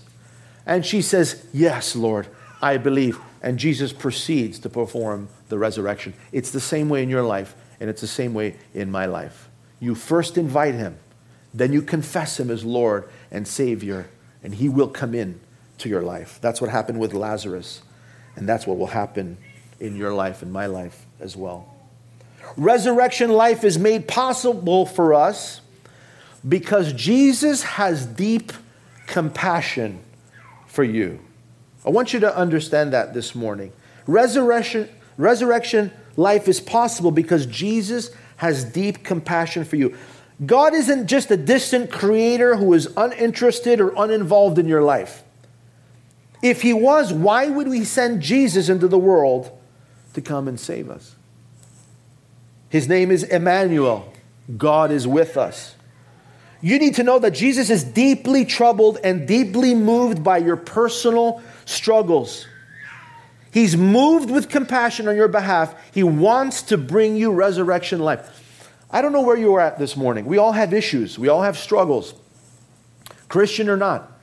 And 0.65 0.87
she 0.87 1.03
says, 1.03 1.45
Yes, 1.53 1.97
Lord, 1.97 2.29
I 2.63 2.77
believe. 2.77 3.19
And 3.43 3.59
Jesus 3.59 3.93
proceeds 3.93 4.61
to 4.61 4.69
perform 4.69 5.29
the 5.49 5.59
resurrection. 5.59 6.15
It's 6.31 6.53
the 6.53 6.61
same 6.61 6.89
way 6.89 7.03
in 7.03 7.11
your 7.11 7.25
life, 7.25 7.57
and 7.81 7.91
it's 7.91 8.01
the 8.01 8.07
same 8.07 8.33
way 8.33 8.55
in 8.73 8.93
my 8.93 9.07
life. 9.07 9.49
You 9.81 9.97
first 9.97 10.39
invite 10.39 10.75
him, 10.75 10.99
then 11.53 11.73
you 11.73 11.83
confess 11.83 12.39
him 12.39 12.49
as 12.49 12.65
Lord 12.65 13.11
and 13.33 13.49
Savior, 13.49 14.09
and 14.45 14.55
he 14.55 14.69
will 14.69 14.89
come 14.89 15.17
in 15.17 15.41
to 15.79 15.89
your 15.89 16.03
life. 16.03 16.39
That's 16.41 16.61
what 16.61 16.71
happened 16.71 17.01
with 17.01 17.13
Lazarus, 17.13 17.83
and 18.37 18.49
that's 18.49 18.67
what 18.67 18.79
will 18.79 18.87
happen 18.87 19.37
in 19.81 19.97
your 19.97 20.13
life 20.13 20.43
and 20.43 20.53
my 20.53 20.67
life 20.67 21.07
as 21.21 21.37
well. 21.37 21.75
Resurrection 22.57 23.31
life 23.31 23.65
is 23.65 23.79
made 23.79 24.09
possible 24.09 24.87
for 24.87 25.15
us 25.15 25.61
because 26.49 26.93
Jesus 26.93 27.63
has 27.63 28.07
deep 28.07 28.53
compassion 29.07 30.01
for 30.67 30.85
you. 30.85 31.21
I 31.85 31.91
want 31.91 32.13
you 32.13 32.21
to 32.21 32.37
understand 32.37 32.93
that 32.93 33.15
this 33.15 33.35
morning. 33.35 33.73
Resurrection, 34.07 34.89
resurrection 35.17 35.93
life 36.17 36.49
is 36.49 36.61
possible 36.61 37.11
because 37.11 37.47
Jesus 37.47 38.11
has 38.37 38.65
deep 38.65 39.05
compassion 39.05 39.65
for 39.65 39.77
you. 39.77 39.97
God 40.45 40.75
isn't 40.75 41.07
just 41.07 41.31
a 41.31 41.37
distant 41.37 41.91
creator 41.91 42.57
who 42.57 42.73
is 42.73 42.89
uninterested 42.97 43.81
or 43.81 43.93
uninvolved 43.97 44.59
in 44.59 44.67
your 44.67 44.83
life. 44.83 45.23
If 46.43 46.63
he 46.63 46.73
was, 46.73 47.13
why 47.13 47.49
would 47.49 47.69
we 47.69 47.85
send 47.85 48.23
Jesus 48.23 48.69
into 48.69 48.89
the 48.89 48.99
world 48.99 49.51
to 50.15 50.21
come 50.21 50.49
and 50.49 50.59
save 50.59 50.89
us? 50.91 51.17
His 52.69 52.89
name 52.89 53.11
is 53.11 53.25
Emmanuel. 53.25 54.13
God 54.57 54.91
is 54.91 55.07
with 55.07 55.37
us. 55.37 55.75
You 56.63 56.79
need 56.79 56.97
to 56.97 57.03
know 57.03 57.19
that 57.19 57.33
Jesus 57.33 57.71
is 57.71 57.83
deeply 57.83 58.45
troubled 58.45 58.99
and 59.03 59.27
deeply 59.27 59.75
moved 59.75 60.23
by 60.23 60.39
your 60.39 60.57
personal 60.57 61.43
struggles. 61.65 62.47
He's 63.53 63.77
moved 63.77 64.31
with 64.31 64.49
compassion 64.49 65.09
on 65.09 65.17
your 65.17 65.29
behalf. 65.29 65.75
He 65.93 66.03
wants 66.03 66.63
to 66.63 66.79
bring 66.79 67.17
you 67.17 67.33
resurrection 67.33 68.01
life. 68.01 68.37
I 68.91 69.03
don't 69.03 69.13
know 69.13 69.23
where 69.23 69.37
you 69.37 69.55
are 69.55 69.61
at 69.61 69.79
this 69.79 69.97
morning. 69.97 70.27
We 70.27 70.39
all 70.39 70.53
have 70.53 70.75
issues, 70.75 71.19
we 71.19 71.29
all 71.29 71.43
have 71.43 71.57
struggles, 71.57 72.15
Christian 73.29 73.69
or 73.69 73.77
not. 73.77 74.20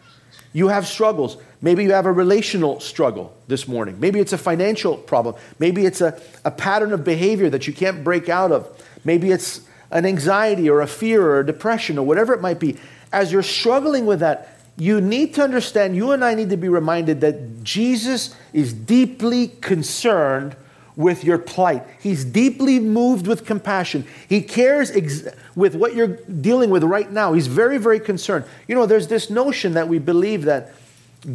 You 0.54 0.70
have 0.70 0.88
struggles. 0.88 1.38
Maybe 1.62 1.84
you 1.84 1.92
have 1.92 2.06
a 2.06 2.12
relational 2.12 2.80
struggle 2.80 3.36
this 3.48 3.68
morning. 3.68 4.00
Maybe 4.00 4.20
it's 4.20 4.34
a 4.34 4.38
financial 4.38 4.98
problem. 4.98 5.36
Maybe 5.60 5.86
it's 5.86 6.02
a, 6.02 6.20
a 6.46 6.52
pattern 6.52 6.94
of 6.94 7.04
behavior 7.04 7.50
that 7.50 7.68
you 7.68 7.74
can't 7.74 8.04
break 8.04 8.30
out 8.30 8.52
of. 8.52 8.68
Maybe 9.04 9.32
it's 9.32 9.62
an 9.92 10.06
anxiety 10.06 10.70
or 10.70 10.82
a 10.82 10.88
fear 10.88 11.26
or 11.26 11.40
a 11.40 11.46
depression 11.46 11.98
or 11.98 12.06
whatever 12.06 12.34
it 12.34 12.42
might 12.42 12.60
be, 12.60 12.78
as 13.12 13.32
you're 13.32 13.44
struggling 13.44 14.06
with 14.06 14.20
that, 14.20 14.60
you 14.78 15.02
need 15.02 15.34
to 15.36 15.44
understand, 15.44 15.96
you 15.96 16.12
and 16.12 16.24
I 16.24 16.36
need 16.36 16.50
to 16.52 16.58
be 16.58 16.70
reminded 16.70 17.22
that 17.22 17.64
Jesus 17.64 18.36
is 18.54 18.74
deeply 18.74 19.48
concerned 19.48 20.56
with 20.98 21.24
your 21.24 21.38
plight. 21.38 21.84
He's 22.00 22.26
deeply 22.26 22.80
moved 22.80 23.28
with 23.28 23.46
compassion. 23.46 24.06
He 24.28 24.42
cares 24.42 24.92
ex- 24.92 25.28
with 25.56 25.76
what 25.76 25.96
you're 25.96 26.18
dealing 26.18 26.72
with 26.72 26.84
right 26.84 27.10
now. 27.10 27.34
He's 27.34 27.48
very, 27.48 27.78
very 27.78 28.00
concerned. 28.00 28.44
You 28.68 28.76
know, 28.76 28.88
there's 28.88 29.08
this 29.08 29.30
notion 29.30 29.76
that 29.76 29.88
we 29.88 30.00
believe 30.00 30.44
that 30.46 30.74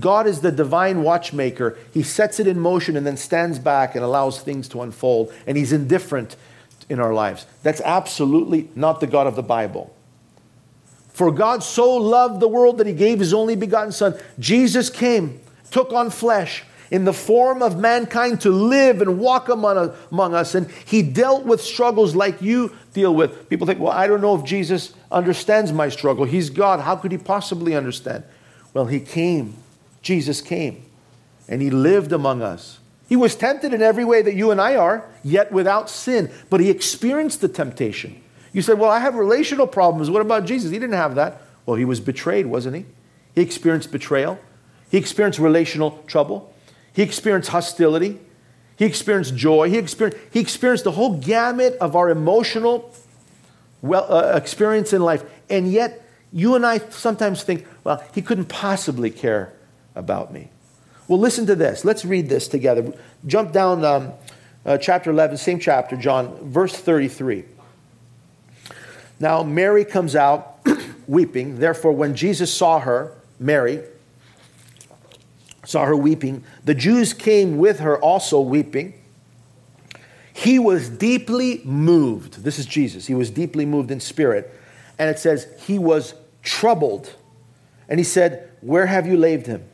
God 0.01 0.27
is 0.27 0.41
the 0.41 0.51
divine 0.51 1.03
watchmaker. 1.03 1.79
He 1.95 2.03
sets 2.03 2.41
it 2.41 2.49
in 2.49 2.59
motion 2.59 2.97
and 2.97 3.07
then 3.07 3.17
stands 3.17 3.59
back 3.61 3.95
and 3.95 4.05
allows 4.05 4.41
things 4.41 4.69
to 4.71 4.83
unfold, 4.83 5.33
and 5.47 5.57
He's 5.57 5.73
indifferent 5.73 6.37
in 6.89 6.99
our 6.99 7.15
lives. 7.15 7.47
That's 7.63 7.81
absolutely 7.83 8.69
not 8.75 9.01
the 9.01 9.07
God 9.07 9.29
of 9.29 9.37
the 9.37 9.43
Bible. 9.43 9.95
For 11.13 11.31
God 11.31 11.63
so 11.63 11.95
loved 11.95 12.41
the 12.41 12.49
world 12.49 12.79
that 12.79 12.87
he 12.87 12.95
gave 12.95 13.19
his 13.19 13.35
only 13.35 13.55
begotten 13.55 13.93
Son. 13.93 14.19
Jesus 14.39 14.89
came, 14.91 15.41
took 15.71 15.93
on 15.93 16.11
flesh 16.11 16.65
in 16.93 17.07
the 17.07 17.13
form 17.13 17.63
of 17.63 17.81
mankind 17.81 18.43
to 18.43 18.51
live 18.51 19.01
and 19.01 19.19
walk 19.19 19.49
among, 19.49 19.95
among 20.11 20.35
us, 20.35 20.55
and 20.55 20.71
he 20.85 21.01
dealt 21.01 21.47
with 21.47 21.63
struggles 21.63 22.15
like 22.15 22.43
you 22.43 22.77
deal 22.93 23.15
with. 23.15 23.49
People 23.49 23.67
think, 23.67 23.81
well, 23.81 23.93
I 23.93 24.07
don't 24.07 24.21
know 24.21 24.39
if 24.39 24.45
Jesus 24.45 24.93
understands 25.11 25.73
my 25.73 25.89
struggle. 25.89 26.27
He's 26.27 26.51
God. 26.51 26.81
How 26.81 26.95
could 26.97 27.11
he 27.11 27.17
possibly 27.17 27.75
understand? 27.75 28.25
Well, 28.75 28.85
he 28.85 29.01
came. 29.01 29.55
Jesus 30.03 30.43
came, 30.43 30.85
and 31.49 31.63
he 31.63 31.71
lived 31.71 32.13
among 32.13 32.43
us. 32.43 32.79
He 33.09 33.17
was 33.17 33.35
tempted 33.37 33.73
in 33.73 33.81
every 33.81 34.05
way 34.05 34.21
that 34.21 34.35
you 34.35 34.51
and 34.51 34.61
I 34.61 34.77
are, 34.77 35.07
yet 35.25 35.51
without 35.51 35.89
sin. 35.89 36.31
But 36.51 36.61
he 36.61 36.69
experienced 36.69 37.41
the 37.41 37.49
temptation. 37.49 38.21
You 38.53 38.61
said, 38.61 38.79
Well, 38.79 38.91
I 38.91 38.99
have 38.99 39.15
relational 39.15 39.67
problems. 39.67 40.11
What 40.11 40.21
about 40.21 40.45
Jesus? 40.45 40.71
He 40.71 40.79
didn't 40.79 40.97
have 40.97 41.15
that. 41.15 41.41
Well, 41.65 41.77
he 41.77 41.87
was 41.87 42.01
betrayed, 42.01 42.45
wasn't 42.45 42.77
he? 42.77 42.85
He 43.35 43.41
experienced 43.41 43.91
betrayal. 43.93 44.39
He 44.91 44.99
experienced 44.99 45.39
relational 45.39 46.03
trouble. 46.07 46.52
He 46.93 47.03
experienced 47.03 47.51
hostility. 47.51 48.21
He 48.77 48.85
experienced 48.85 49.37
joy. 49.37 49.71
He 49.71 49.79
experienced, 49.79 50.21
he 50.31 50.41
experienced 50.41 50.85
the 50.85 50.93
whole 50.93 51.19
gamut 51.19 51.77
of 51.81 51.97
our 51.97 52.11
emotional 52.11 52.93
well, 53.81 54.13
uh, 54.13 54.37
experience 54.37 54.93
in 54.93 55.03
life. 55.03 55.25
And 55.51 55.71
yet, 55.71 56.07
you 56.33 56.55
and 56.55 56.65
I 56.65 56.79
sometimes 56.79 57.43
think, 57.43 57.67
well, 57.85 58.03
he 58.15 58.23
couldn't 58.23 58.47
possibly 58.47 59.11
care 59.11 59.53
about 59.95 60.33
me. 60.33 60.49
Well, 61.09 61.19
listen 61.19 61.47
to 61.47 61.55
this. 61.55 61.85
Let's 61.85 62.05
read 62.05 62.29
this 62.29 62.49
together. 62.49 62.93
Jump 63.27 63.53
down 63.53 63.85
um, 63.85 64.13
uh, 64.65 64.79
chapter 64.79 65.11
11, 65.11 65.37
same 65.37 65.59
chapter, 65.59 65.97
John, 65.97 66.37
verse 66.51 66.75
33. 66.75 67.45
Now, 69.21 69.43
Mary 69.43 69.85
comes 69.85 70.17
out 70.17 70.59
weeping. 71.07 71.59
Therefore, 71.59 71.93
when 71.93 72.15
Jesus 72.15 72.53
saw 72.53 72.81
her, 72.81 73.13
Mary, 73.39 73.83
saw 75.65 75.85
her 75.85 75.97
weeping, 75.97 76.45
the 76.65 76.75
Jews 76.75 77.13
came 77.13 77.59
with 77.59 77.81
her 77.81 77.99
also 77.99 78.41
weeping. 78.41 78.95
He 80.33 80.59
was 80.59 80.89
deeply 80.89 81.61
moved. 81.65 82.43
This 82.43 82.59
is 82.59 82.67
Jesus. 82.67 83.07
He 83.07 83.15
was 83.15 83.31
deeply 83.31 83.67
moved 83.67 83.91
in 83.91 84.01
spirit. 84.01 84.53
And 84.99 85.11
it 85.11 85.19
says, 85.19 85.47
he 85.67 85.79
was 85.79 86.15
troubled. 86.43 87.15
And 87.89 88.01
he 88.01 88.05
said, 88.05 88.51
Where 88.61 88.87
have 88.87 89.07
you 89.07 89.17
laid 89.17 89.47
him? 89.47 89.65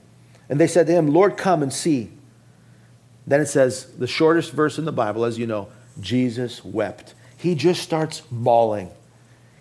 And 0.48 0.60
they 0.60 0.66
said 0.66 0.86
to 0.86 0.92
him, 0.92 1.08
Lord, 1.08 1.36
come 1.36 1.62
and 1.62 1.72
see. 1.72 2.10
Then 3.26 3.40
it 3.42 3.46
says, 3.46 3.84
the 3.98 4.06
shortest 4.06 4.52
verse 4.52 4.78
in 4.78 4.86
the 4.86 4.92
Bible, 4.92 5.24
as 5.24 5.38
you 5.38 5.46
know, 5.46 5.68
Jesus 6.00 6.64
wept. 6.64 7.14
He 7.36 7.54
just 7.54 7.82
starts 7.82 8.22
bawling. 8.30 8.90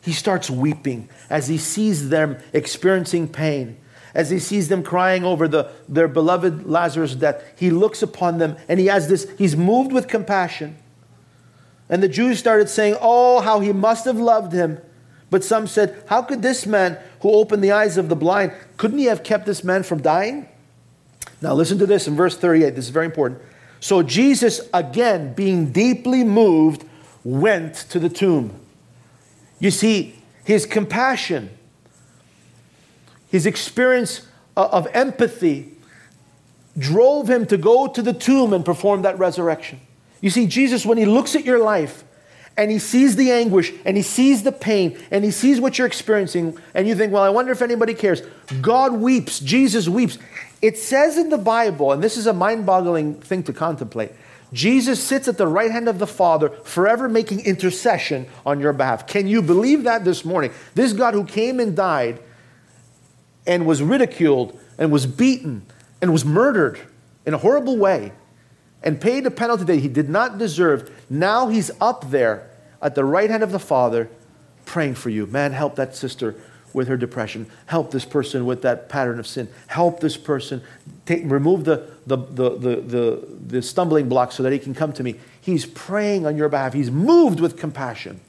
He 0.02 0.14
starts 0.14 0.50
weeping 0.50 1.10
as 1.30 1.50
he 1.50 1.58
sees 1.58 2.08
them 2.08 2.38
experiencing 2.54 3.28
pain, 3.28 3.78
as 4.18 4.32
he 4.32 4.40
sees 4.40 4.68
them 4.68 4.82
crying 4.82 5.24
over 5.24 5.48
the, 5.48 5.72
their 5.88 6.08
beloved 6.08 6.66
Lazarus' 6.66 7.14
death. 7.14 7.42
He 7.56 7.70
looks 7.70 8.02
upon 8.02 8.40
them 8.40 8.58
and 8.68 8.80
he 8.80 8.88
has 8.88 9.08
this, 9.08 9.30
he's 9.38 9.56
moved 9.56 9.94
with 9.94 10.08
compassion. 10.08 10.76
And 11.88 12.02
the 12.02 12.10
Jews 12.10 12.40
started 12.40 12.68
saying, 12.68 12.98
Oh, 13.00 13.42
how 13.42 13.60
he 13.60 13.72
must 13.72 14.06
have 14.06 14.18
loved 14.18 14.52
him. 14.52 14.80
But 15.30 15.44
some 15.44 15.68
said, 15.68 16.04
How 16.08 16.24
could 16.24 16.42
this 16.42 16.66
man 16.66 16.98
who 17.22 17.32
opened 17.32 17.64
the 17.64 17.72
eyes 17.72 17.96
of 17.96 18.10
the 18.10 18.16
blind, 18.16 18.54
couldn't 18.78 18.98
he 18.98 19.06
have 19.06 19.24
kept 19.24 19.46
this 19.46 19.64
man 19.64 19.84
from 19.84 20.02
dying? 20.02 20.50
Now, 21.40 21.54
listen 21.54 21.78
to 21.78 21.86
this 21.86 22.08
in 22.08 22.16
verse 22.16 22.36
38. 22.36 22.72
This 22.72 22.86
is 22.86 22.92
very 22.92 23.06
important. 23.06 23.40
So, 23.80 24.02
Jesus, 24.02 24.62
again, 24.74 25.34
being 25.34 25.72
deeply 25.72 26.24
moved, 26.24 26.84
went 27.24 27.76
to 27.92 28.00
the 28.00 28.10
tomb. 28.10 28.60
You 29.60 29.70
see, 29.70 30.16
his 30.44 30.66
compassion, 30.66 31.52
his 33.30 33.46
experience 33.46 34.28
of 34.56 34.88
empathy 34.94 35.74
drove 36.78 37.30
him 37.30 37.46
to 37.48 37.58
go 37.58 37.88
to 37.88 38.02
the 38.02 38.14
tomb 38.14 38.54
and 38.54 38.64
perform 38.64 39.02
that 39.02 39.18
resurrection. 39.18 39.80
You 40.22 40.30
see, 40.30 40.48
Jesus, 40.48 40.86
when 40.86 40.98
he 40.98 41.06
looks 41.06 41.36
at 41.36 41.46
your 41.46 41.60
life 41.60 42.04
and 42.56 42.72
he 42.72 42.80
sees 42.80 43.16
the 43.16 43.32
anguish 43.32 43.72
and 43.86 43.98
he 43.98 44.04
sees 44.04 44.44
the 44.44 44.52
pain 44.52 44.98
and 45.12 45.24
he 45.24 45.32
sees 45.32 45.60
what 45.60 45.78
you're 45.78 45.88
experiencing, 45.88 46.58
and 46.74 46.88
you 46.88 46.96
think, 46.96 47.14
well, 47.14 47.24
I 47.24 47.30
wonder 47.30 47.52
if 47.52 47.62
anybody 47.62 47.94
cares. 47.94 48.22
God 48.62 48.94
weeps, 48.94 49.40
Jesus 49.40 49.88
weeps. 49.88 50.18
It 50.62 50.78
says 50.78 51.18
in 51.18 51.30
the 51.30 51.38
Bible, 51.38 51.92
and 51.92 52.04
this 52.04 52.18
is 52.18 52.26
a 52.26 52.34
mind 52.34 52.66
boggling 52.66 53.16
thing 53.16 53.44
to 53.44 53.54
contemplate 53.54 54.12
Jesus 54.54 55.04
sits 55.04 55.28
at 55.28 55.38
the 55.38 55.48
right 55.48 55.72
hand 55.72 55.90
of 55.90 56.00
the 56.00 56.08
Father, 56.08 56.50
forever 56.50 57.10
making 57.10 57.46
intercession 57.46 58.28
on 58.46 58.60
your 58.60 58.74
behalf. 58.74 59.06
Can 59.06 59.28
you 59.28 59.42
believe 59.42 59.84
that 59.84 60.06
this 60.06 60.24
morning? 60.24 60.52
This 60.74 60.94
God 60.94 61.14
who 61.14 61.26
came 61.26 61.60
and 61.60 61.76
died 61.76 62.20
and 63.48 63.66
was 63.66 63.82
ridiculed 63.82 64.60
and 64.78 64.92
was 64.92 65.06
beaten 65.06 65.66
and 66.02 66.12
was 66.12 66.26
murdered 66.26 66.80
in 67.26 67.34
a 67.34 67.38
horrible 67.38 67.78
way 67.78 68.12
and 68.84 69.02
paid 69.02 69.26
a 69.26 69.32
penalty 69.32 69.64
that 69.64 69.78
he 69.78 69.88
did 69.88 70.10
not 70.10 70.38
deserve, 70.38 70.92
now 71.10 71.48
he's 71.48 71.72
up 71.82 72.12
there 72.12 72.50
at 72.82 72.94
the 72.94 73.04
right 73.04 73.30
hand 73.30 73.42
of 73.42 73.52
the 73.52 73.60
Father 73.60 74.10
praying 74.66 74.94
for 74.94 75.10
you. 75.10 75.26
Man, 75.26 75.54
help 75.54 75.76
that 75.78 75.96
sister 75.96 76.36
with 76.74 76.88
her 76.90 76.98
depression. 76.98 77.48
Help 77.66 77.92
this 77.92 78.06
person 78.06 78.46
with 78.46 78.62
that 78.62 78.90
pattern 78.90 79.20
of 79.20 79.26
sin. 79.26 79.48
Help 79.68 80.00
this 80.00 80.18
person. 80.18 80.62
Take, 81.06 81.24
remove 81.26 81.64
the, 81.64 81.90
the, 82.06 82.18
the, 82.18 82.50
the, 82.50 82.76
the, 82.82 83.28
the 83.48 83.62
stumbling 83.62 84.10
block 84.10 84.32
so 84.32 84.44
that 84.44 84.54
he 84.54 84.60
can 84.60 84.76
come 84.76 84.94
to 84.94 85.04
me. 85.04 85.16
He's 85.42 85.66
praying 85.66 86.28
on 86.28 86.38
your 86.38 86.50
behalf. 86.50 86.74
He's 86.74 86.92
moved 86.92 87.40
with 87.40 87.58
compassion. 87.58 88.20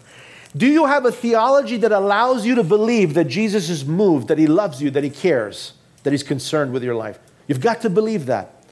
Do 0.56 0.66
you 0.66 0.86
have 0.86 1.04
a 1.04 1.12
theology 1.12 1.76
that 1.78 1.92
allows 1.92 2.46
you 2.46 2.54
to 2.56 2.64
believe 2.64 3.14
that 3.14 3.24
Jesus 3.24 3.68
is 3.68 3.84
moved, 3.84 4.28
that 4.28 4.38
he 4.38 4.46
loves 4.46 4.82
you, 4.82 4.90
that 4.90 5.04
he 5.04 5.10
cares, 5.10 5.74
that 6.02 6.12
he's 6.12 6.22
concerned 6.22 6.72
with 6.72 6.82
your 6.82 6.94
life? 6.94 7.18
You've 7.46 7.60
got 7.60 7.82
to 7.82 7.90
believe 7.90 8.26
that. 8.26 8.64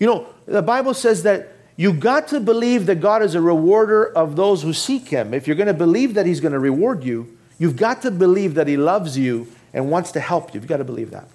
You 0.00 0.06
know, 0.06 0.26
the 0.46 0.62
Bible 0.62 0.92
says 0.92 1.22
that 1.22 1.52
you've 1.76 2.00
got 2.00 2.28
to 2.28 2.40
believe 2.40 2.86
that 2.86 2.96
God 2.96 3.22
is 3.22 3.34
a 3.34 3.40
rewarder 3.40 4.06
of 4.06 4.36
those 4.36 4.62
who 4.62 4.72
seek 4.72 5.08
him. 5.08 5.32
If 5.32 5.46
you're 5.46 5.56
going 5.56 5.68
to 5.68 5.74
believe 5.74 6.14
that 6.14 6.26
he's 6.26 6.40
going 6.40 6.52
to 6.52 6.58
reward 6.58 7.04
you, 7.04 7.34
You've 7.58 7.76
got 7.76 8.02
to 8.02 8.10
believe 8.10 8.54
that 8.54 8.66
He 8.66 8.76
loves 8.76 9.16
you 9.16 9.48
and 9.72 9.90
wants 9.90 10.12
to 10.12 10.20
help 10.20 10.54
you. 10.54 10.60
You've 10.60 10.68
got 10.68 10.78
to 10.78 10.84
believe 10.84 11.10
that. 11.10 11.28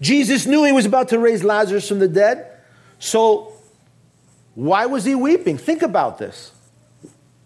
Jesus 0.00 0.46
knew 0.46 0.64
He 0.64 0.72
was 0.72 0.86
about 0.86 1.08
to 1.08 1.18
raise 1.18 1.42
Lazarus 1.42 1.88
from 1.88 1.98
the 1.98 2.08
dead. 2.08 2.46
So, 2.98 3.52
why 4.54 4.86
was 4.86 5.04
He 5.04 5.14
weeping? 5.14 5.58
Think 5.58 5.82
about 5.82 6.18
this. 6.18 6.52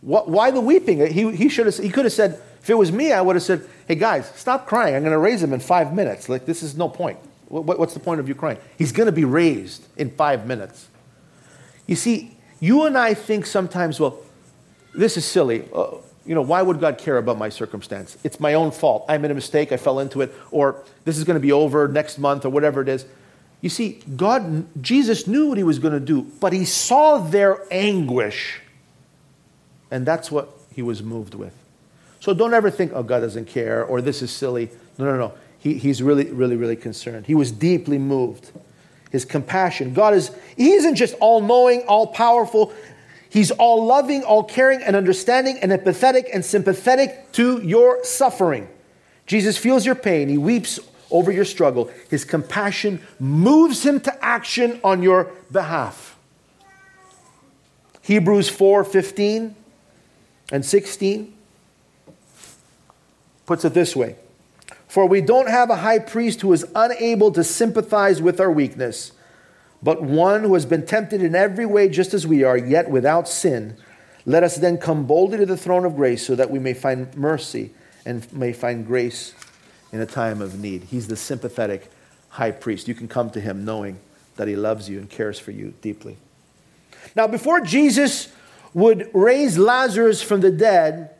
Why 0.02 0.50
the 0.50 0.60
weeping? 0.60 1.06
He, 1.06 1.30
he, 1.30 1.48
should 1.48 1.66
have, 1.66 1.76
he 1.76 1.88
could 1.88 2.04
have 2.04 2.12
said, 2.12 2.40
if 2.60 2.68
it 2.68 2.74
was 2.74 2.92
me, 2.92 3.12
I 3.12 3.20
would 3.20 3.36
have 3.36 3.42
said, 3.42 3.66
hey 3.86 3.94
guys, 3.94 4.30
stop 4.34 4.66
crying. 4.66 4.94
I'm 4.94 5.02
going 5.02 5.12
to 5.12 5.18
raise 5.18 5.42
him 5.42 5.52
in 5.52 5.60
five 5.60 5.94
minutes. 5.94 6.28
Like, 6.28 6.44
this 6.44 6.62
is 6.62 6.76
no 6.76 6.88
point. 6.88 7.18
What, 7.48 7.78
what's 7.78 7.94
the 7.94 8.00
point 8.00 8.18
of 8.18 8.28
you 8.28 8.34
crying? 8.34 8.58
He's 8.78 8.92
going 8.92 9.06
to 9.06 9.12
be 9.12 9.24
raised 9.24 9.86
in 9.96 10.10
five 10.10 10.46
minutes. 10.46 10.88
You 11.86 11.96
see, 11.96 12.36
you 12.60 12.84
and 12.84 12.96
I 12.96 13.14
think 13.14 13.46
sometimes, 13.46 14.00
well, 14.00 14.18
this 14.94 15.16
is 15.16 15.24
silly. 15.24 15.68
Uh, 15.74 15.96
you 16.24 16.34
know, 16.34 16.42
why 16.42 16.62
would 16.62 16.80
God 16.80 16.98
care 16.98 17.18
about 17.18 17.38
my 17.38 17.48
circumstance? 17.48 18.16
It's 18.24 18.40
my 18.40 18.54
own 18.54 18.70
fault. 18.70 19.04
I 19.08 19.18
made 19.18 19.30
a 19.30 19.34
mistake, 19.34 19.72
I 19.72 19.76
fell 19.76 19.98
into 19.98 20.20
it, 20.20 20.32
or 20.50 20.82
this 21.04 21.18
is 21.18 21.24
going 21.24 21.34
to 21.34 21.40
be 21.40 21.52
over 21.52 21.88
next 21.88 22.18
month, 22.18 22.44
or 22.44 22.50
whatever 22.50 22.80
it 22.80 22.88
is. 22.88 23.04
You 23.60 23.68
see, 23.68 24.00
God, 24.16 24.66
Jesus 24.82 25.26
knew 25.26 25.48
what 25.48 25.58
he 25.58 25.64
was 25.64 25.78
going 25.78 25.94
to 25.94 26.00
do, 26.00 26.22
but 26.40 26.52
he 26.52 26.64
saw 26.64 27.18
their 27.18 27.62
anguish, 27.70 28.60
and 29.92 30.06
that's 30.06 30.32
what 30.32 30.48
he 30.74 30.80
was 30.80 31.02
moved 31.02 31.34
with. 31.34 31.54
So 32.18 32.32
don't 32.32 32.54
ever 32.54 32.70
think, 32.70 32.92
oh, 32.94 33.02
God 33.02 33.20
doesn't 33.20 33.44
care, 33.44 33.84
or 33.84 34.00
this 34.00 34.22
is 34.22 34.30
silly. 34.30 34.70
No, 34.96 35.04
no, 35.04 35.16
no. 35.16 35.34
He, 35.58 35.74
he's 35.74 36.02
really, 36.02 36.24
really, 36.30 36.56
really 36.56 36.76
concerned. 36.76 37.26
He 37.26 37.34
was 37.34 37.52
deeply 37.52 37.98
moved. 37.98 38.50
His 39.10 39.26
compassion. 39.26 39.92
God 39.92 40.14
is, 40.14 40.30
he 40.56 40.72
isn't 40.72 40.94
just 40.94 41.14
all 41.20 41.42
knowing, 41.42 41.82
all 41.82 42.06
powerful. 42.06 42.72
He's 43.28 43.50
all 43.50 43.84
loving, 43.84 44.24
all 44.24 44.42
caring, 44.42 44.82
and 44.82 44.96
understanding, 44.96 45.58
and 45.58 45.70
empathetic 45.70 46.30
and 46.32 46.42
sympathetic 46.42 47.30
to 47.32 47.60
your 47.62 48.02
suffering. 48.02 48.68
Jesus 49.26 49.58
feels 49.58 49.84
your 49.84 49.94
pain. 49.94 50.30
He 50.30 50.38
weeps 50.38 50.80
over 51.10 51.30
your 51.30 51.44
struggle. 51.44 51.90
His 52.08 52.24
compassion 52.24 53.02
moves 53.20 53.84
him 53.84 54.00
to 54.00 54.24
action 54.24 54.80
on 54.82 55.02
your 55.02 55.32
behalf. 55.50 56.16
Hebrews 58.00 58.48
4 58.48 58.84
15 58.84 59.56
and 60.52 60.64
16 60.64 61.34
puts 63.46 63.64
it 63.64 63.74
this 63.74 63.96
way 63.96 64.14
For 64.86 65.06
we 65.06 65.20
don't 65.20 65.48
have 65.48 65.70
a 65.70 65.76
high 65.76 65.98
priest 65.98 66.42
who 66.42 66.52
is 66.52 66.64
unable 66.76 67.32
to 67.32 67.42
sympathize 67.42 68.22
with 68.22 68.40
our 68.40 68.52
weakness 68.52 69.10
but 69.82 70.00
one 70.00 70.42
who 70.42 70.54
has 70.54 70.64
been 70.64 70.86
tempted 70.86 71.22
in 71.22 71.34
every 71.34 71.66
way 71.66 71.88
just 71.88 72.14
as 72.14 72.26
we 72.26 72.44
are, 72.44 72.56
yet 72.56 72.88
without 72.88 73.28
sin. 73.28 73.76
Let 74.24 74.44
us 74.44 74.56
then 74.56 74.78
come 74.78 75.06
boldly 75.06 75.38
to 75.38 75.46
the 75.46 75.56
throne 75.56 75.84
of 75.84 75.96
grace 75.96 76.24
so 76.24 76.36
that 76.36 76.50
we 76.50 76.60
may 76.60 76.74
find 76.74 77.14
mercy 77.16 77.72
and 78.06 78.32
may 78.32 78.52
find 78.52 78.86
grace 78.86 79.34
in 79.90 80.00
a 80.00 80.06
time 80.06 80.40
of 80.40 80.60
need. 80.60 80.84
He's 80.84 81.08
the 81.08 81.16
sympathetic 81.16 81.90
high 82.28 82.52
priest. 82.52 82.86
You 82.86 82.94
can 82.94 83.08
come 83.08 83.30
to 83.30 83.40
him 83.40 83.64
knowing 83.64 83.98
that 84.36 84.46
he 84.46 84.54
loves 84.54 84.88
you 84.88 84.98
and 84.98 85.10
cares 85.10 85.40
for 85.40 85.50
you 85.50 85.74
deeply. 85.82 86.16
Now, 87.16 87.26
before 87.26 87.60
Jesus 87.60 88.32
would 88.74 89.10
raise 89.12 89.58
Lazarus 89.58 90.22
from 90.22 90.40
the 90.40 90.50
dead, 90.50 91.10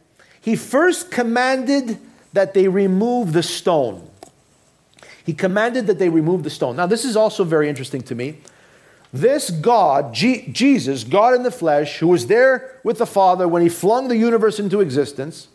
he 0.41 0.57
first 0.57 1.11
commanded 1.11 1.99
that 2.33 2.55
they 2.55 2.69
remove 2.69 3.33
the 3.33 3.43
stone. 3.43 4.09
He 5.25 5.35
commanded 5.35 5.87
that 5.87 5.99
they 5.99 6.09
remove 6.09 6.43
the 6.43 6.51
stone. 6.51 6.77
Now, 6.77 6.87
this 6.87 7.05
is 7.05 7.17
also 7.17 7.45
very 7.45 7.69
interesting 7.69 8.03
to 8.03 8.15
me 8.15 8.39
this 9.13 9.51
God, 9.51 10.15
G- 10.15 10.49
Jesus, 10.51 11.05
God 11.05 11.35
in 11.35 11.43
the 11.43 11.51
flesh, 11.51 11.99
who 11.99 12.09
was 12.09 12.29
there 12.29 12.81
with 12.83 12.99
the 12.99 13.07
Father 13.07 13.47
when 13.47 13.63
he 13.63 13.69
flung 13.69 14.09
the 14.09 14.17
universe 14.17 14.59
into 14.59 14.81
existence, 14.81 15.49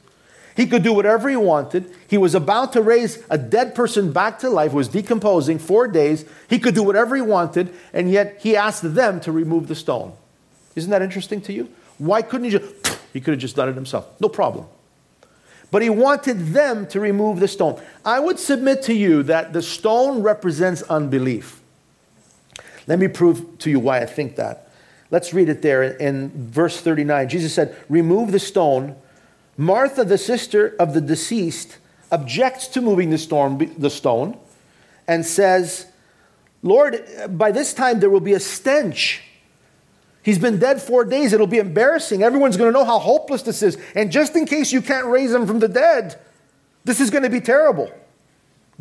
he 0.55 0.67
could 0.67 0.83
do 0.83 0.93
whatever 0.93 1.27
he 1.29 1.35
wanted. 1.35 1.91
He 2.07 2.17
was 2.17 2.35
about 2.35 2.73
to 2.73 2.81
raise 2.81 3.23
a 3.29 3.37
dead 3.37 3.73
person 3.73 4.11
back 4.11 4.39
to 4.39 4.49
life, 4.49 4.73
was 4.73 4.87
decomposing 4.87 5.59
four 5.59 5.87
days. 5.87 6.25
He 6.47 6.59
could 6.59 6.75
do 6.75 6.83
whatever 6.83 7.15
he 7.15 7.21
wanted, 7.21 7.73
and 7.93 8.11
yet 8.11 8.37
he 8.39 8.55
asked 8.55 8.93
them 8.95 9.19
to 9.21 9.31
remove 9.31 9.67
the 9.67 9.75
stone. 9.75 10.13
Isn't 10.75 10.91
that 10.91 11.01
interesting 11.01 11.41
to 11.41 11.53
you? 11.53 11.69
Why 11.97 12.21
couldn't 12.21 12.45
he 12.45 12.51
just, 12.51 12.99
he 13.13 13.21
could 13.21 13.33
have 13.33 13.41
just 13.41 13.55
done 13.55 13.69
it 13.69 13.75
himself. 13.75 14.19
No 14.19 14.29
problem. 14.29 14.65
But 15.69 15.81
he 15.81 15.89
wanted 15.89 16.53
them 16.53 16.87
to 16.87 16.99
remove 16.99 17.39
the 17.39 17.47
stone. 17.47 17.81
I 18.05 18.19
would 18.19 18.39
submit 18.39 18.83
to 18.83 18.93
you 18.93 19.23
that 19.23 19.51
the 19.51 19.61
stone 19.61 20.21
represents 20.21 20.81
unbelief. 20.83 21.61
Let 22.87 22.99
me 22.99 23.09
prove 23.09 23.57
to 23.59 23.69
you 23.69 23.79
why 23.79 23.99
I 23.99 24.05
think 24.05 24.37
that. 24.37 24.71
Let's 25.11 25.33
read 25.33 25.49
it 25.49 25.61
there 25.61 25.83
in 25.83 26.31
verse 26.49 26.79
39. 26.79 27.29
Jesus 27.29 27.53
said, 27.53 27.75
Remove 27.89 28.31
the 28.31 28.39
stone. 28.39 28.95
Martha, 29.57 30.03
the 30.03 30.17
sister 30.17 30.75
of 30.79 30.93
the 30.93 31.01
deceased, 31.01 31.77
objects 32.11 32.67
to 32.69 32.81
moving 32.81 33.09
the, 33.09 33.17
storm, 33.17 33.57
the 33.77 33.89
stone 33.89 34.37
and 35.07 35.25
says, 35.25 35.87
Lord, 36.61 37.03
by 37.29 37.51
this 37.51 37.73
time 37.73 37.99
there 37.99 38.09
will 38.09 38.19
be 38.19 38.33
a 38.33 38.39
stench. 38.39 39.23
He's 40.27 40.37
been 40.37 40.59
dead 40.59 40.81
four 40.81 41.05
days. 41.05 41.31
It'll 41.31 41.47
be 41.47 41.57
embarrassing. 41.57 42.21
Everyone's 42.21 42.57
going 42.57 42.67
to 42.67 42.77
know 42.77 42.83
how 42.83 42.99
hopeless 42.99 43.43
this 43.43 43.63
is. 43.63 43.77
And 43.95 44.11
just 44.11 44.35
in 44.35 44.45
case 44.45 44.73
you 44.73 44.81
can't 44.81 45.07
raise 45.07 45.31
him 45.31 45.47
from 45.47 45.59
the 45.59 45.69
dead, 45.69 46.19
this 46.83 46.99
is 46.99 47.09
going 47.09 47.23
to 47.23 47.29
be 47.29 47.39
terrible. 47.39 47.89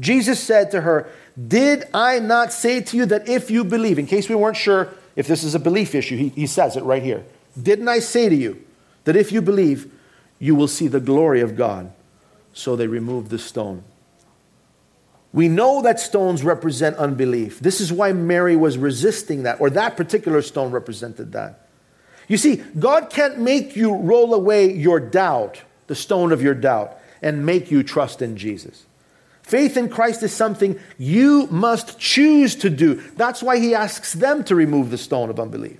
Jesus 0.01 0.43
said 0.43 0.73
to 0.73 0.81
her, 0.81 1.09
Did 1.47 1.85
I 1.95 2.19
not 2.19 2.53
say 2.53 2.81
to 2.81 2.97
you 2.97 3.07
that 3.07 3.29
if 3.29 3.49
you 3.49 3.63
believe, 3.63 3.97
in 3.97 4.09
case 4.09 4.29
we 4.29 4.35
weren't 4.35 4.57
sure 4.57 4.93
if 5.15 5.29
this 5.29 5.45
is 5.45 5.55
a 5.55 5.61
belief 5.61 5.95
issue, 5.95 6.17
he, 6.17 6.29
he 6.31 6.49
says 6.49 6.77
it 6.77 6.83
right 6.83 7.01
here. 7.01 7.25
Didn't 7.63 7.87
I 7.87 8.01
say 8.01 8.29
to 8.29 8.35
you 8.35 8.65
that 9.05 9.15
if 9.15 9.31
you 9.31 9.41
believe, 9.41 9.89
you 10.41 10.57
will 10.57 10.67
see 10.67 10.89
the 10.89 10.99
glory 10.99 11.43
of 11.43 11.55
God? 11.55 11.93
So 12.55 12.75
they 12.75 12.89
removed 12.89 13.31
the 13.31 13.39
stone. 13.39 13.85
We 15.37 15.49
know 15.49 15.83
that 15.83 16.01
stones 16.01 16.43
represent 16.43 16.97
unbelief. 16.97 17.61
This 17.61 17.83
is 17.83 17.93
why 17.93 18.15
Mary 18.15 18.57
was 18.57 18.79
resisting 18.79 19.43
that, 19.43 19.61
or 19.61 19.69
that 19.69 19.95
particular 19.95 20.41
stone 20.41 20.71
represented 20.71 21.33
that. 21.33 21.69
You 22.27 22.39
see, 22.39 22.57
God 22.79 23.11
can't 23.11 23.39
make 23.39 23.77
you 23.77 23.95
roll 23.95 24.33
away 24.33 24.73
your 24.73 24.99
doubt, 24.99 25.61
the 25.89 25.95
stone 25.95 26.33
of 26.33 26.41
your 26.41 26.55
doubt, 26.55 26.97
and 27.21 27.45
make 27.45 27.71
you 27.71 27.83
trust 27.83 28.23
in 28.23 28.39
Jesus. 28.39 28.87
Faith 29.43 29.77
in 29.77 29.91
Christ 29.91 30.23
is 30.23 30.33
something 30.33 30.81
you 30.97 31.49
must 31.49 31.99
choose 31.99 32.55
to 32.57 32.71
do. 32.71 32.95
That's 32.95 33.43
why 33.43 33.59
he 33.59 33.75
asks 33.75 34.15
them 34.15 34.43
to 34.45 34.55
remove 34.55 34.91
the 34.91 34.97
stone 34.97 35.29
of 35.29 35.39
unbelief. 35.39 35.77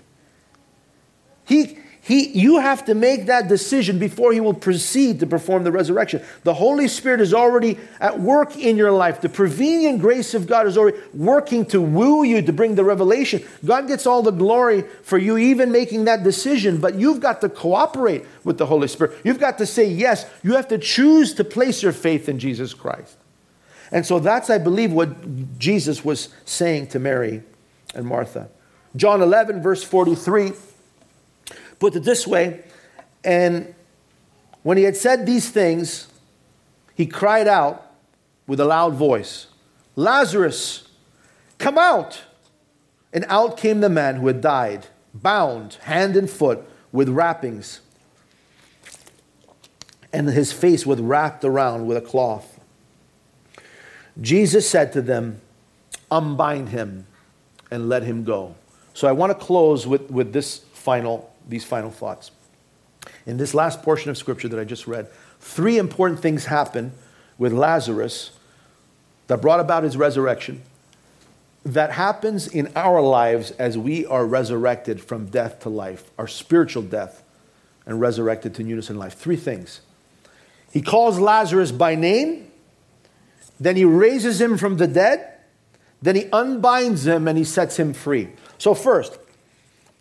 He, 1.47 1.79
he, 2.07 2.29
you 2.29 2.61
have 2.61 2.85
to 2.85 2.95
make 2.95 3.27
that 3.27 3.49
decision 3.49 3.99
before 3.99 4.33
he 4.33 4.39
will 4.39 4.55
proceed 4.55 5.19
to 5.19 5.27
perform 5.27 5.65
the 5.65 5.73
resurrection. 5.73 6.23
The 6.45 6.55
Holy 6.55 6.87
Spirit 6.87 7.21
is 7.21 7.35
already 7.35 7.81
at 7.99 8.21
work 8.21 8.57
in 8.57 8.77
your 8.77 8.93
life. 8.93 9.21
The 9.21 9.29
prevenient 9.29 10.01
grace 10.01 10.33
of 10.33 10.47
God 10.47 10.69
is 10.69 10.79
already 10.79 10.99
working 11.13 11.67
to 11.67 11.81
woo 11.81 12.23
you 12.23 12.43
to 12.43 12.53
bring 12.53 12.77
the 12.77 12.85
revelation. 12.85 13.43
God 13.65 13.89
gets 13.89 14.07
all 14.07 14.23
the 14.23 14.31
glory 14.31 14.83
for 15.03 15.19
you 15.19 15.37
even 15.37 15.73
making 15.73 16.05
that 16.05 16.23
decision, 16.23 16.81
but 16.81 16.95
you've 16.95 17.19
got 17.19 17.41
to 17.41 17.49
cooperate 17.49 18.25
with 18.45 18.57
the 18.57 18.67
Holy 18.67 18.87
Spirit. 18.87 19.19
You've 19.25 19.41
got 19.41 19.59
to 19.59 19.67
say 19.67 19.87
yes. 19.87 20.31
You 20.45 20.55
have 20.55 20.69
to 20.69 20.79
choose 20.79 21.35
to 21.35 21.43
place 21.43 21.83
your 21.83 21.91
faith 21.91 22.29
in 22.29 22.39
Jesus 22.39 22.73
Christ. 22.73 23.17
And 23.91 24.07
so 24.07 24.21
that's, 24.21 24.49
I 24.49 24.59
believe, 24.59 24.93
what 24.93 25.59
Jesus 25.59 26.05
was 26.05 26.29
saying 26.45 26.87
to 26.89 27.01
Mary 27.01 27.43
and 27.97 28.07
Martha. 28.07 28.49
John 28.95 29.23
11, 29.23 29.61
verse 29.61 29.83
43, 29.83 30.53
put 31.79 31.95
it 31.97 32.05
this 32.05 32.27
way 32.27 32.63
And 33.25 33.75
when 34.63 34.77
he 34.77 34.85
had 34.85 34.97
said 34.97 35.27
these 35.27 35.51
things, 35.51 36.09
he 36.95 37.07
cried 37.07 37.47
out 37.47 37.93
with 38.47 38.61
a 38.61 38.65
loud 38.65 38.95
voice, 38.95 39.47
Lazarus, 39.95 40.89
come 41.59 41.79
out. 41.79 42.23
And 43.13 43.25
out 43.29 43.57
came 43.57 43.81
the 43.81 43.89
man 43.89 44.17
who 44.17 44.27
had 44.27 44.41
died, 44.41 44.89
bound 45.15 45.75
hand 45.83 46.17
and 46.17 46.29
foot 46.29 46.63
with 46.93 47.09
wrappings, 47.09 47.81
and 50.13 50.29
his 50.29 50.53
face 50.53 50.85
was 50.85 51.01
wrapped 51.01 51.45
around 51.45 51.87
with 51.87 51.97
a 51.97 52.01
cloth. 52.01 52.59
Jesus 54.21 54.69
said 54.69 54.93
to 54.95 55.03
them, 55.03 55.41
Unbind 56.11 56.71
him 56.71 57.07
and 57.71 57.89
let 57.89 58.03
him 58.03 58.25
go. 58.25 58.55
So 58.95 59.09
I 59.09 59.13
want 59.13 59.39
to 59.39 59.45
close 59.45 59.87
with, 59.87 60.11
with 60.11 60.33
this 60.33 60.59
final, 60.73 61.31
these 61.47 61.65
final 61.65 61.91
thoughts. 61.91 62.31
In 63.25 63.37
this 63.37 63.55
last 63.55 63.83
portion 63.83 64.11
of 64.11 64.19
scripture 64.19 64.49
that 64.49 64.59
I 64.59 64.65
just 64.65 64.87
read, 64.87 65.09
three 65.41 65.79
important 65.79 66.21
things 66.21 66.47
happen 66.47 66.93
with 67.39 67.53
Lazarus 67.53 68.33
that 69.27 69.41
brought 69.41 69.61
about 69.61 69.85
his 69.85 69.97
resurrection 69.97 70.63
that 71.67 71.91
happens 71.91 72.47
in 72.47 72.71
our 72.77 73.01
lives 73.01 73.51
as 73.53 73.77
we 73.77 74.07
are 74.07 74.25
resurrected 74.25 75.01
from 75.01 75.27
death 75.27 75.59
to 75.61 75.69
life, 75.69 76.09
our 76.17 76.29
spiritual 76.29 76.83
death, 76.83 77.25
and 77.85 78.01
resurrected 78.01 78.55
to 78.55 78.63
newness 78.63 78.89
in 78.89 78.97
life. 78.97 79.15
Three 79.15 79.37
things. 79.37 79.81
He 80.73 80.81
calls 80.81 81.19
Lazarus 81.19 81.73
by 81.73 81.97
name, 81.97 82.53
then 83.59 83.75
he 83.75 83.85
raises 83.85 84.41
him 84.41 84.57
from 84.59 84.77
the 84.77 84.87
dead, 84.87 85.33
then 86.01 86.15
he 86.15 86.29
unbinds 86.33 87.05
him 87.05 87.27
and 87.27 87.37
he 87.37 87.45
sets 87.45 87.77
him 87.79 87.93
free. 87.93 88.29
So, 88.59 88.73
first, 88.73 89.19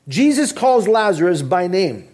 Jesus 0.07 0.51
calls 0.51 0.87
Lazarus 0.87 1.41
by 1.41 1.67
name. 1.67 2.07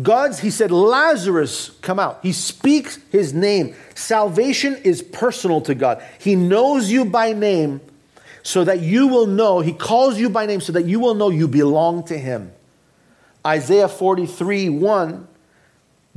God's, 0.00 0.38
he 0.38 0.50
said, 0.50 0.70
Lazarus, 0.70 1.70
come 1.82 1.98
out. 1.98 2.20
He 2.22 2.32
speaks 2.32 2.98
his 3.10 3.34
name. 3.34 3.74
Salvation 3.94 4.76
is 4.76 5.02
personal 5.02 5.60
to 5.62 5.74
God. 5.74 6.02
He 6.18 6.36
knows 6.36 6.90
you 6.90 7.04
by 7.04 7.32
name 7.32 7.80
so 8.42 8.64
that 8.64 8.80
you 8.80 9.08
will 9.08 9.26
know, 9.26 9.60
he 9.60 9.72
calls 9.72 10.18
you 10.18 10.30
by 10.30 10.46
name 10.46 10.60
so 10.60 10.72
that 10.72 10.86
you 10.86 11.00
will 11.00 11.14
know 11.14 11.28
you 11.28 11.46
belong 11.46 12.04
to 12.04 12.16
him. 12.16 12.52
Isaiah 13.46 13.88
43 13.88 14.68
1. 14.68 15.28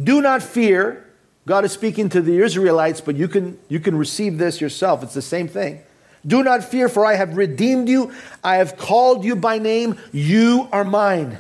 Do 0.02 0.22
not 0.22 0.42
fear. 0.42 1.10
God 1.46 1.66
is 1.66 1.72
speaking 1.74 2.10
to 2.10 2.22
the 2.22 2.40
Israelites, 2.40 3.02
but 3.02 3.16
you 3.16 3.28
can, 3.28 3.60
you 3.68 3.80
can 3.80 3.98
receive 3.98 4.38
this 4.38 4.62
yourself. 4.62 5.04
It's 5.04 5.14
the 5.14 5.22
same 5.22 5.48
thing. 5.48 5.82
Do 6.26 6.44
not 6.44 6.64
fear, 6.64 6.88
for 6.88 7.06
I 7.06 7.16
have 7.16 7.36
redeemed 7.36 7.90
you. 7.90 8.14
I 8.44 8.56
have 8.56 8.78
called 8.78 9.26
you 9.26 9.36
by 9.36 9.60
name. 9.60 9.98
You 10.12 10.70
are 10.72 10.84
mine. 10.84 11.40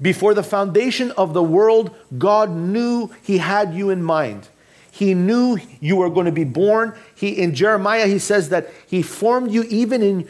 Before 0.00 0.34
the 0.34 0.42
foundation 0.42 1.10
of 1.12 1.34
the 1.34 1.42
world, 1.42 1.94
God 2.16 2.50
knew 2.50 3.10
He 3.22 3.38
had 3.38 3.74
you 3.74 3.90
in 3.90 4.02
mind. 4.02 4.48
He 4.90 5.14
knew 5.14 5.58
you 5.80 5.96
were 5.96 6.10
going 6.10 6.26
to 6.26 6.32
be 6.32 6.44
born. 6.44 6.94
He, 7.16 7.30
in 7.30 7.54
Jeremiah, 7.54 8.06
he 8.06 8.20
says 8.20 8.50
that 8.50 8.70
He 8.86 9.02
formed 9.02 9.50
you 9.50 9.64
even 9.64 10.02
in, 10.02 10.28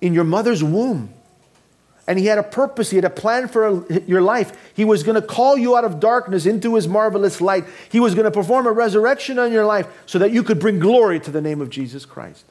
in 0.00 0.14
your 0.14 0.24
mother's 0.24 0.62
womb. 0.62 1.12
And 2.06 2.20
He 2.20 2.26
had 2.26 2.38
a 2.38 2.44
purpose, 2.44 2.90
He 2.90 2.96
had 2.96 3.04
a 3.04 3.10
plan 3.10 3.48
for 3.48 3.84
your 4.06 4.22
life. 4.22 4.52
He 4.74 4.84
was 4.84 5.02
going 5.02 5.20
to 5.20 5.26
call 5.26 5.56
you 5.56 5.76
out 5.76 5.84
of 5.84 5.98
darkness 5.98 6.46
into 6.46 6.76
His 6.76 6.86
marvelous 6.86 7.40
light. 7.40 7.64
He 7.90 7.98
was 7.98 8.14
going 8.14 8.26
to 8.26 8.30
perform 8.30 8.68
a 8.68 8.72
resurrection 8.72 9.40
on 9.40 9.50
your 9.50 9.64
life 9.64 9.88
so 10.06 10.20
that 10.20 10.30
you 10.30 10.44
could 10.44 10.60
bring 10.60 10.78
glory 10.78 11.18
to 11.20 11.32
the 11.32 11.40
name 11.40 11.60
of 11.60 11.70
Jesus 11.70 12.04
Christ. 12.04 12.44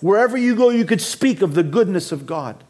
Wherever 0.00 0.36
you 0.36 0.54
go, 0.54 0.70
you 0.70 0.84
could 0.84 1.00
speak 1.00 1.42
of 1.42 1.54
the 1.54 1.62
goodness 1.62 2.12
of 2.12 2.26
God 2.26 2.62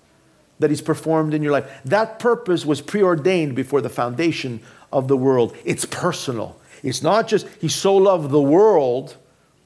that 0.59 0.71
He's 0.71 0.81
performed 0.81 1.35
in 1.35 1.43
your 1.43 1.53
life. 1.53 1.81
That 1.85 2.19
purpose 2.19 2.65
was 2.65 2.81
preordained 2.81 3.55
before 3.55 3.81
the 3.81 3.89
foundation 3.89 4.61
of 4.93 5.09
the 5.09 5.17
world. 5.17 5.57
It's 5.65 5.85
personal. 5.85 6.59
It's 6.83 7.03
not 7.03 7.29
just 7.29 7.47
He 7.61 7.69
so 7.69 7.97
loved 7.97 8.31
the 8.31 8.41
world, 8.41 9.17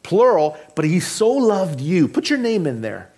plural, 0.02 0.58
but 0.74 0.84
He 0.84 1.00
so 1.00 1.30
loved 1.30 1.80
you. 1.80 2.08
Put 2.08 2.30
your 2.30 2.38
name 2.38 2.66
in 2.66 2.80
there. 2.80 3.10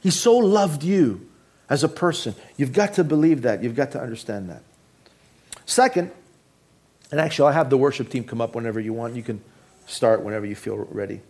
He 0.00 0.10
so 0.10 0.36
loved 0.36 0.82
you 0.82 1.28
as 1.68 1.82
a 1.82 1.88
person. 1.88 2.34
You've 2.56 2.72
got 2.72 2.94
to 2.94 3.04
believe 3.04 3.42
that. 3.42 3.62
You've 3.62 3.76
got 3.76 3.92
to 3.92 4.00
understand 4.00 4.50
that. 4.50 4.62
Second, 5.64 6.10
and 7.10 7.20
actually, 7.20 7.48
I'll 7.48 7.54
have 7.54 7.70
the 7.70 7.76
worship 7.76 8.08
team 8.08 8.24
come 8.24 8.40
up 8.40 8.54
whenever 8.54 8.80
you 8.80 8.92
want. 8.92 9.14
You 9.14 9.22
can 9.22 9.40
start 9.86 10.22
whenever 10.22 10.44
you 10.46 10.56
feel 10.56 10.76
ready. 10.76 11.20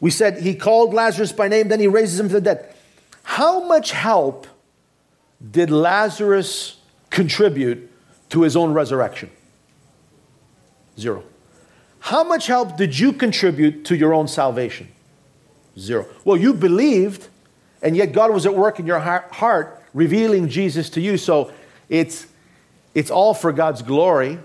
We 0.00 0.10
said 0.10 0.38
he 0.38 0.54
called 0.54 0.94
Lazarus 0.94 1.32
by 1.32 1.48
name, 1.48 1.68
then 1.68 1.80
he 1.80 1.86
raises 1.86 2.20
him 2.20 2.28
from 2.28 2.34
the 2.34 2.40
dead. 2.40 2.74
How 3.22 3.64
much 3.66 3.90
help 3.90 4.46
did 5.50 5.70
Lazarus 5.70 6.76
contribute 7.10 7.90
to 8.30 8.42
his 8.42 8.56
own 8.56 8.72
resurrection? 8.72 9.30
Zero. 10.98 11.24
How 12.00 12.24
much 12.24 12.46
help 12.46 12.76
did 12.76 12.98
you 12.98 13.12
contribute 13.12 13.84
to 13.86 13.96
your 13.96 14.14
own 14.14 14.28
salvation? 14.28 14.88
Zero. 15.78 16.06
Well, 16.24 16.36
you 16.36 16.54
believed, 16.54 17.28
and 17.82 17.96
yet 17.96 18.12
God 18.12 18.32
was 18.32 18.46
at 18.46 18.54
work 18.54 18.78
in 18.80 18.86
your 18.86 18.98
heart, 18.98 19.82
revealing 19.94 20.48
Jesus 20.48 20.90
to 20.90 21.00
you. 21.00 21.16
So 21.16 21.52
it's, 21.88 22.26
it's 22.94 23.10
all 23.10 23.34
for 23.34 23.52
God's 23.52 23.82
glory, 23.82 24.38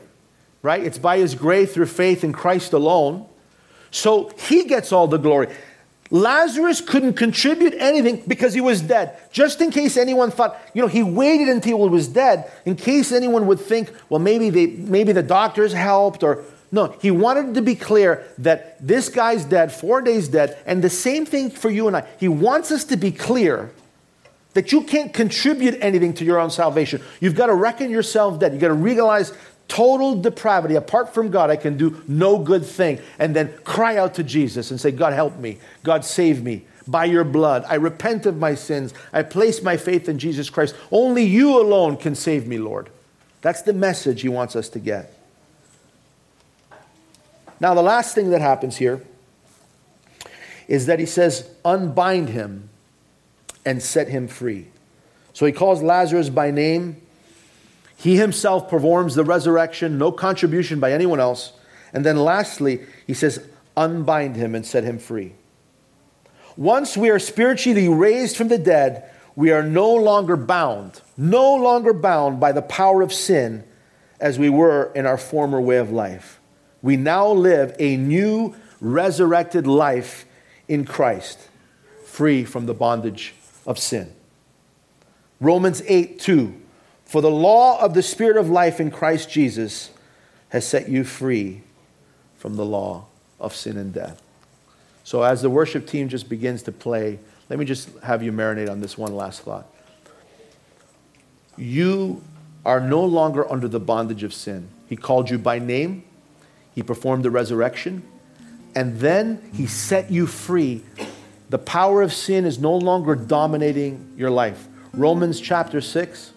right? 0.62 0.84
It's 0.84 0.98
by 0.98 1.18
His 1.20 1.36
grace 1.36 1.74
through 1.74 1.88
faith 1.88 2.24
in 2.24 2.34
Christ 2.34 2.74
alone. 2.74 3.28
So 3.94 4.32
he 4.50 4.66
gets 4.66 4.92
all 4.92 5.08
the 5.08 5.18
glory. 5.18 5.50
Lazarus 6.10 6.82
couldn't 6.82 7.14
contribute 7.14 7.76
anything 7.76 8.24
because 8.28 8.54
he 8.54 8.60
was 8.62 8.82
dead. 8.82 9.18
Just 9.32 9.62
in 9.62 9.70
case 9.70 9.98
anyone 9.98 10.32
thought, 10.32 10.60
you 10.74 10.82
know, 10.82 10.88
he 10.88 11.04
waited 11.04 11.48
until 11.48 11.78
he 11.84 11.90
was 11.90 12.08
dead 12.08 12.52
in 12.66 12.76
case 12.76 13.12
anyone 13.12 13.46
would 13.48 13.60
think, 13.60 13.92
well, 14.10 14.20
maybe, 14.20 14.50
they, 14.50 14.68
maybe 14.68 15.12
the 15.14 15.24
doctors 15.24 15.74
helped 15.74 16.24
or. 16.24 16.44
No, 16.72 16.96
he 17.02 17.12
wanted 17.12 17.54
to 17.54 17.62
be 17.62 17.76
clear 17.76 18.26
that 18.40 18.86
this 18.86 19.08
guy's 19.08 19.46
dead, 19.46 19.72
four 19.72 20.02
days 20.02 20.28
dead, 20.28 20.58
and 20.66 20.84
the 20.84 20.90
same 20.90 21.24
thing 21.24 21.52
for 21.52 21.70
you 21.70 21.86
and 21.86 21.96
I. 21.96 22.08
He 22.20 22.28
wants 22.28 22.72
us 22.72 22.84
to 22.86 22.98
be 22.98 23.12
clear 23.12 23.72
that 24.56 24.72
you 24.72 24.82
can't 24.82 25.14
contribute 25.14 25.78
anything 25.82 26.16
to 26.16 26.26
your 26.26 26.40
own 26.40 26.50
salvation. 26.50 27.02
You've 27.20 27.36
got 27.36 27.48
to 27.48 27.54
reckon 27.54 27.92
yourself 27.92 28.40
dead. 28.40 28.54
You've 28.54 28.62
got 28.62 28.70
to 28.70 28.74
realize 28.74 29.34
total 29.74 30.14
depravity. 30.14 30.76
Apart 30.76 31.16
from 31.16 31.32
God, 31.32 31.50
I 31.50 31.56
can 31.56 31.78
do 31.78 32.04
no 32.08 32.38
good 32.38 32.64
thing. 32.64 33.00
And 33.18 33.36
then 33.36 33.52
cry 33.64 33.98
out 33.98 34.14
to 34.16 34.24
Jesus 34.24 34.70
and 34.70 34.80
say, 34.80 34.92
God, 34.92 35.14
help 35.14 35.38
me. 35.38 35.58
God, 35.82 36.06
save 36.06 36.44
me. 36.44 36.66
By 36.86 37.06
your 37.06 37.24
blood, 37.24 37.66
I 37.68 37.76
repent 37.76 38.28
of 38.28 38.38
my 38.38 38.54
sins. 38.54 38.94
I 39.12 39.24
place 39.24 39.64
my 39.64 39.78
faith 39.78 40.08
in 40.08 40.20
Jesus 40.20 40.50
Christ. 40.52 40.76
Only 40.92 41.24
you 41.24 41.60
alone 41.60 41.98
can 41.98 42.14
save 42.14 42.46
me, 42.46 42.60
Lord. 42.60 42.92
That's 43.42 43.64
the 43.64 43.74
message 43.74 44.22
he 44.22 44.30
wants 44.30 44.56
us 44.56 44.70
to 44.70 44.80
get. 44.80 45.18
Now, 47.60 47.74
the 47.74 47.82
last 47.82 48.14
thing 48.14 48.30
that 48.30 48.42
happens 48.42 48.78
here 48.78 49.02
is 50.68 50.86
that 50.86 51.00
he 51.00 51.08
says, 51.08 51.50
unbind 51.66 52.30
him 52.30 52.70
and 53.66 53.82
set 53.82 54.08
him 54.08 54.28
free. 54.28 54.68
So 55.34 55.48
he 55.48 55.52
calls 55.52 55.82
Lazarus 55.82 56.30
by 56.30 56.52
name 56.52 56.98
he 57.98 58.18
himself 58.18 58.70
performs 58.70 59.16
the 59.16 59.24
resurrection, 59.24 59.98
no 59.98 60.12
contribution 60.12 60.80
by 60.80 60.92
anyone 60.92 61.20
else. 61.20 61.54
And 61.94 62.06
then 62.06 62.18
lastly, 62.18 62.82
he 63.08 63.14
says, 63.14 63.46
unbind 63.78 64.36
him 64.36 64.56
and 64.56 64.66
set 64.66 64.84
him 64.84 65.00
free. 65.00 65.34
Once 66.56 66.96
we 66.96 67.10
are 67.10 67.20
spiritually 67.20 67.88
raised 67.88 68.38
from 68.38 68.48
the 68.48 68.58
dead, 68.58 69.10
we 69.36 69.52
are 69.52 69.64
no 69.64 69.94
longer 69.94 70.36
bound, 70.36 71.02
no 71.18 71.56
longer 71.56 71.94
bound 71.94 72.40
by 72.40 72.52
the 72.52 72.62
power 72.62 73.02
of 73.02 73.12
sin 73.12 73.64
as 74.20 74.38
we 74.38 74.50
were 74.50 74.92
in 74.94 75.06
our 75.06 75.18
former 75.18 75.60
way 75.60 75.78
of 75.78 75.92
life. 75.92 76.40
We 76.82 76.98
now 76.98 77.30
live 77.30 77.76
a 77.80 77.98
new 77.98 78.56
resurrected 78.80 79.66
life 79.66 80.26
in 80.68 80.86
Christ, 80.86 81.40
free 82.06 82.44
from 82.46 82.66
the 82.66 82.74
bondage 82.74 83.34
of 83.66 83.80
sin. 83.80 84.14
Romans 85.40 85.82
8 85.88 86.20
2 86.20 86.62
for 87.14 87.22
the 87.22 87.30
law 87.30 87.80
of 87.80 87.94
the 87.94 88.02
Spirit 88.02 88.38
of 88.38 88.50
life 88.50 88.80
in 88.80 88.90
Christ 88.90 89.30
Jesus 89.30 89.92
has 90.50 90.66
set 90.66 90.90
you 90.90 91.04
free 91.04 91.62
from 92.38 92.56
the 92.56 92.66
law 92.66 93.06
of 93.40 93.56
sin 93.56 93.78
and 93.78 93.94
death. 93.94 94.20
So, 95.04 95.22
as 95.22 95.44
the 95.44 95.50
worship 95.52 95.86
team 95.86 96.10
just 96.10 96.28
begins 96.28 96.64
to 96.64 96.72
play, 96.72 97.20
let 97.52 97.60
me 97.60 97.66
just 97.66 97.90
have 98.00 98.24
you 98.24 98.32
marinate 98.32 98.68
on 98.68 98.82
this 98.82 98.98
one 98.98 99.16
last 99.16 99.42
thought. 99.42 99.68
You 101.56 102.24
are 102.66 102.80
no 102.80 103.06
longer 103.06 103.48
under 103.48 103.68
the 103.68 103.80
bondage 103.80 104.24
of 104.24 104.34
sin. 104.34 104.70
He 104.90 104.96
called 104.96 105.30
you 105.30 105.38
by 105.38 105.60
name, 105.60 106.06
He 106.74 106.82
performed 106.82 107.24
the 107.24 107.30
resurrection, 107.30 108.02
and 108.74 109.00
then 109.00 109.52
He 109.54 109.68
set 109.68 110.10
you 110.10 110.26
free. 110.26 110.82
The 111.52 111.60
power 111.60 112.02
of 112.02 112.12
sin 112.12 112.44
is 112.44 112.58
no 112.58 112.76
longer 112.76 113.14
dominating 113.14 114.16
your 114.18 114.32
life. 114.32 114.68
Romans 114.96 115.40
chapter 115.40 115.80
6 115.80 116.33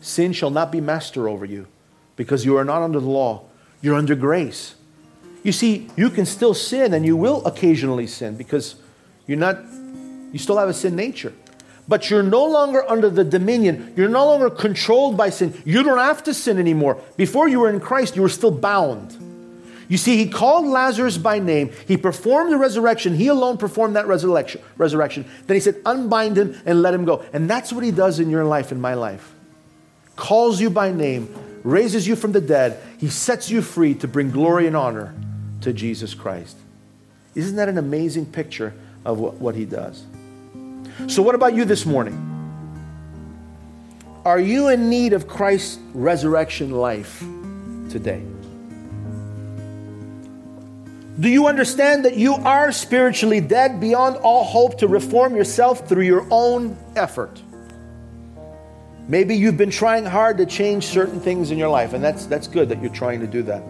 Sin 0.00 0.32
shall 0.32 0.50
not 0.50 0.70
be 0.70 0.80
master 0.80 1.28
over 1.28 1.44
you 1.44 1.66
because 2.16 2.44
you 2.44 2.56
are 2.56 2.64
not 2.64 2.82
under 2.82 3.00
the 3.00 3.08
law, 3.08 3.44
you're 3.80 3.96
under 3.96 4.14
grace. 4.14 4.74
You 5.42 5.52
see, 5.52 5.88
you 5.96 6.10
can 6.10 6.26
still 6.26 6.54
sin 6.54 6.92
and 6.92 7.06
you 7.06 7.16
will 7.16 7.44
occasionally 7.46 8.06
sin 8.06 8.36
because 8.36 8.76
you're 9.26 9.38
not, 9.38 9.58
you 10.32 10.38
still 10.38 10.58
have 10.58 10.68
a 10.68 10.74
sin 10.74 10.96
nature. 10.96 11.32
But 11.88 12.10
you're 12.10 12.22
no 12.24 12.44
longer 12.44 12.88
under 12.90 13.08
the 13.08 13.22
dominion. 13.22 13.92
You're 13.96 14.08
no 14.08 14.26
longer 14.26 14.50
controlled 14.50 15.16
by 15.16 15.30
sin. 15.30 15.60
You 15.64 15.84
don't 15.84 15.98
have 15.98 16.24
to 16.24 16.34
sin 16.34 16.58
anymore. 16.58 17.00
Before 17.16 17.48
you 17.48 17.60
were 17.60 17.70
in 17.70 17.78
Christ, 17.78 18.16
you 18.16 18.22
were 18.22 18.28
still 18.28 18.50
bound. 18.50 19.16
You 19.88 19.96
see, 19.96 20.16
he 20.16 20.28
called 20.28 20.66
Lazarus 20.66 21.16
by 21.16 21.38
name. 21.38 21.70
He 21.86 21.96
performed 21.96 22.50
the 22.50 22.56
resurrection. 22.56 23.14
He 23.14 23.28
alone 23.28 23.56
performed 23.56 23.94
that 23.94 24.08
resurrection. 24.08 24.60
resurrection. 24.76 25.26
Then 25.46 25.54
he 25.54 25.60
said, 25.60 25.76
Unbind 25.86 26.36
him 26.36 26.60
and 26.66 26.82
let 26.82 26.92
him 26.92 27.04
go. 27.04 27.24
And 27.32 27.48
that's 27.48 27.72
what 27.72 27.84
he 27.84 27.92
does 27.92 28.18
in 28.18 28.30
your 28.30 28.44
life, 28.44 28.72
in 28.72 28.80
my 28.80 28.94
life. 28.94 29.35
Calls 30.16 30.60
you 30.60 30.70
by 30.70 30.90
name, 30.90 31.32
raises 31.62 32.06
you 32.08 32.16
from 32.16 32.32
the 32.32 32.40
dead. 32.40 32.82
He 32.98 33.08
sets 33.08 33.50
you 33.50 33.62
free 33.62 33.94
to 33.96 34.08
bring 34.08 34.30
glory 34.30 34.66
and 34.66 34.76
honor 34.76 35.14
to 35.60 35.72
Jesus 35.72 36.14
Christ. 36.14 36.56
Isn't 37.34 37.56
that 37.56 37.68
an 37.68 37.76
amazing 37.76 38.26
picture 38.26 38.74
of 39.04 39.18
what, 39.18 39.34
what 39.34 39.54
he 39.54 39.66
does? 39.66 40.04
So, 41.06 41.22
what 41.22 41.34
about 41.34 41.54
you 41.54 41.66
this 41.66 41.84
morning? 41.84 42.32
Are 44.24 44.40
you 44.40 44.68
in 44.68 44.88
need 44.88 45.12
of 45.12 45.28
Christ's 45.28 45.78
resurrection 45.92 46.70
life 46.72 47.20
today? 47.90 48.22
Do 51.18 51.28
you 51.28 51.46
understand 51.46 52.04
that 52.04 52.16
you 52.16 52.34
are 52.34 52.72
spiritually 52.72 53.40
dead 53.40 53.80
beyond 53.80 54.16
all 54.16 54.44
hope 54.44 54.78
to 54.78 54.88
reform 54.88 55.36
yourself 55.36 55.88
through 55.88 56.02
your 56.02 56.26
own 56.30 56.76
effort? 56.94 57.40
Maybe 59.08 59.36
you've 59.36 59.56
been 59.56 59.70
trying 59.70 60.04
hard 60.04 60.38
to 60.38 60.46
change 60.46 60.84
certain 60.84 61.20
things 61.20 61.52
in 61.52 61.58
your 61.58 61.68
life, 61.68 61.92
and 61.92 62.02
that's, 62.02 62.26
that's 62.26 62.48
good 62.48 62.68
that 62.70 62.82
you're 62.82 62.92
trying 62.92 63.20
to 63.20 63.26
do 63.26 63.42
that. 63.44 63.62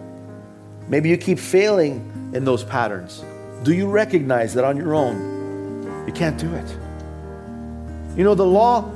Maybe 0.87 1.09
you 1.09 1.17
keep 1.17 1.37
failing 1.37 2.31
in 2.33 2.43
those 2.43 2.63
patterns. 2.63 3.23
Do 3.63 3.73
you 3.73 3.87
recognize 3.87 4.53
that 4.55 4.63
on 4.63 4.77
your 4.77 4.95
own, 4.95 6.05
you 6.07 6.13
can't 6.13 6.39
do 6.39 6.51
it? 6.55 6.77
You 8.17 8.23
know, 8.23 8.33
the 8.33 8.45
law 8.45 8.91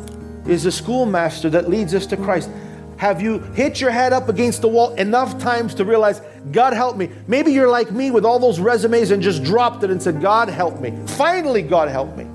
is 0.48 0.66
a 0.66 0.72
schoolmaster 0.72 1.50
that 1.52 1.70
leads 1.70 1.94
us 1.94 2.08
to 2.08 2.18
Christ. 2.18 2.50
Have 2.98 3.22
you 3.22 3.40
hit 3.40 3.80
your 3.80 3.92
head 3.92 4.12
up 4.12 4.28
against 4.28 4.62
the 4.62 4.68
wall 4.68 4.96
enough 4.96 5.40
times 5.40 5.76
to 5.76 5.86
realize, 5.86 6.22
God 6.52 6.74
help 6.74 6.98
me? 6.98 7.10
Maybe 7.28 7.52
you're 7.52 7.70
like 7.70 7.92
me 7.92 8.10
with 8.10 8.26
all 8.26 8.40
those 8.40 8.60
resumes 8.60 9.12
and 9.12 9.22
just 9.22 9.44
dropped 9.44 9.84
it 9.84 9.92
and 9.92 10.02
said, 10.02 10.22
God 10.22 10.50
help 10.50 10.80
me. 10.80 10.98
Finally, 11.06 11.64
God 11.64 11.90
help 11.90 12.16
me. 12.18 12.26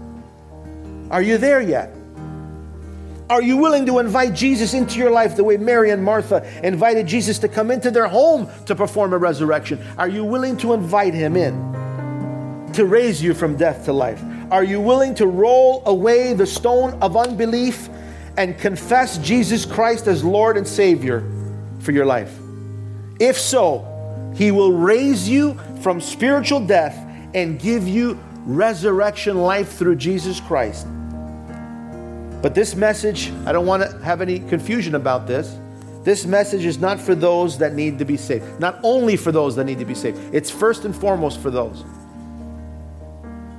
Are 1.11 1.23
you 1.23 1.39
there 1.39 1.61
yet? 1.61 1.96
Are 3.29 3.43
you 3.43 3.57
willing 3.57 3.87
to 3.87 3.99
invite 3.99 4.35
Jesus 4.35 4.73
into 4.73 4.99
your 4.99 5.11
life 5.11 5.35
the 5.35 5.43
way 5.43 5.57
Mary 5.57 5.91
and 5.91 6.03
Martha 6.03 6.47
invited 6.63 7.09
Jesus 7.09 7.41
to 7.41 7.49
come 7.49 7.73
into 7.73 7.91
their 7.91 8.07
home 8.07 8.49
to 8.67 8.75
perform 8.77 9.13
a 9.13 9.19
resurrection? 9.19 9.85
Are 9.99 10.09
you 10.09 10.25
willing 10.25 10.57
to 10.59 10.75
invite 10.75 11.13
him 11.13 11.37
in 11.37 12.71
to 12.75 12.85
raise 12.85 13.21
you 13.21 13.35
from 13.35 13.57
death 13.57 13.85
to 13.87 13.93
life? 13.93 14.23
Are 14.53 14.63
you 14.63 14.81
willing 14.81 15.13
to 15.17 15.27
roll 15.27 15.83
away 15.87 16.35
the 16.35 16.47
stone 16.47 16.97
of 17.03 17.17
unbelief 17.17 17.89
and 18.37 18.57
confess 18.59 19.19
Jesus 19.19 19.65
Christ 19.65 20.07
as 20.07 20.23
Lord 20.23 20.57
and 20.57 20.67
Savior 20.67 21.29
for 21.81 21.91
your 21.91 22.07
life? 22.07 22.33
If 23.19 23.37
so, 23.37 24.33
He 24.37 24.53
will 24.53 24.73
raise 24.73 25.29
you 25.29 25.59
from 25.81 26.01
spiritual 26.01 26.61
death 26.61 26.97
and 27.35 27.59
give 27.59 27.89
you 27.89 28.21
resurrection 28.45 29.39
life 29.39 29.73
through 29.73 29.97
Jesus 29.97 30.39
Christ. 30.39 30.87
But 32.47 32.55
this 32.55 32.77
message, 32.77 33.33
I 33.45 33.51
don't 33.51 33.67
want 33.67 33.83
to 33.83 33.99
have 34.05 34.21
any 34.21 34.39
confusion 34.39 34.95
about 34.95 35.27
this. 35.27 35.59
This 36.05 36.25
message 36.25 36.65
is 36.65 36.79
not 36.79 37.01
for 37.01 37.17
those 37.17 37.59
that 37.59 37.75
need 37.75 37.99
to 37.99 38.05
be 38.05 38.17
saved. 38.17 38.61
Not 38.61 38.79
only 38.85 39.17
for 39.17 39.33
those 39.33 39.57
that 39.57 39.65
need 39.65 39.81
to 39.81 39.85
be 39.85 39.97
saved, 39.97 40.33
it's 40.33 40.49
first 40.49 40.85
and 40.85 40.95
foremost 40.95 41.41
for 41.41 41.51
those. 41.51 41.85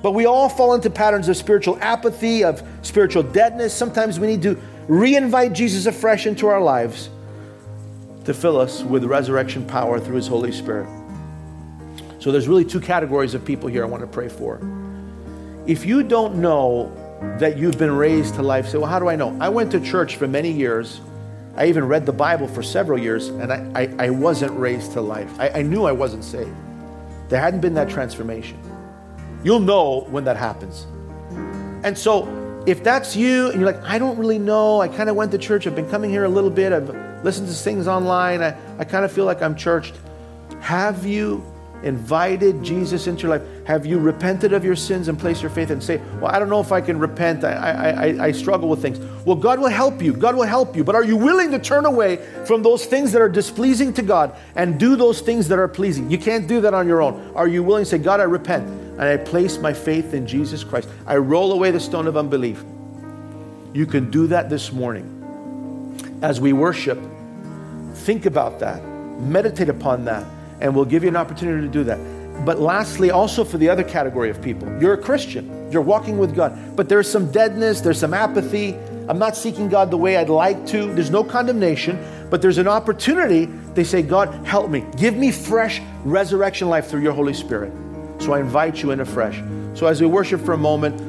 But 0.02 0.14
we 0.14 0.26
all 0.26 0.48
fall 0.48 0.74
into 0.74 0.90
patterns 0.90 1.28
of 1.28 1.36
spiritual 1.36 1.78
apathy, 1.82 2.46
of 2.46 2.66
spiritual 2.82 3.24
deadness. 3.24 3.74
Sometimes 3.74 4.22
we 4.22 4.28
need 4.28 4.42
to 4.44 4.58
re 4.88 5.18
invite 5.18 5.52
Jesus 5.52 5.86
afresh 5.86 6.26
into 6.26 6.48
our 6.48 6.62
lives 6.62 7.10
to 8.24 8.34
fill 8.34 8.58
us 8.58 8.84
with 8.84 9.04
resurrection 9.04 9.68
power 9.68 10.00
through 10.00 10.16
his 10.16 10.28
Holy 10.28 10.54
Spirit. 10.54 10.88
So 12.20 12.32
there's 12.32 12.48
really 12.48 12.64
two 12.64 12.80
categories 12.80 13.34
of 13.34 13.44
people 13.44 13.68
here 13.68 13.84
I 13.84 13.88
want 13.88 14.04
to 14.04 14.08
pray 14.08 14.30
for. 14.30 14.62
If 15.66 15.86
you 15.86 16.04
don't 16.04 16.36
know 16.36 17.04
that 17.40 17.58
you've 17.58 17.78
been 17.78 17.92
raised 17.92 18.36
to 18.36 18.44
life, 18.44 18.68
say, 18.68 18.78
well, 18.78 18.88
how 18.88 19.00
do 19.00 19.08
I 19.08 19.16
know? 19.16 19.36
I 19.40 19.50
went 19.50 19.72
to 19.72 19.80
church 19.80 20.16
for 20.16 20.28
many 20.28 20.52
years. 20.52 21.02
I 21.56 21.68
even 21.68 21.88
read 21.88 22.06
the 22.06 22.14
Bible 22.14 22.48
for 22.48 22.62
several 22.62 23.00
years, 23.00 23.30
and 23.30 23.52
I, 23.52 23.72
I, 23.76 24.06
I 24.06 24.10
wasn't 24.10 24.58
raised 24.58 24.94
to 24.94 25.02
life. 25.02 25.32
I, 25.40 25.50
I 25.50 25.62
knew 25.62 25.86
I 25.86 25.92
wasn't 25.92 26.24
saved. 26.24 26.56
There 27.30 27.42
hadn't 27.42 27.62
been 27.62 27.74
that 27.74 27.90
transformation. 27.90 28.60
You'll 29.44 29.60
know 29.60 30.02
when 30.10 30.24
that 30.26 30.38
happens. 30.38 30.86
And 31.84 31.98
so, 31.98 32.28
if 32.68 32.84
that's 32.84 33.16
you 33.16 33.50
and 33.50 33.62
you're 33.62 33.72
like, 33.72 33.82
I 33.84 33.98
don't 33.98 34.18
really 34.18 34.40
know, 34.40 34.82
I 34.82 34.88
kind 34.90 35.10
of 35.10 35.16
went 35.16 35.32
to 35.32 35.38
church, 35.38 35.66
I've 35.66 35.76
been 35.76 35.90
coming 35.90 36.10
here 36.10 36.26
a 36.26 36.30
little 36.30 36.50
bit, 36.50 36.74
I've 36.74 36.90
listened 37.24 37.48
to 37.48 37.54
things 37.54 37.88
online, 37.88 38.42
I, 38.42 38.58
I 38.78 38.84
kind 38.84 39.06
of 39.06 39.12
feel 39.12 39.26
like 39.26 39.42
I'm 39.42 39.56
churched. 39.56 39.96
Have 40.60 41.06
you 41.06 41.44
invited 41.84 42.64
Jesus 42.64 43.08
into 43.08 43.28
your 43.28 43.38
life? 43.38 43.66
Have 43.66 43.86
you 43.86 44.00
repented 44.00 44.54
of 44.54 44.64
your 44.64 44.76
sins 44.76 45.08
and 45.08 45.20
placed 45.20 45.42
your 45.42 45.52
faith 45.52 45.70
and 45.70 45.84
say, 45.84 45.98
Well, 46.20 46.28
I 46.28 46.40
don't 46.40 46.50
know 46.50 46.60
if 46.60 46.72
I 46.72 46.82
can 46.82 47.00
repent. 47.00 47.44
I, 47.44 47.52
I, 47.52 48.26
I, 48.26 48.32
struggle 48.32 48.70
with 48.70 48.82
things. 48.82 49.00
Well, 49.26 49.36
God 49.36 49.60
will 49.60 49.70
help 49.70 50.02
you. 50.02 50.14
God 50.14 50.36
will 50.36 50.44
help 50.44 50.76
you. 50.76 50.84
But 50.84 50.96
are 50.96 51.04
you 51.04 51.18
willing 51.18 51.52
to 51.52 51.60
turn 51.60 51.86
away 51.86 52.18
from 52.46 52.64
those 52.64 52.86
things 52.86 53.12
that 53.12 53.22
are 53.22 53.30
displeasing 53.30 53.94
to 53.94 54.02
God 54.02 54.36
and 54.56 54.80
do 54.80 54.96
those 54.96 55.22
things 55.22 55.48
that 55.50 55.60
are 55.60 55.68
pleasing? 55.68 56.10
You 56.10 56.18
can't 56.18 56.48
do 56.48 56.62
that 56.62 56.74
on 56.74 56.88
your 56.88 57.02
own. 57.02 57.34
Are 57.36 57.48
you 57.48 57.64
willing 57.64 57.84
to 57.84 57.90
say, 57.90 57.98
God, 57.98 58.20
I 58.20 58.24
repent 58.24 58.68
and 58.68 59.02
I 59.02 59.18
place 59.18 59.58
my 59.58 59.74
faith 59.74 60.14
in 60.14 60.26
Jesus 60.26 60.64
Christ? 60.64 60.90
I 61.06 61.18
roll 61.18 61.52
away 61.52 61.72
the 61.72 61.80
stone 61.80 62.08
of 62.08 62.18
unbelief. 62.18 62.64
You 63.74 63.86
can 63.86 64.10
do 64.10 64.28
that 64.28 64.50
this 64.50 64.72
morning. 64.72 65.14
As 66.22 66.40
we 66.40 66.54
worship, 66.54 67.00
think 67.94 68.26
about 68.26 68.60
that, 68.60 68.84
meditate 69.20 69.70
upon 69.70 70.06
that 70.06 70.26
and 70.60 70.76
we'll 70.76 70.86
give 70.86 71.04
you 71.04 71.10
an 71.10 71.16
opportunity 71.16 71.66
to 71.66 71.72
do 71.72 71.84
that. 71.86 72.00
But 72.46 72.60
lastly, 72.60 73.12
also 73.12 73.44
for 73.44 73.58
the 73.58 73.70
other 73.70 73.84
category 73.84 74.30
of 74.30 74.42
people, 74.42 74.68
you're 74.82 74.94
a 74.94 75.02
Christian, 75.02 75.72
you're 75.72 75.82
walking 75.82 76.18
with 76.18 76.36
God, 76.36 76.76
but 76.76 76.88
there's 76.88 77.10
some 77.10 77.32
deadness, 77.32 77.82
there's 77.82 78.00
some 78.00 78.14
apathy. 78.14 78.76
I'm 79.10 79.18
not 79.18 79.36
seeking 79.36 79.70
God 79.70 79.90
the 79.90 79.98
way 79.98 80.18
I'd 80.18 80.30
like 80.30 80.66
to. 80.68 80.94
There's 80.94 81.10
no 81.10 81.24
condemnation, 81.24 81.98
but 82.30 82.42
there's 82.42 82.58
an 82.58 82.68
opportunity. 82.68 83.46
They 83.46 83.84
say, 83.84 84.02
God, 84.02 84.46
help 84.46 84.70
me. 84.70 84.86
Give 84.98 85.16
me 85.16 85.32
fresh 85.32 85.82
resurrection 86.04 86.68
life 86.70 86.88
through 86.88 87.02
your 87.02 87.14
Holy 87.14 87.34
Spirit. 87.34 87.72
So 88.20 88.34
I 88.34 88.40
invite 88.40 88.84
you 88.84 88.92
in 88.92 89.00
afresh. 89.00 89.42
So 89.74 89.88
as 89.88 90.02
we 90.02 90.08
worship 90.08 90.42
for 90.42 90.54
a 90.54 90.58
moment, 90.58 91.00